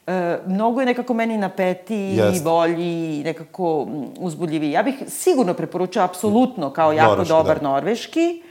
e, 0.07 0.37
mnogo 0.45 0.79
je 0.79 0.85
nekako 0.85 1.13
meni 1.13 1.37
napeti 1.37 1.95
yes. 1.95 2.37
i 2.37 2.43
bolji 2.43 3.19
i 3.19 3.23
nekako 3.23 3.87
uzbudljivi. 4.19 4.71
Ja 4.71 4.83
bih 4.83 4.95
sigurno 5.07 5.53
preporučila 5.53 6.05
apsolutno 6.05 6.69
kao 6.73 6.93
jako 6.93 7.09
Norveški, 7.09 7.29
dobar 7.29 7.59
da. 7.59 7.69
norveški. 7.69 8.43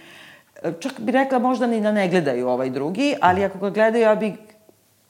E, 0.63 0.73
čak 0.81 1.01
bih 1.01 1.15
rekla 1.15 1.39
možda 1.39 1.67
ni 1.67 1.81
da 1.81 1.93
ne 1.93 2.09
gledaju 2.09 2.49
ovaj 2.49 2.71
drugi, 2.71 3.15
ali 3.21 3.45
ako 3.45 3.59
ga 3.59 3.71
gledaju, 3.71 4.03
ja 4.03 4.15
bih 4.15 4.33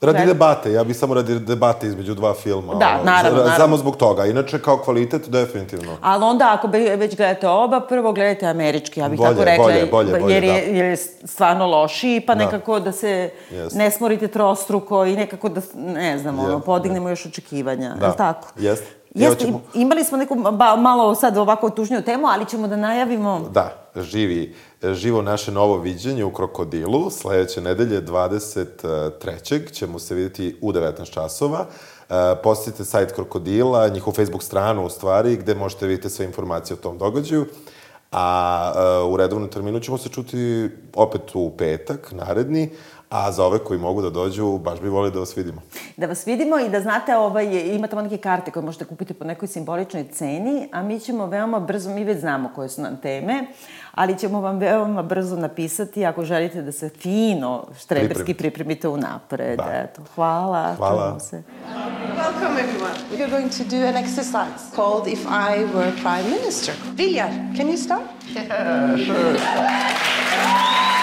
Radi 0.01 0.19
Gleda. 0.19 0.33
debate, 0.33 0.73
ja 0.73 0.85
bih 0.85 0.97
samo 0.97 1.15
radi 1.15 1.39
debate 1.39 1.87
između 1.87 2.15
dva 2.15 2.35
filma. 2.35 2.75
Da, 2.75 2.89
ono, 2.89 3.05
naravno, 3.05 3.39
naravno. 3.39 3.57
Samo 3.57 3.77
zbog 3.77 3.97
toga. 3.97 4.27
Inače, 4.27 4.63
kao 4.63 4.79
kvalitet, 4.79 5.29
definitivno. 5.29 5.97
Ali 6.01 6.25
onda, 6.25 6.55
ako 6.59 6.69
već 6.97 7.17
gledate 7.17 7.49
oba, 7.49 7.81
prvo 7.81 8.13
gledajte 8.13 8.47
američki, 8.47 9.01
ja 9.01 9.09
bih 9.09 9.19
bolje, 9.19 9.31
tako 9.31 9.45
rekla. 9.45 9.65
Bolje, 9.65 9.87
bolje, 9.87 10.21
bolje, 10.21 10.35
jer, 10.35 10.45
je, 10.45 10.53
da. 10.53 10.77
jer 10.77 10.85
je 10.85 10.97
stvarno 11.25 11.67
lošiji, 11.67 12.21
pa 12.21 12.35
da. 12.35 12.45
nekako 12.45 12.81
da 12.81 12.93
se 12.93 13.31
yes. 13.53 13.77
ne 13.77 13.91
smorite 13.91 14.29
trostruko 14.29 15.05
i 15.05 15.17
nekako 15.17 15.49
da, 15.49 15.61
ne 15.75 16.19
znam, 16.19 16.39
ono, 16.39 16.61
podignemo 16.61 17.09
još 17.09 17.27
očekivanja. 17.27 17.95
Da. 18.01 18.13
Tako? 18.13 18.49
Jeste. 18.57 18.87
Jeste, 19.15 19.45
ćemo... 19.45 19.61
imali 19.75 20.05
smo 20.05 20.19
neku 20.19 20.35
ba, 20.35 20.77
malo 20.77 21.15
sad 21.15 21.37
ovako 21.37 21.71
tužniju 21.71 22.03
temu, 22.03 22.27
ali 22.27 22.47
ćemo 22.47 22.69
da 22.69 22.77
najavimo... 22.77 23.41
Da, 23.53 23.86
živi, 24.03 24.55
živo 24.83 25.23
naše 25.23 25.53
novo 25.53 25.79
viđenje 25.79 26.25
u 26.25 26.33
Krokodilu. 26.33 27.11
Sledeće 27.11 27.61
nedelje, 27.61 28.03
23. 28.03 29.73
ćemo 29.73 29.99
se 29.99 30.15
videti 30.15 30.57
u 30.61 30.73
19 30.73 31.11
časova. 31.11 31.61
Uh, 31.61 32.17
posjetite 32.43 32.85
sajt 32.85 33.13
Krokodila, 33.13 33.89
njihov 33.89 34.13
Facebook 34.13 34.43
stranu 34.43 34.87
u 34.87 34.89
stvari, 34.89 35.37
gde 35.37 35.55
možete 35.55 35.87
vidjeti 35.87 36.11
sve 36.11 36.27
informacije 36.27 36.75
o 36.75 36.83
tom 36.83 36.99
događaju. 36.99 37.47
A 38.13 38.73
uh, 39.05 39.13
u 39.13 39.17
redovnom 39.17 39.51
terminu 39.51 39.81
ćemo 39.81 39.99
se 39.99 40.09
čuti 40.09 40.71
opet 40.95 41.23
u 41.35 41.51
petak, 41.57 42.13
naredni, 42.13 42.71
A 43.11 43.33
za 43.33 43.45
ove 43.45 43.59
koji 43.59 43.81
mogu 43.81 44.03
da 44.03 44.11
dođu, 44.11 44.59
baš 44.59 44.81
bi 44.81 44.89
volili 44.89 45.13
da 45.13 45.19
vas 45.19 45.37
vidimo. 45.37 45.63
Da 45.97 46.07
vas 46.07 46.27
vidimo 46.27 46.59
i 46.59 46.69
da 46.69 46.81
znate, 46.81 47.17
ovaj, 47.17 47.75
imate 47.75 47.91
tamo 47.91 48.03
neke 48.03 48.19
karte 48.19 48.51
koje 48.51 48.63
možete 48.63 48.85
kupiti 48.85 49.15
po 49.15 49.25
nekoj 49.25 49.49
simboličnoj 49.49 50.09
ceni, 50.13 50.69
a 50.73 50.83
mi 50.83 51.01
ćemo 51.01 51.27
veoma 51.27 51.61
brzo, 51.61 51.91
mi 51.91 52.05
već 52.05 52.21
znamo 52.21 52.51
koje 52.55 52.69
su 52.69 52.83
nam 52.83 52.97
teme, 53.03 53.47
ali 53.97 54.19
ćemo 54.19 54.41
vam 54.41 54.59
veoma 54.59 55.03
brzo 55.03 55.37
napisati 55.37 56.05
ako 56.05 56.25
želite 56.25 56.63
da 56.63 56.73
se 56.73 56.89
fino 56.89 57.65
štreberski 57.79 58.35
pripremite 58.35 58.89
unapred. 58.89 59.59
Da. 59.59 59.65
Eto, 59.73 60.03
hvala. 60.15 60.75
Hvala. 60.75 61.21
Se. 61.21 61.43
Welcome 62.17 62.61
everyone. 62.61 62.95
We're 63.13 63.31
going 63.31 63.51
to 63.59 63.65
do 63.65 63.77
an 63.77 63.97
exercise 64.05 64.75
called 64.75 65.07
If 65.07 65.21
I 65.27 65.65
Were 65.75 65.93
Prime 66.03 66.31
Minister. 66.31 66.73
Vilja, 66.97 67.29
can 67.57 67.69
you 67.69 67.77
start? 67.77 68.03
Yeah, 68.35 68.97
sure. 69.07 69.37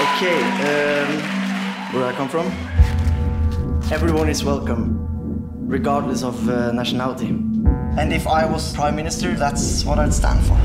Okay, 0.06 0.40
um, 0.42 1.10
where 1.94 2.14
I 2.14 2.18
come 2.18 2.30
from. 2.30 2.46
Everyone 3.92 4.32
is 4.32 4.44
welcome, 4.44 4.82
regardless 5.68 6.24
of 6.24 6.50
uh, 6.50 6.72
nationality. 6.72 7.28
And 7.98 8.14
if 8.14 8.28
I 8.28 8.46
was 8.46 8.74
prime 8.74 8.96
minister, 8.96 9.36
that's 9.36 9.86
what 9.86 10.00
I'd 10.00 10.14
stand 10.14 10.40
for. 10.46 10.58